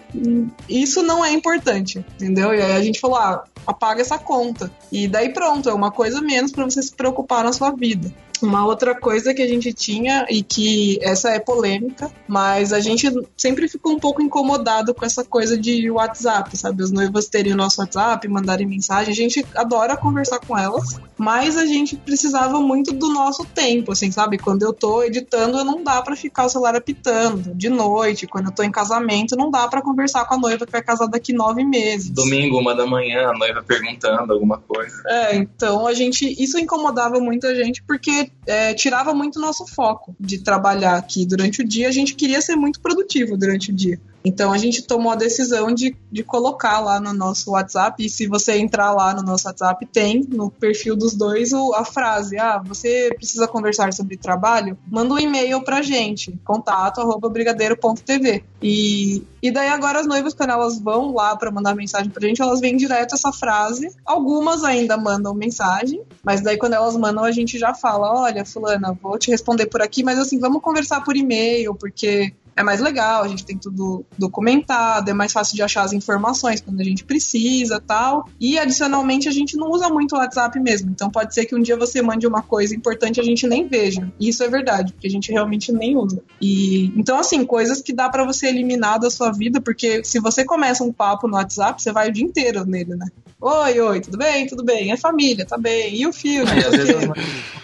[0.69, 2.55] isso não é importante, entendeu?
[2.55, 4.71] E aí a gente falou, ah, apaga essa conta.
[4.91, 8.13] E daí pronto, é uma coisa menos para você se preocupar na sua vida.
[8.43, 13.11] Uma outra coisa que a gente tinha, e que essa é polêmica, mas a gente
[13.37, 16.83] sempre ficou um pouco incomodado com essa coisa de WhatsApp, sabe?
[16.83, 19.13] As noivas terem o nosso WhatsApp, mandarem mensagem.
[19.13, 24.11] A gente adora conversar com elas, mas a gente precisava muito do nosso tempo, assim,
[24.11, 24.39] sabe?
[24.39, 27.55] Quando eu tô editando, não dá pra ficar o celular apitando.
[27.55, 30.73] De noite, quando eu tô em casamento, não dá pra conversar com a noiva que
[30.73, 32.11] vai casar daqui nove meses.
[32.11, 35.03] Domingo, uma da manhã, a noiva perguntando alguma coisa.
[35.07, 36.21] É, então a gente.
[36.43, 41.63] Isso incomodava muito a gente porque é, tirava muito nosso foco de trabalhar aqui durante
[41.63, 41.89] o dia.
[41.89, 44.01] A gente queria ser muito produtivo durante o dia.
[44.25, 48.27] Então a gente tomou a decisão de, de colocar lá no nosso WhatsApp, e se
[48.27, 52.59] você entrar lá no nosso WhatsApp, tem no perfil dos dois o- a frase: Ah,
[52.65, 54.77] você precisa conversar sobre trabalho?
[54.91, 58.45] Manda um e-mail pra gente, contato arroba brigadeiro.tv.
[58.63, 62.43] E, e daí agora as noivas, quando elas vão lá pra mandar mensagem pra gente,
[62.43, 63.89] elas vêm direto essa frase.
[64.05, 68.97] Algumas ainda mandam mensagem, mas daí quando elas mandam, a gente já fala: Olha, Fulana,
[69.03, 73.23] vou te responder por aqui, mas assim, vamos conversar por e-mail, porque é mais legal,
[73.23, 77.05] a gente tem tudo documentado, é mais fácil de achar as informações quando a gente
[77.05, 78.29] precisa tal.
[78.39, 80.91] E adicionalmente a gente não usa muito o WhatsApp mesmo.
[80.91, 83.67] Então pode ser que um dia você mande uma coisa importante e a gente nem
[83.67, 84.13] veja.
[84.19, 86.23] E isso é verdade, porque a gente realmente nem usa.
[86.41, 90.45] E então assim, coisas que dá pra você eliminar da sua vida, porque se você
[90.45, 93.07] começa um papo no WhatsApp, você vai o dia inteiro nele, né?
[93.41, 94.47] Oi, oi, tudo bem?
[94.47, 94.93] Tudo bem.
[94.93, 95.95] É família, tá bem.
[95.95, 96.45] E o filho?
[96.45, 96.95] E às vezes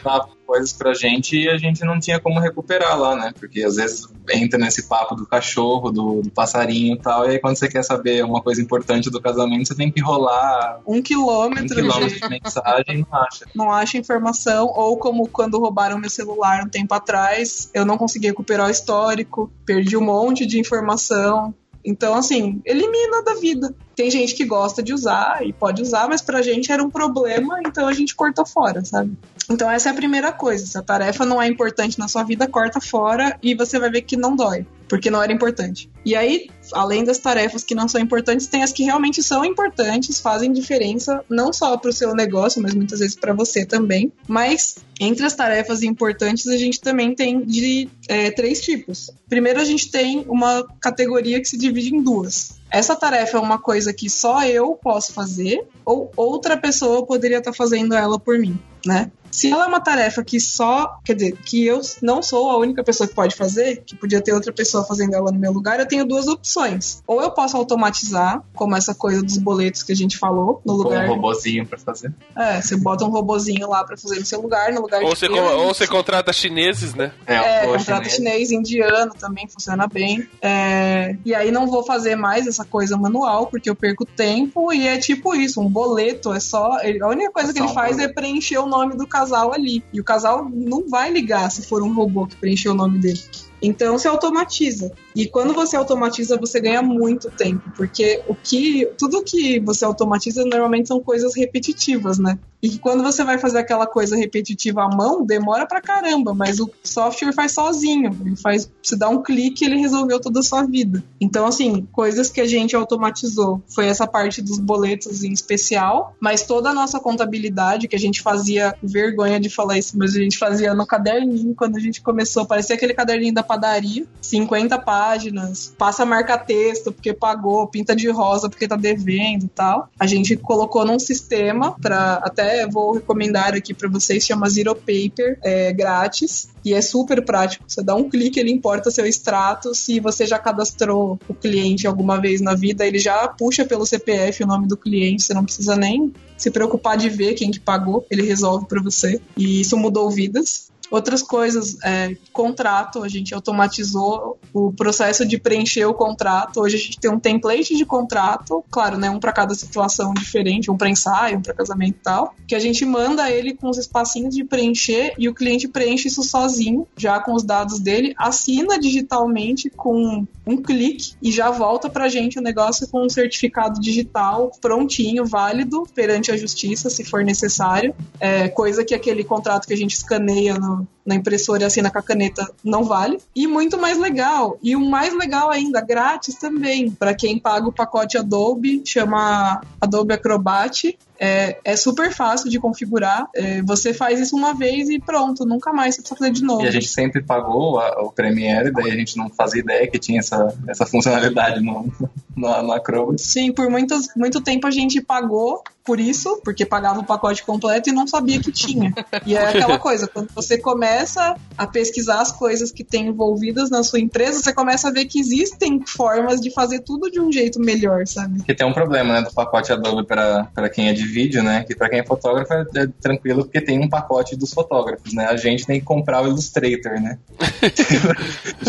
[0.06, 3.32] as coisas pra gente e a gente não tinha como recuperar lá, né?
[3.38, 7.38] Porque às vezes entra nesse papo do cachorro, do, do passarinho e tal, e aí
[7.38, 11.02] quando você quer saber uma coisa importante do casamento, você tem que rolar Um um
[11.02, 12.20] quilômetro, quilômetro de...
[12.20, 13.46] de mensagem e não acha.
[13.54, 18.28] não acha informação, ou como quando roubaram meu celular um tempo atrás, eu não consegui
[18.28, 21.54] recuperar o histórico, perdi um monte de informação.
[21.86, 23.72] Então, assim, elimina da vida.
[23.94, 27.60] Tem gente que gosta de usar e pode usar, mas pra gente era um problema,
[27.64, 29.16] então a gente cortou fora, sabe?
[29.50, 30.66] Então essa é a primeira coisa.
[30.66, 34.02] Se a tarefa não é importante na sua vida, corta fora e você vai ver
[34.02, 35.90] que não dói, porque não era importante.
[36.04, 40.20] E aí, além das tarefas que não são importantes, tem as que realmente são importantes,
[40.20, 44.12] fazem diferença não só para o seu negócio, mas muitas vezes para você também.
[44.26, 49.10] Mas entre as tarefas importantes, a gente também tem de é, três tipos.
[49.28, 52.56] Primeiro, a gente tem uma categoria que se divide em duas.
[52.70, 57.52] Essa tarefa é uma coisa que só eu posso fazer, ou outra pessoa poderia estar
[57.52, 59.10] fazendo ela por mim, né?
[59.36, 62.82] Se ela é uma tarefa que só, quer dizer, que eu não sou a única
[62.82, 65.86] pessoa que pode fazer, que podia ter outra pessoa fazendo ela no meu lugar, eu
[65.86, 67.02] tenho duas opções.
[67.06, 70.82] Ou eu posso automatizar, como essa coisa dos boletos que a gente falou, no Com
[70.84, 71.04] lugar.
[71.04, 72.12] um robozinho pra fazer.
[72.34, 75.18] É, você bota um robozinho lá pra fazer no seu lugar, no lugar Ou de
[75.18, 77.12] você, eu, co- ou você contrata chineses, né?
[77.26, 78.48] é, o contrato chinês.
[78.48, 80.26] chinês, indiano também funciona bem.
[80.40, 84.86] É, e aí não vou fazer mais essa coisa manual, porque eu perco tempo e
[84.88, 86.78] é tipo isso, um boleto é só.
[86.82, 89.52] ele- a única coisa que Só ele um faz é preencher o nome do casal
[89.52, 89.82] ali.
[89.92, 93.20] E o casal não vai ligar se for um robô que preencheu o nome dele.
[93.60, 94.92] Então você automatiza.
[95.14, 100.44] E quando você automatiza, você ganha muito tempo, porque o que tudo que você automatiza
[100.44, 102.38] normalmente são coisas repetitivas, né?
[102.62, 106.58] E que quando você vai fazer aquela coisa repetitiva à mão, demora pra caramba, mas
[106.60, 108.16] o software faz sozinho.
[108.24, 111.04] Ele faz, você dá um clique ele resolveu toda a sua vida.
[111.20, 116.42] Então, assim, coisas que a gente automatizou foi essa parte dos boletos em especial, mas
[116.42, 120.38] toda a nossa contabilidade, que a gente fazia, vergonha de falar isso, mas a gente
[120.38, 126.04] fazia no caderninho quando a gente começou, parecia aquele caderninho da padaria, 50 páginas, passa
[126.04, 129.88] marca-texto porque pagou, pinta de rosa porque tá devendo e tal.
[129.98, 135.38] A gente colocou num sistema para até vou recomendar aqui para vocês, chama Zero Paper,
[135.42, 137.64] é grátis e é super prático.
[137.66, 139.74] Você dá um clique, ele importa seu extrato.
[139.74, 144.44] Se você já cadastrou o cliente alguma vez na vida, ele já puxa pelo CPF
[144.44, 148.06] o nome do cliente, você não precisa nem se preocupar de ver quem que pagou,
[148.10, 149.20] ele resolve para você.
[149.36, 150.70] E isso mudou vidas.
[150.90, 156.60] Outras coisas, é, contrato, a gente automatizou o processo de preencher o contrato.
[156.60, 160.70] Hoje a gente tem um template de contrato, claro, né, um para cada situação diferente,
[160.70, 163.78] um para ensaio, um para casamento e tal, que a gente manda ele com os
[163.78, 168.78] espacinhos de preencher e o cliente preenche isso sozinho, já com os dados dele, assina
[168.78, 174.52] digitalmente com um clique e já volta pra gente o negócio com um certificado digital
[174.60, 177.94] prontinho, válido perante a justiça, se for necessário.
[178.20, 181.98] É, coisa que aquele contrato que a gente escaneia no- na impressora e assina com
[181.98, 183.18] a caneta não vale.
[183.34, 184.58] E muito mais legal.
[184.62, 186.90] E o mais legal ainda, grátis também.
[186.90, 190.98] Para quem paga o pacote Adobe, chama Adobe Acrobat.
[191.18, 193.26] É, é super fácil de configurar.
[193.34, 196.62] É, você faz isso uma vez e pronto, nunca mais você precisa fazer de novo.
[196.64, 199.98] E a gente sempre pagou a- o Premiere, daí a gente não fazia ideia que
[199.98, 201.90] tinha essa, essa funcionalidade no,
[202.36, 203.20] no, no Acrobat.
[203.20, 207.88] Sim, por muitos, muito tempo a gente pagou por isso, porque pagava o pacote completo
[207.88, 208.92] e não sabia que tinha.
[209.24, 213.84] E é aquela coisa, quando você começa a pesquisar as coisas que tem envolvidas na
[213.84, 217.60] sua empresa, você começa a ver que existem formas de fazer tudo de um jeito
[217.60, 218.38] melhor, sabe?
[218.38, 221.76] Porque tem um problema, né, do pacote Adobe para quem é de vídeo, né, que
[221.76, 225.36] para quem é fotógrafo é, é tranquilo porque tem um pacote dos fotógrafos, né, a
[225.36, 227.16] gente tem que comprar o Illustrator, né.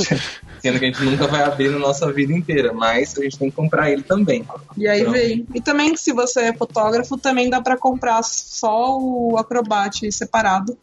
[0.61, 3.49] Sendo que a gente nunca vai abrir na nossa vida inteira, mas a gente tem
[3.49, 4.45] que comprar ele também.
[4.77, 5.47] E aí Então- vem.
[5.53, 10.77] E também, se você é fotógrafo, também dá pra comprar só o Acrobat separado.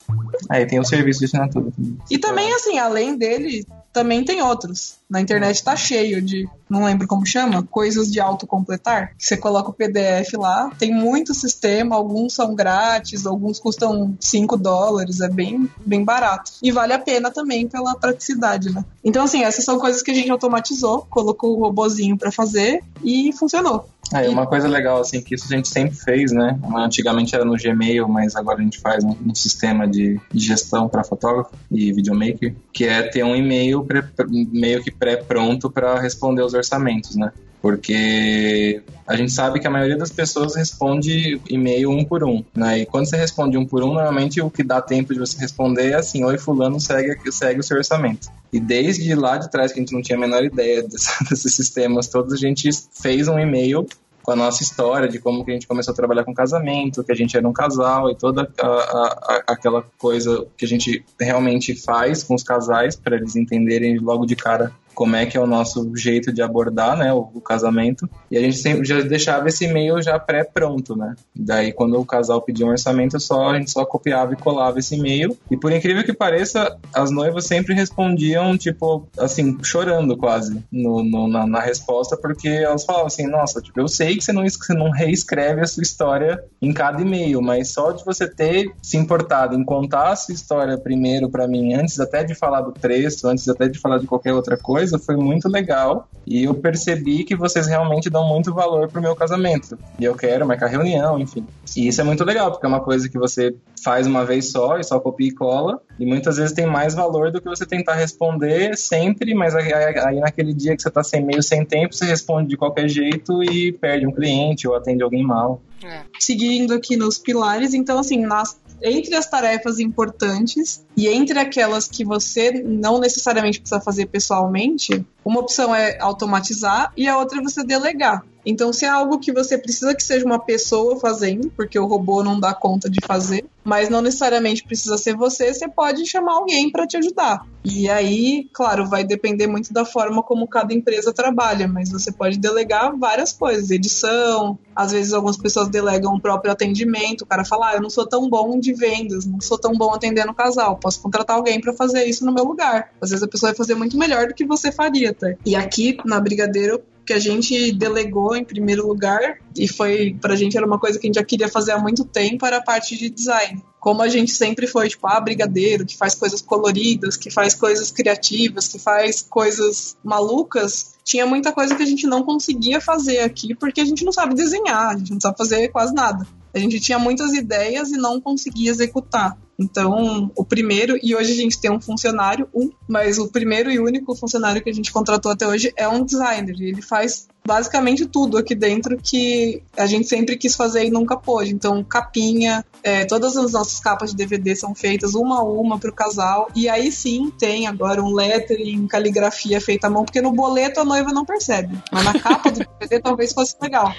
[0.50, 1.96] Aí tem o serviço de assinatura também.
[2.10, 3.64] E também, assim, além dele,
[3.94, 4.96] também tem outros.
[5.08, 9.12] Na internet tá cheio de, não lembro como chama, coisas de autocompletar.
[9.16, 15.20] Você coloca o PDF lá, tem muito sistema, alguns são grátis, alguns custam 5 dólares,
[15.20, 16.50] é bem, bem barato.
[16.60, 18.84] E vale a pena também pela praticidade, né?
[19.04, 23.32] Então, assim, essas são coisas que a gente automatizou, colocou o robozinho pra fazer e
[23.32, 23.88] funcionou.
[24.12, 26.58] É, uma coisa legal, assim, que isso a gente sempre fez, né?
[26.76, 30.88] Antigamente era no Gmail, mas agora a gente faz um, um sistema de, de gestão
[30.88, 34.04] para fotógrafo e videomaker, que é ter um e-mail pré-
[34.52, 37.32] meio que pré-pronto para responder os orçamentos, né?
[37.64, 42.80] Porque a gente sabe que a maioria das pessoas responde e-mail um por um, né?
[42.80, 45.92] E quando você responde um por um, normalmente o que dá tempo de você responder
[45.92, 48.28] é assim, oi fulano, segue, segue o seu orçamento.
[48.52, 51.54] E desde lá de trás, que a gente não tinha a menor ideia desse- desses
[51.54, 52.68] sistemas todos, a gente
[53.00, 53.86] fez um e-mail
[54.22, 57.12] com a nossa história de como que a gente começou a trabalhar com casamento, que
[57.12, 59.06] a gente era um casal e toda a, a,
[59.48, 64.26] a, aquela coisa que a gente realmente faz com os casais para eles entenderem logo
[64.26, 68.08] de cara como é que é o nosso jeito de abordar, né, o, o casamento.
[68.30, 71.14] E a gente sempre já deixava esse e-mail já pré-pronto, né?
[71.34, 74.96] Daí quando o casal pedia um orçamento, só a gente só copiava e colava esse
[74.96, 75.36] e-mail.
[75.50, 81.28] E por incrível que pareça, as noivas sempre respondiam tipo assim, chorando quase no, no
[81.28, 84.74] na, na, resposta, porque elas falavam assim, nossa, tipo, eu sei que você não, você
[84.74, 89.54] não reescreve a sua história em cada e-mail, mas só de você ter se importado
[89.54, 93.48] em contar a sua história primeiro para mim, antes até de falar do texto, antes
[93.48, 96.08] até de falar de qualquer outra coisa coisa, foi muito legal.
[96.26, 99.78] E eu percebi que vocês realmente dão muito valor pro meu casamento.
[99.98, 101.46] E eu quero marcar reunião, enfim.
[101.76, 104.78] E isso é muito legal, porque é uma coisa que você faz uma vez só
[104.78, 105.80] e só copia e cola.
[105.98, 110.20] E muitas vezes tem mais valor do que você tentar responder sempre, mas aí, aí
[110.20, 113.72] naquele dia que você tá sem meio sem tempo, você responde de qualquer jeito e
[113.72, 115.60] perde um cliente ou atende alguém mal.
[115.84, 116.00] É.
[116.18, 122.04] Seguindo aqui nos pilares, então assim, nas entre as tarefas importantes e entre aquelas que
[122.04, 127.64] você não necessariamente precisa fazer pessoalmente, uma opção é automatizar e a outra é você
[127.64, 128.24] delegar.
[128.46, 132.22] Então, se é algo que você precisa que seja uma pessoa fazendo, porque o robô
[132.22, 136.70] não dá conta de fazer, mas não necessariamente precisa ser você, você pode chamar alguém
[136.70, 137.46] para te ajudar.
[137.64, 142.38] E aí, claro, vai depender muito da forma como cada empresa trabalha, mas você pode
[142.38, 147.70] delegar várias coisas, edição, às vezes algumas pessoas delegam o próprio atendimento, o cara fala:
[147.70, 151.00] "Ah, eu não sou tão bom de vendas, não sou tão bom atendendo casal, posso
[151.00, 152.90] contratar alguém para fazer isso no meu lugar".
[153.00, 155.13] Às vezes a pessoa vai fazer muito melhor do que você faria,
[155.44, 160.56] E aqui na Brigadeiro que a gente delegou em primeiro lugar e foi pra gente
[160.56, 162.96] era uma coisa que a gente já queria fazer há muito tempo era a parte
[162.96, 163.62] de design.
[163.78, 167.90] Como a gente sempre foi tipo ah, brigadeiro, que faz coisas coloridas, que faz coisas
[167.90, 173.54] criativas, que faz coisas malucas, tinha muita coisa que a gente não conseguia fazer aqui
[173.54, 176.26] porque a gente não sabe desenhar, a gente não sabe fazer quase nada.
[176.54, 179.36] A gente tinha muitas ideias e não conseguia executar.
[179.58, 183.78] Então, o primeiro, e hoje a gente tem um funcionário, um, mas o primeiro e
[183.78, 186.56] único funcionário que a gente contratou até hoje é um designer.
[186.60, 191.52] Ele faz basicamente tudo aqui dentro que a gente sempre quis fazer e nunca pôde.
[191.52, 195.90] Então, capinha, é, todas as nossas capas de DVD são feitas uma a uma para
[195.90, 196.48] o casal.
[196.54, 200.84] E aí sim tem agora um lettering, caligrafia feita à mão, porque no boleto a
[200.84, 201.76] noiva não percebe.
[201.92, 203.92] Mas na capa do DVD talvez fosse legal.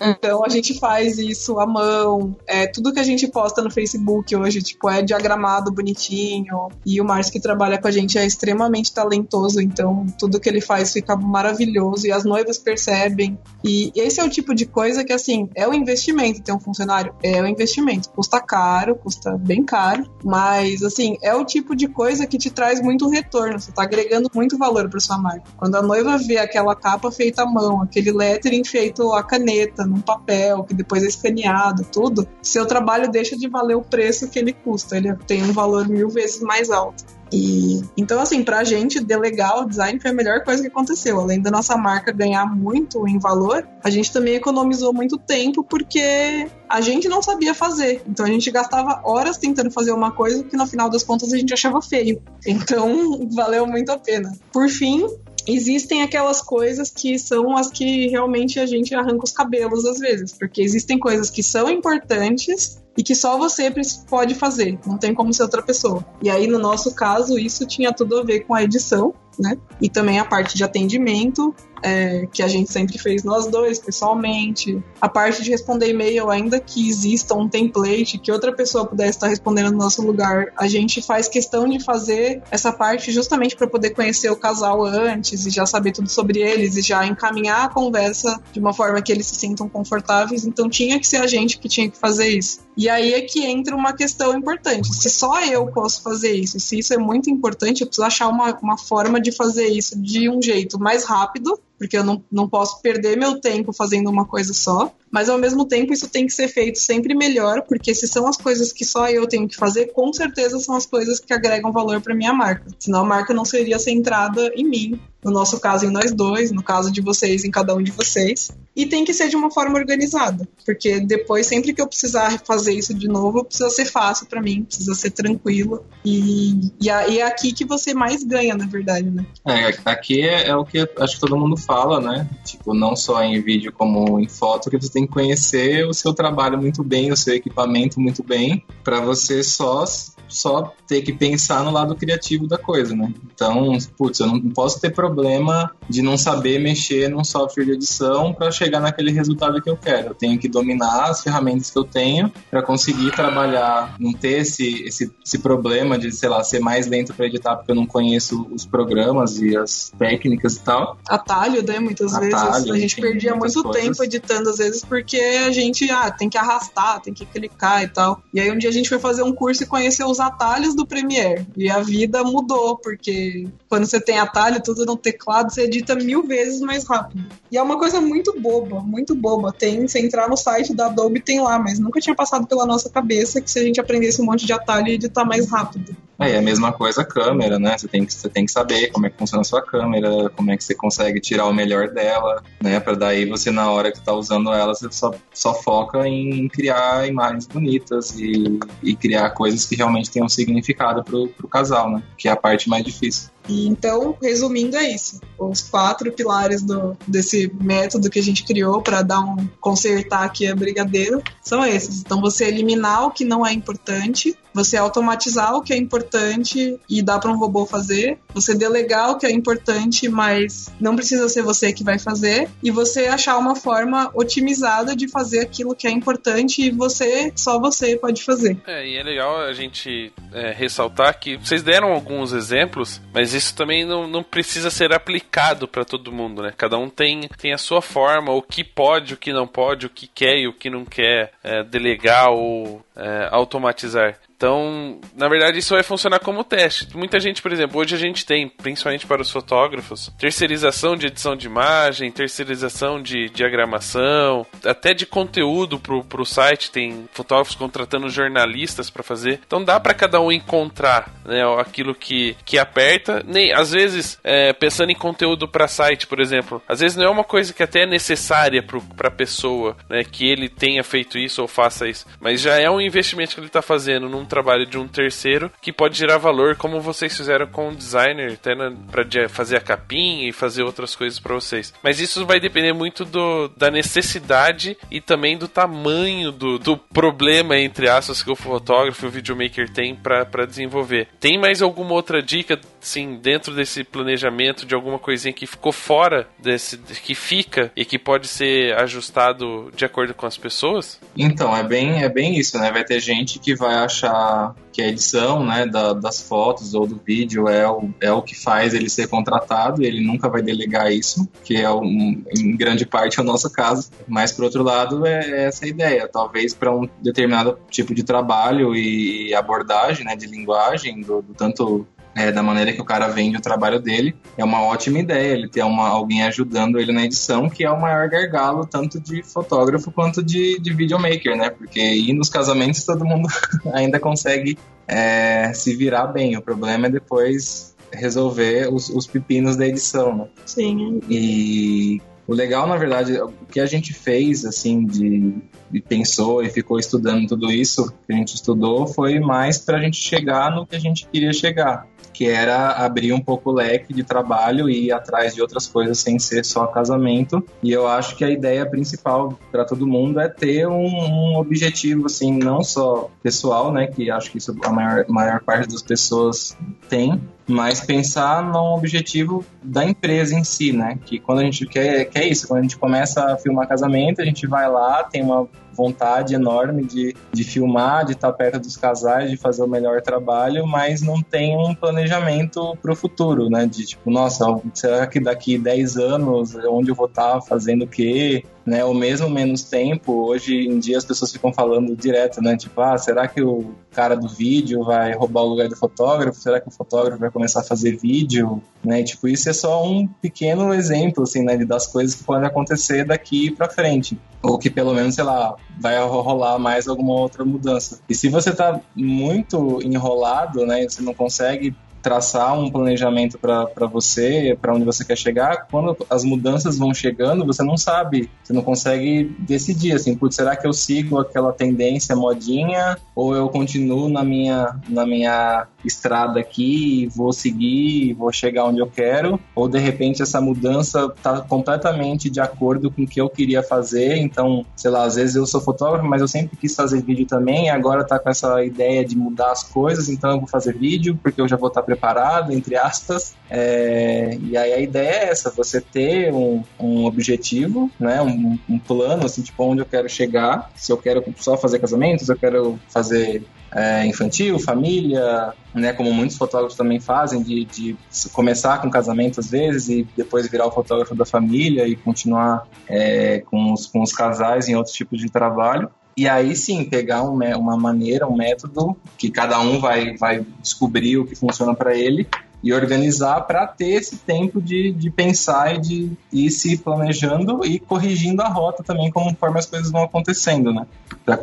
[0.00, 2.36] Então a gente faz isso à mão.
[2.46, 6.68] É, tudo que a gente posta no Facebook hoje, tipo, é diagramado bonitinho.
[6.84, 10.60] E o Márcio que trabalha com a gente é extremamente talentoso, então tudo que ele
[10.60, 12.08] faz fica maravilhoso.
[12.08, 13.38] E as noivas percebem.
[13.64, 17.14] E esse é o tipo de coisa que, assim, é um investimento ter um funcionário.
[17.22, 18.10] É um investimento.
[18.10, 22.80] Custa caro, custa bem caro, mas, assim, é o tipo de coisa que te traz
[22.80, 23.58] muito retorno.
[23.58, 25.44] Você tá agregando muito valor para sua marca.
[25.56, 30.00] Quando a noiva vê aquela capa feita à mão, aquele lettering feito à caneta, num
[30.00, 34.52] papel, que depois é escaneado, tudo, seu trabalho deixa de valer o preço que ele
[34.52, 34.96] custa.
[34.96, 37.04] Ele tem um valor mil vezes mais alto.
[37.32, 41.18] E então, assim, pra gente, delegar o design foi a melhor coisa que aconteceu.
[41.18, 46.48] Além da nossa marca ganhar muito em valor, a gente também economizou muito tempo porque
[46.68, 48.02] a gente não sabia fazer.
[48.06, 51.36] Então a gente gastava horas tentando fazer uma coisa que no final das contas a
[51.36, 52.22] gente achava feio.
[52.46, 54.32] Então valeu muito a pena.
[54.52, 55.06] Por fim,
[55.46, 60.32] existem aquelas coisas que são as que realmente a gente arranca os cabelos às vezes,
[60.32, 63.72] porque existem coisas que são importantes e que só você
[64.08, 66.04] pode fazer, não tem como ser outra pessoa.
[66.22, 69.58] E aí, no nosso caso, isso tinha tudo a ver com a edição, né?
[69.80, 71.54] E também a parte de atendimento,
[71.86, 74.82] é, que a gente sempre fez nós dois, pessoalmente.
[75.00, 79.28] A parte de responder e-mail, ainda que exista um template que outra pessoa pudesse estar
[79.28, 83.90] respondendo no nosso lugar, a gente faz questão de fazer essa parte justamente para poder
[83.90, 88.40] conhecer o casal antes e já saber tudo sobre eles e já encaminhar a conversa
[88.52, 90.44] de uma forma que eles se sintam confortáveis.
[90.44, 92.66] Então tinha que ser a gente que tinha que fazer isso.
[92.76, 94.92] E aí é que entra uma questão importante.
[94.92, 98.58] Se só eu posso fazer isso, se isso é muito importante, eu preciso achar uma,
[98.60, 102.80] uma forma de fazer isso de um jeito mais rápido porque eu não, não posso
[102.80, 106.48] perder meu tempo fazendo uma coisa só, mas ao mesmo tempo isso tem que ser
[106.48, 110.12] feito sempre melhor, porque se são as coisas que só eu tenho que fazer, com
[110.12, 112.66] certeza são as coisas que agregam valor para minha marca.
[112.78, 116.62] Senão a marca não seria centrada em mim, no nosso caso em nós dois, no
[116.62, 118.50] caso de vocês em cada um de vocês.
[118.76, 122.74] E tem que ser de uma forma organizada, porque depois, sempre que eu precisar fazer
[122.74, 125.82] isso de novo, precisa ser fácil para mim, precisa ser tranquilo.
[126.04, 129.24] E, e, é aqui que você mais ganha, na verdade, né?
[129.46, 132.28] É, aqui é, é o que acho que todo mundo fala, né?
[132.44, 136.14] Tipo, não só em vídeo como em foto, que você tem que conhecer o seu
[136.14, 139.84] trabalho muito bem, o seu equipamento muito bem, para você só
[140.28, 143.12] só ter que pensar no lado criativo da coisa, né?
[143.34, 148.32] Então, putz, eu não posso ter problema de não saber mexer num software de edição
[148.32, 150.08] para chegar naquele resultado que eu quero.
[150.08, 154.82] Eu tenho que dominar as ferramentas que eu tenho para conseguir trabalhar, não ter esse,
[154.82, 158.46] esse, esse problema de, sei lá, ser mais lento para editar porque eu não conheço
[158.52, 160.98] os programas e as técnicas e tal.
[161.08, 161.78] Atalho, né?
[161.78, 162.70] Muitas Atalho, vezes.
[162.70, 163.82] A gente perdia muito coisas.
[163.82, 167.88] tempo editando, às vezes, porque a gente ah, tem que arrastar, tem que clicar e
[167.88, 168.22] tal.
[168.32, 170.86] E aí um dia a gente foi fazer um curso e conhecer os atalhos do
[170.86, 171.46] Premiere.
[171.56, 176.26] E a vida mudou, porque quando você tem atalho, tudo no teclado, você edita mil
[176.26, 177.24] vezes mais rápido.
[177.50, 179.52] E é uma coisa muito boba, muito boba.
[179.52, 182.90] Tem, se entrar no site da Adobe, tem lá, mas nunca tinha passado pela nossa
[182.90, 185.96] cabeça que se a gente aprendesse um monte de atalho, ia editar mais rápido.
[186.18, 187.76] É, e a mesma coisa a câmera, né?
[187.76, 190.50] Você tem, que, você tem que saber como é que funciona a sua câmera, como
[190.50, 192.80] é que você consegue tirar o melhor dela, né?
[192.80, 197.06] Pra daí você, na hora que tá usando ela, você só, só foca em criar
[197.06, 202.02] imagens bonitas e, e criar coisas que realmente tenham significado pro, pro casal, né?
[202.16, 203.30] Que é a parte mais difícil.
[203.48, 205.20] Então, resumindo, é isso.
[205.38, 210.46] Os quatro pilares do, desse método que a gente criou para dar um consertar aqui
[210.46, 212.00] a brigadeiro são esses.
[212.00, 217.02] Então, você eliminar o que não é importante, você automatizar o que é importante e
[217.02, 221.42] dar para um robô fazer, você delegar o que é importante, mas não precisa ser
[221.42, 225.90] você que vai fazer, e você achar uma forma otimizada de fazer aquilo que é
[225.90, 228.56] importante e você, só você pode fazer.
[228.66, 233.54] É, e é legal a gente é, ressaltar que vocês deram alguns exemplos, mas isso
[233.54, 236.52] também não, não precisa ser aplicado para todo mundo, né?
[236.56, 239.90] Cada um tem, tem a sua forma, o que pode, o que não pode, o
[239.90, 244.18] que quer e o que não quer é, delegar ou é, automatizar.
[244.36, 246.94] Então, na verdade, isso vai funcionar como teste.
[246.94, 251.34] Muita gente, por exemplo, hoje a gente tem, principalmente para os fotógrafos, terceirização de edição
[251.34, 256.70] de imagem, terceirização de diagramação, até de conteúdo pro, pro site.
[256.70, 259.40] Tem fotógrafos contratando jornalistas para fazer.
[259.46, 263.22] Então dá para cada um encontrar né, aquilo que, que aperta.
[263.26, 267.10] Nem, às vezes, é, pensando em conteúdo para site, por exemplo, às vezes não é
[267.10, 271.40] uma coisa que até é necessária para a pessoa, né, que ele tenha feito isso
[271.40, 274.78] ou faça isso, mas já é um investimento que ele está fazendo num trabalho de
[274.78, 278.54] um terceiro que pode gerar valor, como vocês fizeram com o designer, até
[278.90, 281.72] para fazer a capinha e fazer outras coisas para vocês.
[281.82, 287.58] Mas isso vai depender muito do, da necessidade e também do tamanho do, do problema,
[287.58, 291.08] entre aspas, que o fotógrafo e o videomaker tem para desenvolver.
[291.20, 296.28] Tem mais alguma outra dica, sim, dentro desse planejamento de alguma coisinha que ficou fora
[296.38, 301.00] desse, que fica e que pode ser ajustado de acordo com as pessoas?
[301.16, 302.70] Então, é bem, é bem isso, né?
[302.70, 307.00] Vai ter gente que vai achar que a edição né, da, das fotos ou do
[307.02, 310.92] vídeo é o, é o que faz ele ser contratado e ele nunca vai delegar
[310.92, 313.90] isso, que é um, em grande parte é o nosso caso.
[314.06, 316.06] Mas, por outro lado, é essa a ideia.
[316.06, 321.86] Talvez para um determinado tipo de trabalho e abordagem né, de linguagem, do, do tanto
[322.16, 325.50] é, da maneira que o cara vende o trabalho dele, é uma ótima ideia ele
[325.50, 329.92] ter uma, alguém ajudando ele na edição, que é o maior gargalo tanto de fotógrafo
[329.92, 331.50] quanto de, de videomaker, né?
[331.50, 333.28] Porque ir nos casamentos todo mundo
[333.74, 334.56] ainda consegue
[334.88, 336.38] é, se virar bem.
[336.38, 340.26] O problema é depois resolver os, os pepinos da edição, né?
[340.46, 341.00] Sim.
[341.10, 345.34] E o legal, na verdade, o que a gente fez, assim, de,
[345.70, 349.80] de pensou e ficou estudando tudo isso que a gente estudou, foi mais para a
[349.80, 351.86] gente chegar no que a gente queria chegar,
[352.16, 355.98] que era abrir um pouco o leque de trabalho e ir atrás de outras coisas
[355.98, 357.44] sem ser só casamento.
[357.62, 362.06] E eu acho que a ideia principal para todo mundo é ter um, um, objetivo,
[362.06, 366.56] assim, não só pessoal, né, que acho que isso a maior, maior parte das pessoas
[366.88, 370.98] tem, mas pensar num objetivo da empresa em si, né?
[371.04, 374.24] Que quando a gente quer, quer isso, quando a gente começa a filmar casamento, a
[374.24, 375.46] gente vai lá, tem uma
[375.76, 380.66] vontade enorme de, de filmar, de estar perto dos casais, de fazer o melhor trabalho,
[380.66, 383.66] mas não tem um planejamento para o futuro, né?
[383.66, 384.44] De tipo, nossa,
[384.74, 388.44] será que daqui 10 anos, onde eu vou estar fazendo o quê?
[388.64, 392.56] Né, ou mesmo menos tempo, hoje em dia as pessoas ficam falando direto, né?
[392.56, 396.40] Tipo, ah, será que o cara do vídeo vai roubar o lugar do fotógrafo?
[396.40, 398.60] Será que o fotógrafo vai começar a fazer vídeo?
[398.86, 399.02] Né?
[399.02, 401.56] Tipo, isso é só um pequeno exemplo, assim, né?
[401.64, 404.16] Das coisas que podem acontecer daqui para frente.
[404.40, 407.98] Ou que pelo menos, sei lá, vai rolar mais alguma outra mudança.
[408.08, 410.88] E se você tá muito enrolado, né?
[410.88, 411.74] Você não consegue
[412.06, 417.44] traçar um planejamento para você, para onde você quer chegar, quando as mudanças vão chegando,
[417.44, 422.14] você não sabe, você não consegue decidir assim, putz, será que eu sigo aquela tendência
[422.14, 428.80] modinha ou eu continuo na minha na minha estrada aqui, vou seguir, vou chegar onde
[428.80, 433.28] eu quero, ou de repente essa mudança tá completamente de acordo com o que eu
[433.28, 437.02] queria fazer, então, sei lá, às vezes eu sou fotógrafo, mas eu sempre quis fazer
[437.02, 440.76] vídeo também, agora tá com essa ideia de mudar as coisas, então eu vou fazer
[440.76, 445.28] vídeo, porque eu já vou estar preparado, entre aspas, é, e aí a ideia é
[445.30, 450.08] essa, você ter um, um objetivo, né, um, um plano, assim, tipo, onde eu quero
[450.08, 453.42] chegar, se eu quero só fazer casamentos, eu quero fazer
[453.72, 457.96] é, infantil, família, né, como muitos fotógrafos também fazem, de, de
[458.32, 463.40] começar com casamento às vezes e depois virar o fotógrafo da família e continuar é,
[463.40, 465.90] com, os, com os casais em outros tipos de trabalho.
[466.16, 471.18] E aí sim, pegar um, uma maneira, um método que cada um vai, vai descobrir
[471.18, 472.26] o que funciona para ele
[472.66, 477.78] e organizar para ter esse tempo de, de pensar e de ir se planejando e
[477.78, 480.84] corrigindo a rota também conforme as coisas vão acontecendo, né?
[481.24, 481.38] Para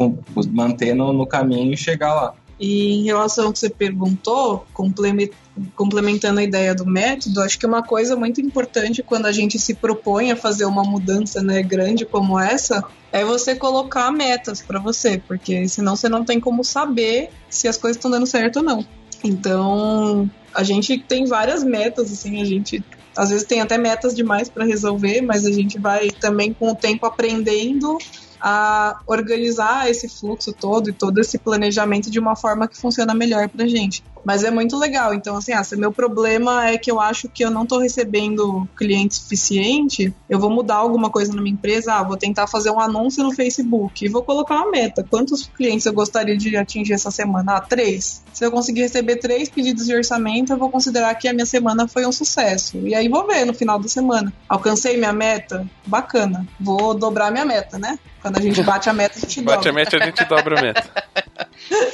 [0.51, 2.33] manter no, no caminho e chegar lá.
[2.59, 4.65] E em relação ao que você perguntou,
[5.75, 9.73] complementando a ideia do método, acho que uma coisa muito importante quando a gente se
[9.75, 12.83] propõe a fazer uma mudança né, grande como essa
[13.13, 17.77] é você colocar metas para você, porque senão você não tem como saber se as
[17.77, 18.85] coisas estão dando certo ou não.
[19.23, 22.83] Então, a gente tem várias metas, assim, a gente
[23.15, 26.75] às vezes tem até metas demais para resolver, mas a gente vai também com o
[26.75, 27.97] tempo aprendendo
[28.41, 33.47] a organizar esse fluxo todo e todo esse planejamento de uma forma que funciona melhor
[33.49, 34.03] pra gente.
[34.23, 35.13] Mas é muito legal.
[35.13, 38.67] Então, assim, ah, se meu problema é que eu acho que eu não tô recebendo
[38.75, 42.79] cliente suficiente, eu vou mudar alguma coisa na minha empresa, ah, vou tentar fazer um
[42.79, 45.05] anúncio no Facebook e vou colocar uma meta.
[45.09, 47.57] Quantos clientes eu gostaria de atingir essa semana?
[47.57, 48.23] Ah, três.
[48.31, 51.87] Se eu conseguir receber três pedidos de orçamento, eu vou considerar que a minha semana
[51.87, 52.77] foi um sucesso.
[52.77, 54.33] E aí vou ver no final da semana.
[54.47, 55.67] Alcancei minha meta?
[55.85, 56.47] Bacana.
[56.59, 57.99] Vou dobrar minha meta, né?
[58.21, 59.55] Quando a gente bate a meta, a gente dobra.
[59.57, 60.83] Bate a meta, a gente dobra a meta.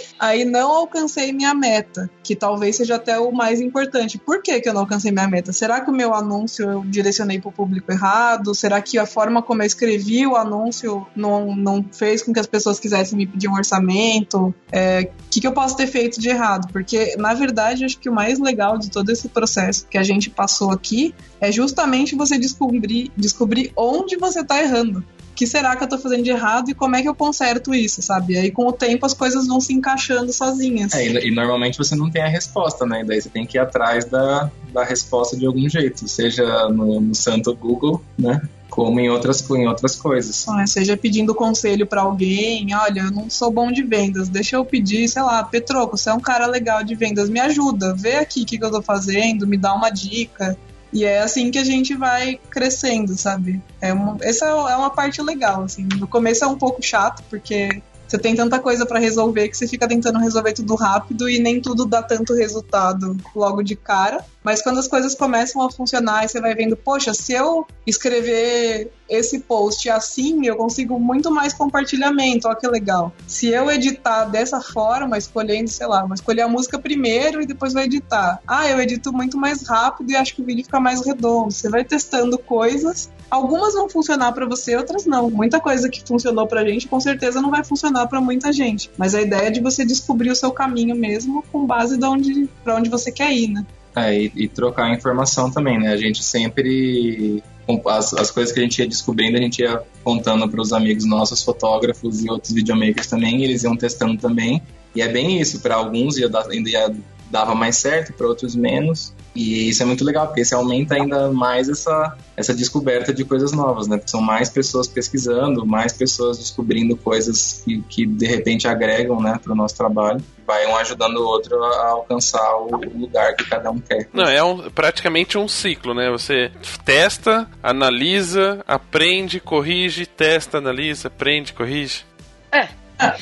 [0.20, 4.18] Aí não alcancei minha meta, que talvez seja até o mais importante.
[4.18, 5.54] Por que, que eu não alcancei minha meta?
[5.54, 8.54] Será que o meu anúncio eu direcionei para o público errado?
[8.54, 12.48] Será que a forma como eu escrevi o anúncio não, não fez com que as
[12.48, 14.48] pessoas quisessem me pedir um orçamento?
[14.48, 16.68] O é, que, que eu posso ter feito de errado?
[16.74, 20.30] Porque, na verdade, acho que o mais legal de todo esse processo que a gente
[20.30, 25.04] passou aqui é justamente você descobrir, descobrir onde você está errando
[25.40, 28.02] que será que eu tô fazendo de errado e como é que eu conserto isso,
[28.02, 28.38] sabe?
[28.38, 30.94] Aí com o tempo as coisas vão se encaixando sozinhas.
[30.94, 33.06] É, e, e, normalmente você não tem a resposta, né?
[33.08, 37.16] Daí você tem que ir atrás da, da resposta de algum jeito, seja no, no
[37.16, 38.42] santo Google, né?
[38.70, 40.46] como em outras, em outras coisas.
[40.48, 44.66] Ah, seja pedindo conselho para alguém, olha, eu não sou bom de vendas, deixa eu
[44.66, 48.44] pedir, sei lá, Petroco, você é um cara legal de vendas, me ajuda, vê aqui
[48.44, 50.58] o que, que eu tô fazendo, me dá uma dica.
[50.92, 53.62] E é assim que a gente vai crescendo, sabe?
[53.80, 55.88] É uma, essa é uma parte legal, assim.
[55.98, 59.68] No começo é um pouco chato, porque você tem tanta coisa para resolver que você
[59.68, 64.26] fica tentando resolver tudo rápido e nem tudo dá tanto resultado logo de cara.
[64.44, 68.92] Mas quando as coisas começam a funcionar e você vai vendo, poxa, se eu escrever
[69.08, 73.14] esse post assim, eu consigo muito mais compartilhamento, olha que legal.
[73.28, 77.74] Se eu editar dessa forma, escolhendo, sei lá, vou escolher a música primeiro e depois
[77.74, 78.40] vou editar.
[78.48, 81.52] Ah, eu edito muito mais rápido e acho que o vídeo fica mais redondo.
[81.52, 85.30] Você vai testando coisas, algumas vão funcionar para você, outras não.
[85.30, 88.90] Muita coisa que funcionou pra gente, com certeza não vai funcionar para muita gente.
[88.98, 92.50] Mas a ideia é de você descobrir o seu caminho mesmo com base de onde,
[92.64, 93.66] pra onde você quer ir, né?
[93.96, 95.92] É, e, e, trocar informação também, né?
[95.92, 97.44] A gente sempre.
[97.88, 101.06] As, as coisas que a gente ia descobrindo, a gente ia contando para os amigos
[101.06, 104.62] nossos, fotógrafos e outros videomakers também, eles iam testando também.
[104.96, 106.96] E é bem isso, para alguns ia, dar, ia
[107.30, 109.14] dava mais certo, para outros menos.
[109.40, 113.54] E isso é muito legal, porque isso aumenta ainda mais essa, essa descoberta de coisas
[113.54, 113.96] novas, né?
[113.96, 119.40] Porque são mais pessoas pesquisando, mais pessoas descobrindo coisas que, que de repente agregam né,
[119.42, 120.22] para o nosso trabalho.
[120.46, 124.10] Vai um ajudando o outro a alcançar o lugar que cada um quer.
[124.12, 126.12] Não, é um, praticamente um ciclo, né?
[126.12, 126.52] Você
[126.84, 132.04] testa, analisa, aprende, corrige, testa, analisa, aprende, corrige.
[132.52, 132.68] É.
[133.00, 133.16] é.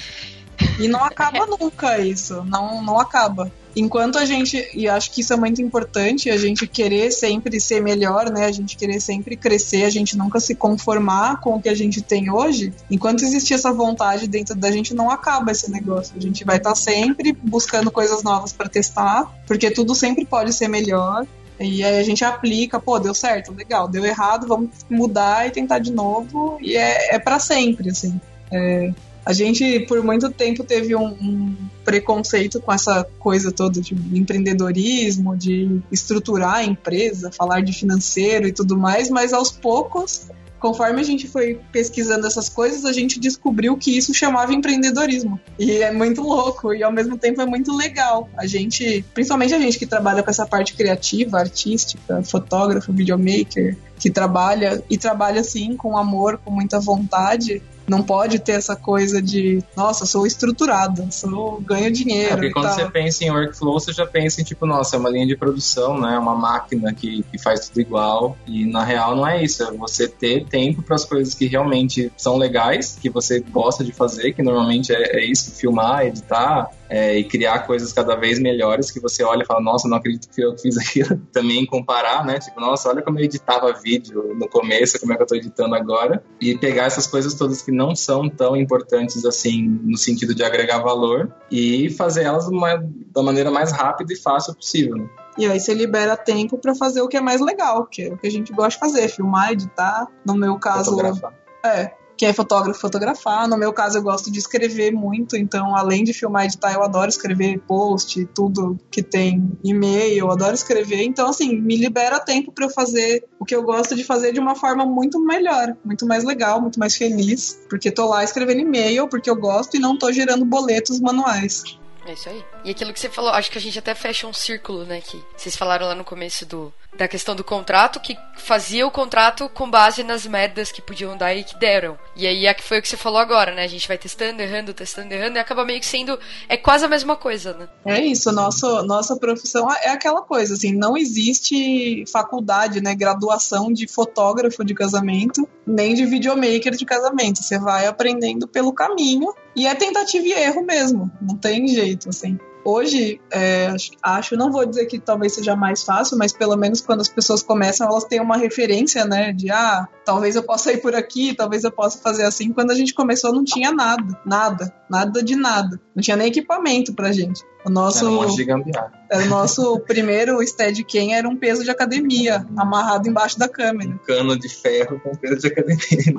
[0.79, 2.43] E não acaba nunca isso.
[2.43, 6.65] Não, não acaba enquanto a gente, e acho que isso é muito importante, a gente
[6.67, 8.45] querer sempre ser melhor, né?
[8.45, 12.01] A gente querer sempre crescer, a gente nunca se conformar com o que a gente
[12.01, 12.73] tem hoje.
[12.89, 16.15] Enquanto existir essa vontade dentro da gente, não acaba esse negócio.
[16.17, 20.53] A gente vai estar tá sempre buscando coisas novas para testar, porque tudo sempre pode
[20.53, 21.25] ser melhor.
[21.59, 25.79] E aí a gente aplica, pô, deu certo, legal, deu errado, vamos mudar e tentar
[25.79, 26.57] de novo.
[26.61, 28.19] E é, é para sempre, assim.
[28.51, 28.91] É,
[29.27, 35.35] a gente, por muito tempo, teve um, um preconceito com essa coisa toda de empreendedorismo,
[35.35, 40.29] de estruturar a empresa, falar de financeiro e tudo mais, mas aos poucos
[40.61, 45.39] conforme a gente foi pesquisando essas coisas, a gente descobriu que isso chamava empreendedorismo.
[45.59, 48.27] E é muito louco e ao mesmo tempo é muito legal.
[48.35, 54.09] A gente, principalmente a gente que trabalha com essa parte criativa, artística, fotógrafo, videomaker, que
[54.09, 59.63] trabalha e trabalha assim com amor, com muita vontade, não pode ter essa coisa de,
[59.75, 62.33] nossa, sou estruturado, sou ganho dinheiro.
[62.33, 62.75] É, porque quando tal.
[62.75, 65.97] você pensa em workflow, você já pensa em tipo, nossa, é uma linha de produção,
[65.97, 66.19] né?
[66.19, 68.37] Uma máquina que, que faz tudo igual.
[68.45, 69.63] E na real não é isso.
[69.63, 73.93] É você ter tempo para as coisas que realmente são legais, que você gosta de
[73.93, 76.69] fazer, que normalmente é, é isso, filmar, editar.
[76.89, 80.29] É, e criar coisas cada vez melhores que você olha e fala, nossa, não acredito
[80.29, 81.19] que eu fiz aquilo.
[81.33, 82.39] Também comparar, né?
[82.39, 85.75] Tipo, nossa, olha como eu editava vídeo no começo, como é que eu tô editando
[85.75, 86.23] agora.
[86.39, 90.79] E pegar essas coisas todas que não são tão importantes assim, no sentido de agregar
[90.79, 92.83] valor, e fazer elas uma-
[93.13, 94.95] da maneira mais rápida e fácil possível.
[94.95, 95.09] Né?
[95.37, 98.17] E aí você libera tempo pra fazer o que é mais legal, que é o
[98.17, 100.07] que a gente gosta de fazer, filmar, editar.
[100.25, 101.33] No meu caso, Fotografar.
[101.63, 103.47] é, quem é fotógrafo, fotografar.
[103.47, 106.83] No meu caso, eu gosto de escrever muito, então, além de filmar e editar, eu
[106.83, 111.03] adoro escrever post, tudo que tem e-mail, eu adoro escrever.
[111.03, 114.39] Então, assim, me libera tempo pra eu fazer o que eu gosto de fazer de
[114.39, 119.07] uma forma muito melhor, muito mais legal, muito mais feliz, porque tô lá escrevendo e-mail,
[119.07, 121.63] porque eu gosto e não tô gerando boletos manuais.
[122.07, 122.43] É isso aí.
[122.63, 125.01] E aquilo que você falou, acho que a gente até fecha um círculo, né?
[125.01, 129.47] Que vocês falaram lá no começo do, da questão do contrato, que fazia o contrato
[129.49, 131.97] com base nas merdas que podiam dar e que deram.
[132.15, 133.63] E aí é que foi o que você falou agora, né?
[133.63, 136.19] A gente vai testando, errando, testando, errando, e acaba meio que sendo.
[136.49, 137.67] É quase a mesma coisa, né?
[137.85, 143.87] É isso, nosso, nossa profissão é aquela coisa, assim, não existe faculdade, né, graduação de
[143.87, 147.43] fotógrafo de casamento, nem de videomaker de casamento.
[147.43, 152.37] Você vai aprendendo pelo caminho e é tentativa e erro mesmo, não tem jeito, assim.
[152.69, 153.73] Hoje, é,
[154.03, 157.41] acho- não vou dizer que talvez seja mais fácil, mas pelo menos quando as pessoas
[157.41, 161.63] começam, elas têm uma referência, né, de, ah, talvez eu possa ir por aqui, talvez
[161.63, 162.51] eu possa fazer assim.
[162.51, 165.79] Quando a gente começou, não tinha nada, nada, nada de nada.
[165.95, 167.41] Não tinha nem equipamento pra gente.
[167.67, 167.97] O nosso...
[167.97, 168.93] Era um monte de gambiarra.
[169.11, 173.89] O nosso primeiro Steadicam, era um peso de academia, amarrado embaixo da câmera.
[173.91, 176.15] Um cano de ferro com peso de academia.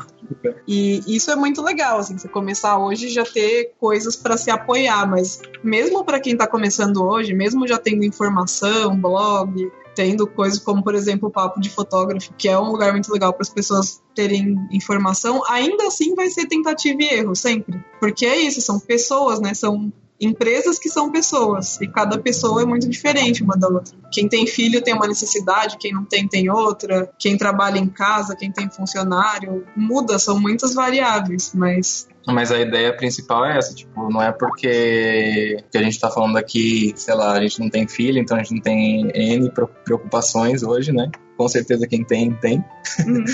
[0.67, 4.51] E isso é muito legal, assim, você começar hoje e já ter coisas para se
[4.51, 10.59] apoiar, mas mesmo para quem tá começando hoje, mesmo já tendo informação, blog, tendo coisas
[10.59, 13.49] como, por exemplo, o Papo de Fotógrafo, que é um lugar muito legal para as
[13.49, 17.83] pessoas terem informação, ainda assim vai ser tentativa e erro, sempre.
[17.99, 19.55] Porque é isso, são pessoas, né?
[19.55, 23.97] São empresas que são pessoas, e cada pessoa é muito diferente uma da outra.
[24.13, 27.11] Quem tem filho tem uma necessidade, quem não tem, tem outra.
[27.19, 32.95] Quem trabalha em casa, quem tem funcionário, muda, são muitas variáveis, mas Mas a ideia
[32.95, 37.33] principal é essa, tipo, não é porque que a gente tá falando aqui, sei lá,
[37.33, 39.51] a gente não tem filho, então a gente não tem N
[39.85, 41.11] preocupações hoje, né?
[41.39, 42.65] Com certeza quem tem, tem.
[43.07, 43.25] Uhum.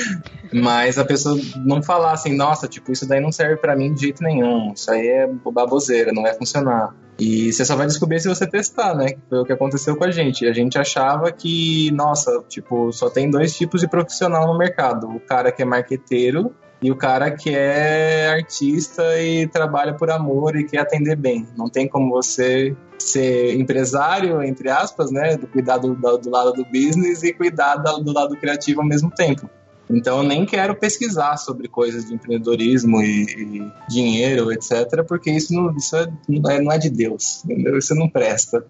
[0.52, 4.00] Mas a pessoa não falar assim, nossa, tipo, isso daí não serve pra mim de
[4.00, 4.72] jeito nenhum.
[4.72, 6.94] Isso aí é baboseira, não vai funcionar.
[7.18, 9.12] E você só vai descobrir se você testar, né?
[9.12, 10.46] Que Foi o que aconteceu com a gente.
[10.46, 15.06] A gente achava que, nossa, tipo, só tem dois tipos de profissional no mercado.
[15.06, 20.56] O cara que é marqueteiro e o cara que é artista e trabalha por amor
[20.56, 21.46] e quer atender bem.
[21.58, 25.36] Não tem como você ser empresário, entre aspas, né?
[25.36, 28.86] Do cuidar do, do- do lado do business e cuidar da- do lado criativo ao
[28.86, 29.48] mesmo tempo.
[29.92, 35.52] Então eu nem quero pesquisar sobre coisas de empreendedorismo e, e dinheiro, etc., porque isso,
[35.52, 37.76] não, isso é- não, é, não é de Deus, entendeu?
[37.76, 38.64] Isso não presta.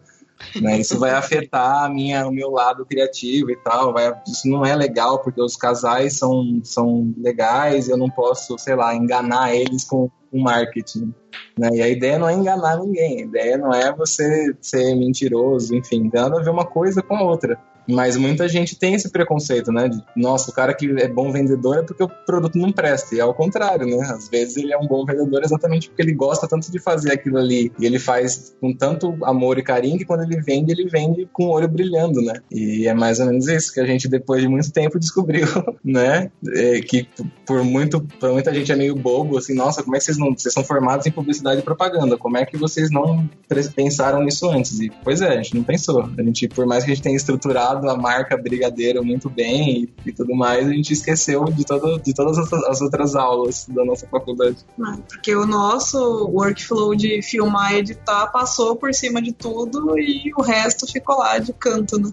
[0.59, 0.78] né?
[0.81, 3.93] Isso vai afetar a minha, o meu lado criativo e tal.
[3.93, 8.74] vai- isso não é legal, porque os casais são, são legais eu não posso, sei
[8.74, 11.12] lá, enganar eles com com marketing.
[11.59, 11.69] Né?
[11.74, 16.05] E a ideia não é enganar ninguém, a ideia não é você ser mentiroso, enfim,
[16.05, 17.59] tem a ver uma coisa com a outra.
[17.91, 19.89] Mas muita gente tem esse preconceito, né?
[19.89, 23.15] De, nossa, o cara que é bom vendedor é porque o produto não presta.
[23.15, 23.99] E é ao contrário, né?
[24.11, 27.39] Às vezes ele é um bom vendedor exatamente porque ele gosta tanto de fazer aquilo
[27.39, 27.73] ali.
[27.79, 31.47] E ele faz com tanto amor e carinho que quando ele vende, ele vende com
[31.47, 32.35] o olho brilhando, né?
[32.51, 35.47] E é mais ou menos isso que a gente, depois de muito tempo, descobriu,
[35.85, 36.31] né?
[36.49, 37.07] É, que
[37.47, 40.37] por muito, por muita gente é meio bobo, assim, nossa, como é que vocês não.
[40.37, 42.17] Vocês são formados em publicidade e propaganda.
[42.17, 43.29] Como é que vocês não
[43.75, 44.81] pensaram nisso antes?
[44.81, 46.09] E, pois é, a gente não pensou.
[46.17, 50.09] A gente, por mais que a gente tenha estruturado a marca Brigadeiro muito bem e,
[50.09, 53.85] e tudo mais, a gente esqueceu de, todo, de todas as, as outras aulas da
[53.85, 54.59] nossa faculdade.
[54.77, 60.32] né, porque o nosso workflow de filmar e editar passou por cima de tudo e
[60.36, 62.11] o resto ficou lá de canto, né?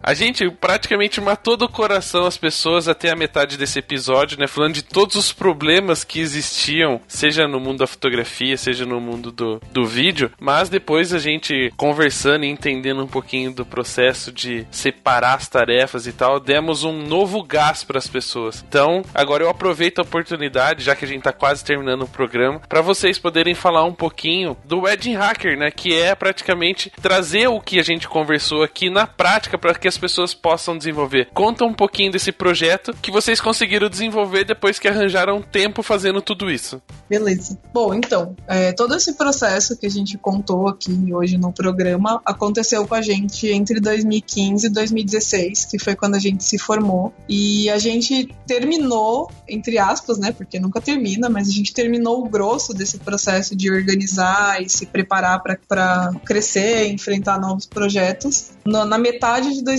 [0.00, 4.46] A gente praticamente matou do coração as pessoas até a metade desse episódio, né?
[4.46, 9.32] Falando de todos os problemas que existiam, seja no mundo da fotografia, seja no mundo
[9.32, 10.30] do, do vídeo.
[10.38, 16.06] Mas depois a gente conversando e entendendo um pouquinho do processo de separar as tarefas
[16.06, 18.64] e tal, demos um novo gás para as pessoas.
[18.68, 22.60] Então, agora eu aproveito a oportunidade, já que a gente tá quase terminando o programa,
[22.68, 25.72] para vocês poderem falar um pouquinho do Wedding Hacker, né?
[25.72, 29.98] Que é praticamente trazer o que a gente conversou aqui na prática para que as
[29.98, 31.28] pessoas possam desenvolver.
[31.34, 36.50] Conta um pouquinho desse projeto que vocês conseguiram desenvolver depois que arranjaram tempo fazendo tudo
[36.50, 36.80] isso.
[37.08, 37.58] Beleza.
[37.72, 42.86] Bom, então, é, todo esse processo que a gente contou aqui hoje no programa aconteceu
[42.86, 47.12] com a gente entre 2015 e 2016, que foi quando a gente se formou.
[47.28, 50.32] E a gente terminou, entre aspas, né?
[50.32, 54.86] Porque nunca termina, mas a gente terminou o grosso desse processo de organizar e se
[54.86, 59.77] preparar para crescer, enfrentar novos projetos na, na metade de 2016.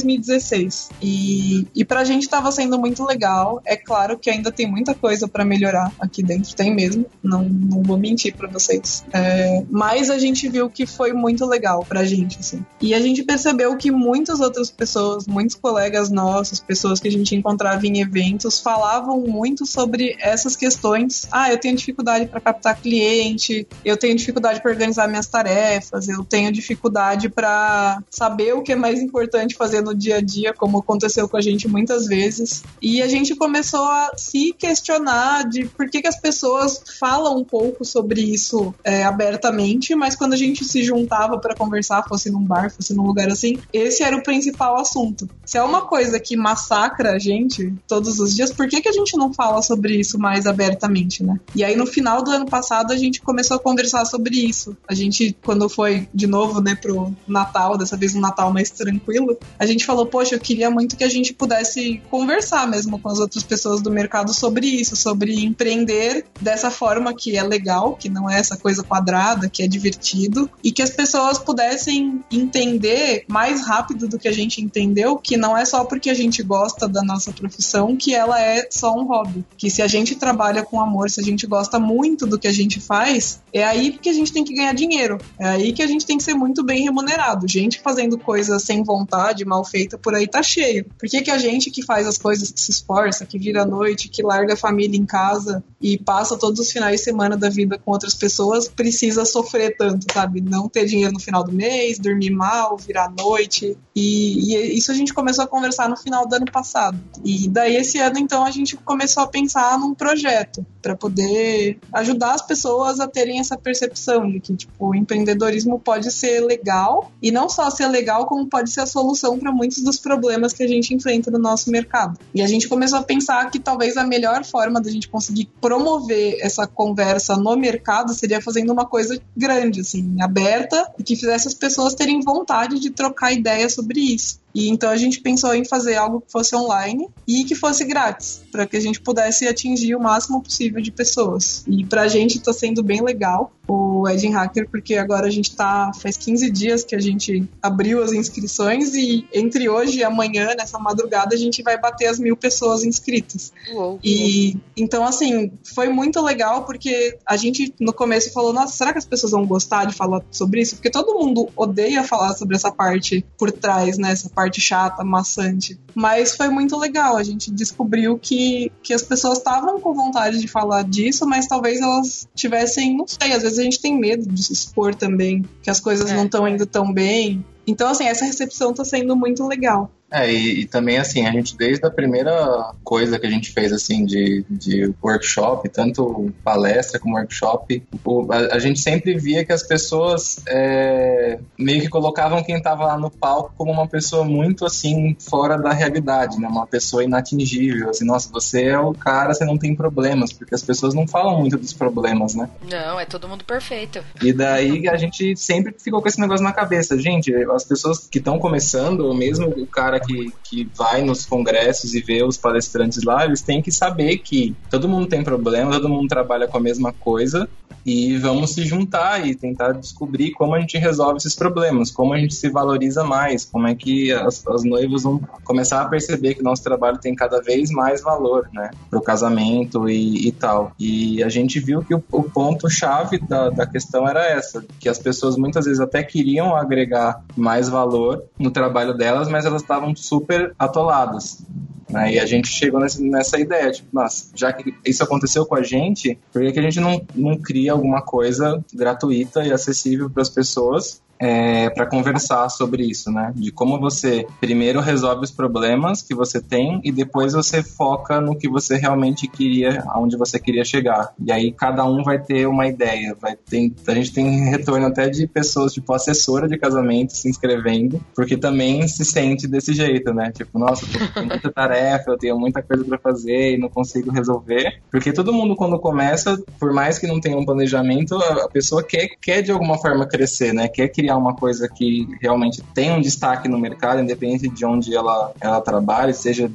[1.02, 3.62] E, e pra gente estava sendo muito legal.
[3.66, 7.06] É claro que ainda tem muita coisa para melhorar aqui dentro, tem mesmo.
[7.24, 9.04] Não, não vou mentir para vocês.
[9.14, 12.66] É, mas a gente viu que foi muito legal pra gente, assim.
[12.82, 17.36] E a gente percebeu que muitas outras pessoas, muitos colegas nossos, pessoas que a gente
[17.36, 21.28] encontrava em eventos, falavam muito sobre essas questões.
[21.32, 26.24] Ah, eu tenho dificuldade para captar cliente, eu tenho dificuldade para organizar minhas tarefas, eu
[26.24, 30.80] tenho dificuldade para saber o que é mais importante fazer no dia a dia, como
[30.80, 32.64] aconteceu com a gente muitas vezes.
[32.82, 37.44] E a gente começou a se questionar de por que, que as pessoas falam um
[37.44, 42.44] pouco sobre isso é, abertamente, mas quando a gente se juntava para conversar, fosse num
[42.44, 45.30] bar, fosse num lugar assim, esse era o principal assunto.
[45.46, 48.94] Se é uma coisa que massacra a gente todos os dias, por que, que a
[48.94, 51.40] gente não fala sobre isso mais abertamente, né?
[51.56, 54.78] E aí no final do ano passado a gente começou a conversar sobre isso.
[54.88, 59.38] A gente, quando foi de novo, né, pro Natal, dessa vez um Natal mais tranquilo,
[59.58, 63.20] a gente falou, poxa, eu queria muito que a gente pudesse conversar mesmo com as
[63.20, 68.30] outras pessoas do mercado sobre isso, sobre empreender dessa forma que é legal, que não
[68.30, 74.08] é essa coisa quadrada, que é divertido, e que as pessoas pudessem entender mais rápido
[74.08, 77.32] do que a gente entendeu que não é só porque a gente gosta da nossa
[77.32, 79.46] profissão que ela é só um hobby.
[79.58, 82.54] Que se a gente trabalha com amor, se a gente gosta muito do que a
[82.54, 85.18] gente faz, é aí que a gente tem que ganhar dinheiro.
[85.40, 87.48] É aí que a gente tem que ser muito bem remunerado.
[87.48, 90.86] Gente fazendo coisas sem vontade, mal feita, por aí tá cheio.
[90.98, 93.66] Por que, que a gente que faz as coisas, que se esforça, que vira a
[93.66, 97.50] noite, que larga a família em casa e passa todos os finais de semana da
[97.50, 100.42] vida com outras pessoas, precisa sofrer tanto, sabe?
[100.42, 103.78] Não ter dinheiro no final do mês, dormir mal, virar noite.
[103.96, 107.00] E, e isso a gente começou a conversar no final do ano passado.
[107.24, 112.34] E daí esse ano, então, a gente começou a pensar num projeto para poder ajudar
[112.34, 117.32] as pessoas a terem essa percepção de que, tipo, o empreendedorismo pode ser legal e
[117.32, 120.68] não só ser legal, como pode ser a solução para muitos dos problemas que a
[120.68, 122.18] gente enfrenta no nosso mercado.
[122.34, 126.40] E a gente começou a pensar que talvez a melhor forma da gente conseguir promover
[126.42, 131.54] essa conversa no mercado seria fazendo uma coisa grande, assim, aberta e que fizesse as
[131.54, 134.40] pessoas terem vontade de trocar ideias sobre isso.
[134.54, 138.42] E então a gente pensou em fazer algo que fosse online e que fosse grátis,
[138.52, 141.64] para que a gente pudesse atingir o máximo possível de pessoas.
[141.68, 145.92] E pra gente está sendo bem legal o Edging Hacker, porque agora a gente tá.
[146.00, 150.78] Faz 15 dias que a gente abriu as inscrições e entre hoje e amanhã, nessa
[150.80, 153.52] madrugada, a gente vai bater as mil pessoas inscritas.
[153.74, 154.00] Uou.
[154.04, 159.00] E então, assim, foi muito legal porque a gente no começo falou: nossa, será que
[159.00, 160.76] as pessoas vão gostar de falar sobre isso?
[160.76, 164.12] Porque todo mundo odeia falar sobre essa parte por trás, né?
[164.12, 165.80] Essa parte chata, maçante.
[165.96, 167.18] Mas foi muito legal.
[167.18, 171.82] A gente descobriu que, que as pessoas estavam com vontade de falar disso, mas talvez
[171.82, 175.70] elas tivessem, não sei, às vezes a gente tem medo de se expor também, que
[175.70, 176.16] as coisas É.
[176.16, 177.44] não estão indo tão bem.
[177.66, 179.92] Então, assim, essa recepção tá sendo muito legal.
[180.12, 183.72] É, e, e também assim, a gente desde a primeira coisa que a gente fez
[183.72, 189.54] assim de, de workshop, tanto palestra como workshop, o- a, a gente sempre via que
[189.54, 194.66] as pessoas é, meio que colocavam quem estava lá no palco como uma pessoa muito
[194.66, 196.48] assim fora da realidade, né?
[196.48, 200.64] Uma pessoa inatingível, assim, nossa, você é o cara, você não tem problemas, porque as
[200.64, 202.50] pessoas não falam muito dos problemas, né?
[202.70, 204.00] Não, é todo mundo perfeito.
[204.22, 206.98] E daí a gente sempre ficou com esse negócio na cabeça.
[206.98, 211.94] Gente, as pessoas que estão começando, ou mesmo o cara que, que vai nos congressos
[211.94, 215.90] e vê os palestrantes lá, eles têm que saber que todo mundo tem problema, todo
[215.90, 217.48] mundo trabalha com a mesma coisa
[217.86, 222.18] e vamos se juntar e tentar descobrir como a gente resolve esses problemas, como a
[222.18, 226.44] gente se valoriza mais, como é que as, as noivas vão começar a perceber que
[226.44, 230.72] nosso trabalho tem cada vez mais valor, né, pro casamento e, e tal.
[230.80, 235.00] E a gente viu que o, o ponto-chave da, da questão era essa, que as
[235.00, 240.54] pessoas muitas vezes até queriam agregar mais valor no trabalho delas, mas elas estavam super
[240.60, 241.44] atoladas.
[241.90, 242.14] Né?
[242.14, 245.64] E a gente chegou nessa, nessa ideia, tipo, nossa, já que isso aconteceu com a
[245.64, 250.22] gente, por que, que a gente não, não cria alguma coisa gratuita e acessível para
[250.22, 253.34] as pessoas é, para conversar sobre isso, né?
[253.36, 258.38] De como você primeiro resolve os problemas que você tem e depois você foca no
[258.38, 261.14] que você realmente queria, aonde você queria chegar.
[261.20, 265.10] E aí cada um vai ter uma ideia, vai ter, a gente tem retorno até
[265.10, 270.32] de pessoas tipo assessora de casamento se inscrevendo, porque também se sente desse jeito, né?
[270.32, 274.12] Tipo, nossa, eu tenho muita tarefa, eu tenho muita coisa para fazer e não consigo
[274.12, 278.84] resolver, porque todo mundo quando começa, por mais que não tenha um planejamento, a pessoa
[278.84, 280.68] quer quer de alguma forma crescer, né?
[280.68, 285.32] Quer criar uma coisa que realmente tem um destaque no mercado, independente de onde ela,
[285.40, 286.52] ela trabalhe, seja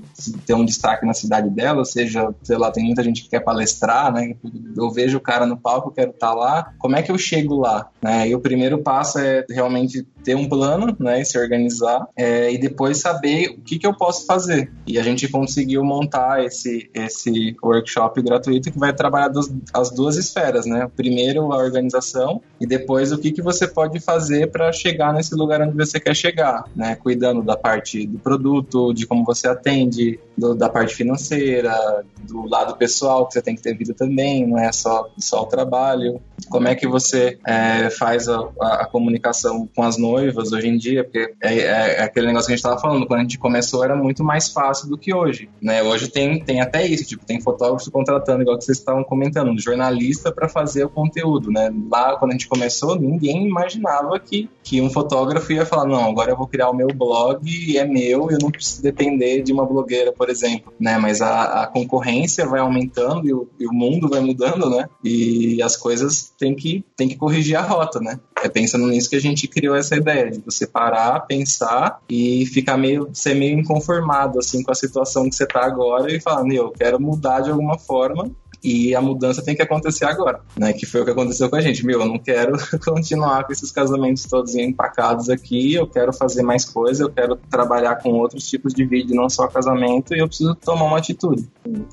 [0.46, 4.12] ter um destaque na cidade dela, seja, sei lá, tem muita gente que quer palestrar,
[4.12, 4.34] né?
[4.76, 7.56] Eu vejo o cara no palco, quero estar tá lá, como é que eu chego
[7.56, 7.88] lá?
[8.00, 8.28] Né?
[8.28, 12.58] E o primeiro passo é realmente ter um plano, né, e se organizar, é, e
[12.58, 14.72] depois saber o que, que eu posso fazer.
[14.86, 20.16] E a gente conseguiu montar esse, esse workshop gratuito que vai trabalhar dos, as duas
[20.16, 20.90] esferas, né?
[20.96, 25.60] Primeiro a organização e depois o que, que você pode fazer para chegar nesse lugar
[25.60, 26.96] onde você quer chegar, né?
[26.96, 32.76] Cuidando da parte do produto, de como você atende, do, da parte financeira, do lado
[32.76, 36.20] pessoal que você tem que ter vida também, não é só, só o trabalho.
[36.48, 40.76] Como é que você é, faz a, a, comunicação com as noivas noivas hoje em
[40.76, 43.38] dia, porque é, é, é aquele negócio que a gente estava falando, quando a gente
[43.38, 45.82] começou era muito mais fácil do que hoje, né?
[45.82, 49.58] Hoje tem, tem até isso, tipo, tem fotógrafo contratando, igual que vocês estavam comentando, um
[49.58, 51.72] jornalista para fazer o conteúdo, né?
[51.90, 56.30] Lá, quando a gente começou, ninguém imaginava que, que um fotógrafo ia falar, não, agora
[56.30, 59.66] eu vou criar o meu blog e é meu, eu não preciso depender de uma
[59.66, 60.98] blogueira, por exemplo, né?
[60.98, 64.88] Mas a, a concorrência vai aumentando e o, e o mundo vai mudando, né?
[65.02, 68.18] E as coisas têm que, têm que corrigir a rota, né?
[68.44, 72.76] É pensando nisso que a gente criou essa ideia de você parar, pensar e ficar
[72.76, 76.70] meio ser meio inconformado assim com a situação que você está agora e falar, eu
[76.70, 78.30] quero mudar de alguma forma
[78.64, 80.72] e a mudança tem que acontecer agora, né?
[80.72, 81.84] Que foi o que aconteceu com a gente.
[81.84, 86.64] Meu, eu não quero continuar com esses casamentos todos empacados aqui, eu quero fazer mais
[86.64, 90.54] coisas, eu quero trabalhar com outros tipos de vídeo, não só casamento, e eu preciso
[90.54, 91.46] tomar uma atitude.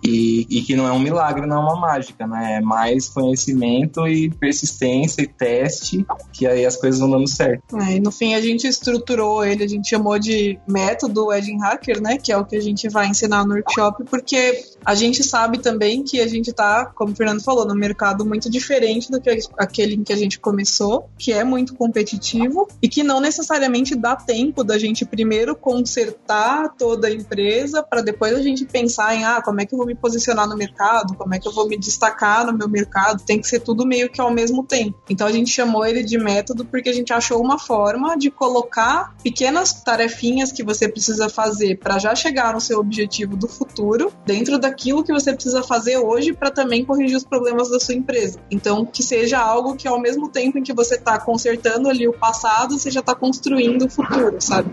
[0.03, 2.57] E, e que não é um milagre, não é uma mágica, né?
[2.57, 7.77] É mais conhecimento e persistência e teste, que aí as coisas vão dando certo.
[7.77, 12.01] É, e no fim a gente estruturou ele, a gente chamou de método Wedding Hacker,
[12.01, 12.17] né?
[12.17, 16.03] Que é o que a gente vai ensinar no workshop, porque a gente sabe também
[16.03, 16.60] que a gente tá,
[16.95, 20.39] como o Fernando falou, no mercado muito diferente do que aquele em que a gente
[20.39, 26.73] começou, que é muito competitivo e que não necessariamente dá tempo da gente primeiro consertar
[26.77, 29.87] toda a empresa para depois a gente pensar em ah, como é que eu vou
[29.87, 33.39] me posicionar no mercado, como é que eu vou me destacar no meu mercado, tem
[33.39, 34.99] que ser tudo meio que ao mesmo tempo.
[35.09, 39.15] Então a gente chamou ele de método porque a gente achou uma forma de colocar
[39.23, 44.57] pequenas tarefinhas que você precisa fazer para já chegar no seu objetivo do futuro dentro
[44.57, 48.39] da daquilo que você precisa fazer hoje para também corrigir os problemas da sua empresa.
[48.49, 52.13] Então, que seja algo que ao mesmo tempo em que você está consertando ali o
[52.13, 54.71] passado, você já está construindo o futuro, sabe?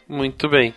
[0.09, 0.74] Muito bem.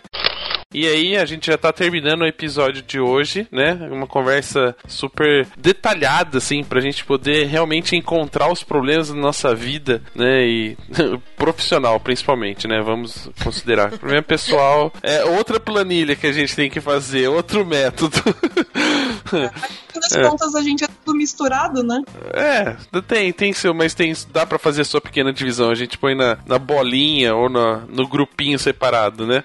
[0.72, 3.72] E aí, a gente já tá terminando o episódio de hoje, né?
[3.90, 10.00] Uma conversa super detalhada, assim, pra gente poder realmente encontrar os problemas da nossa vida,
[10.14, 10.46] né?
[10.46, 10.76] E
[11.36, 12.80] profissional, principalmente, né?
[12.84, 13.90] Vamos considerar.
[13.98, 18.16] Problema pessoal é outra planilha que a gente tem que fazer, outro método.
[19.26, 20.22] Fim das É.
[20.28, 22.00] contas, a gente é tudo misturado, né?
[22.32, 25.70] É, tem, tem seu, mas tem, dá pra fazer a sua pequena divisão.
[25.70, 29.42] A gente põe na, na bolinha ou na, no grupinho separado, né?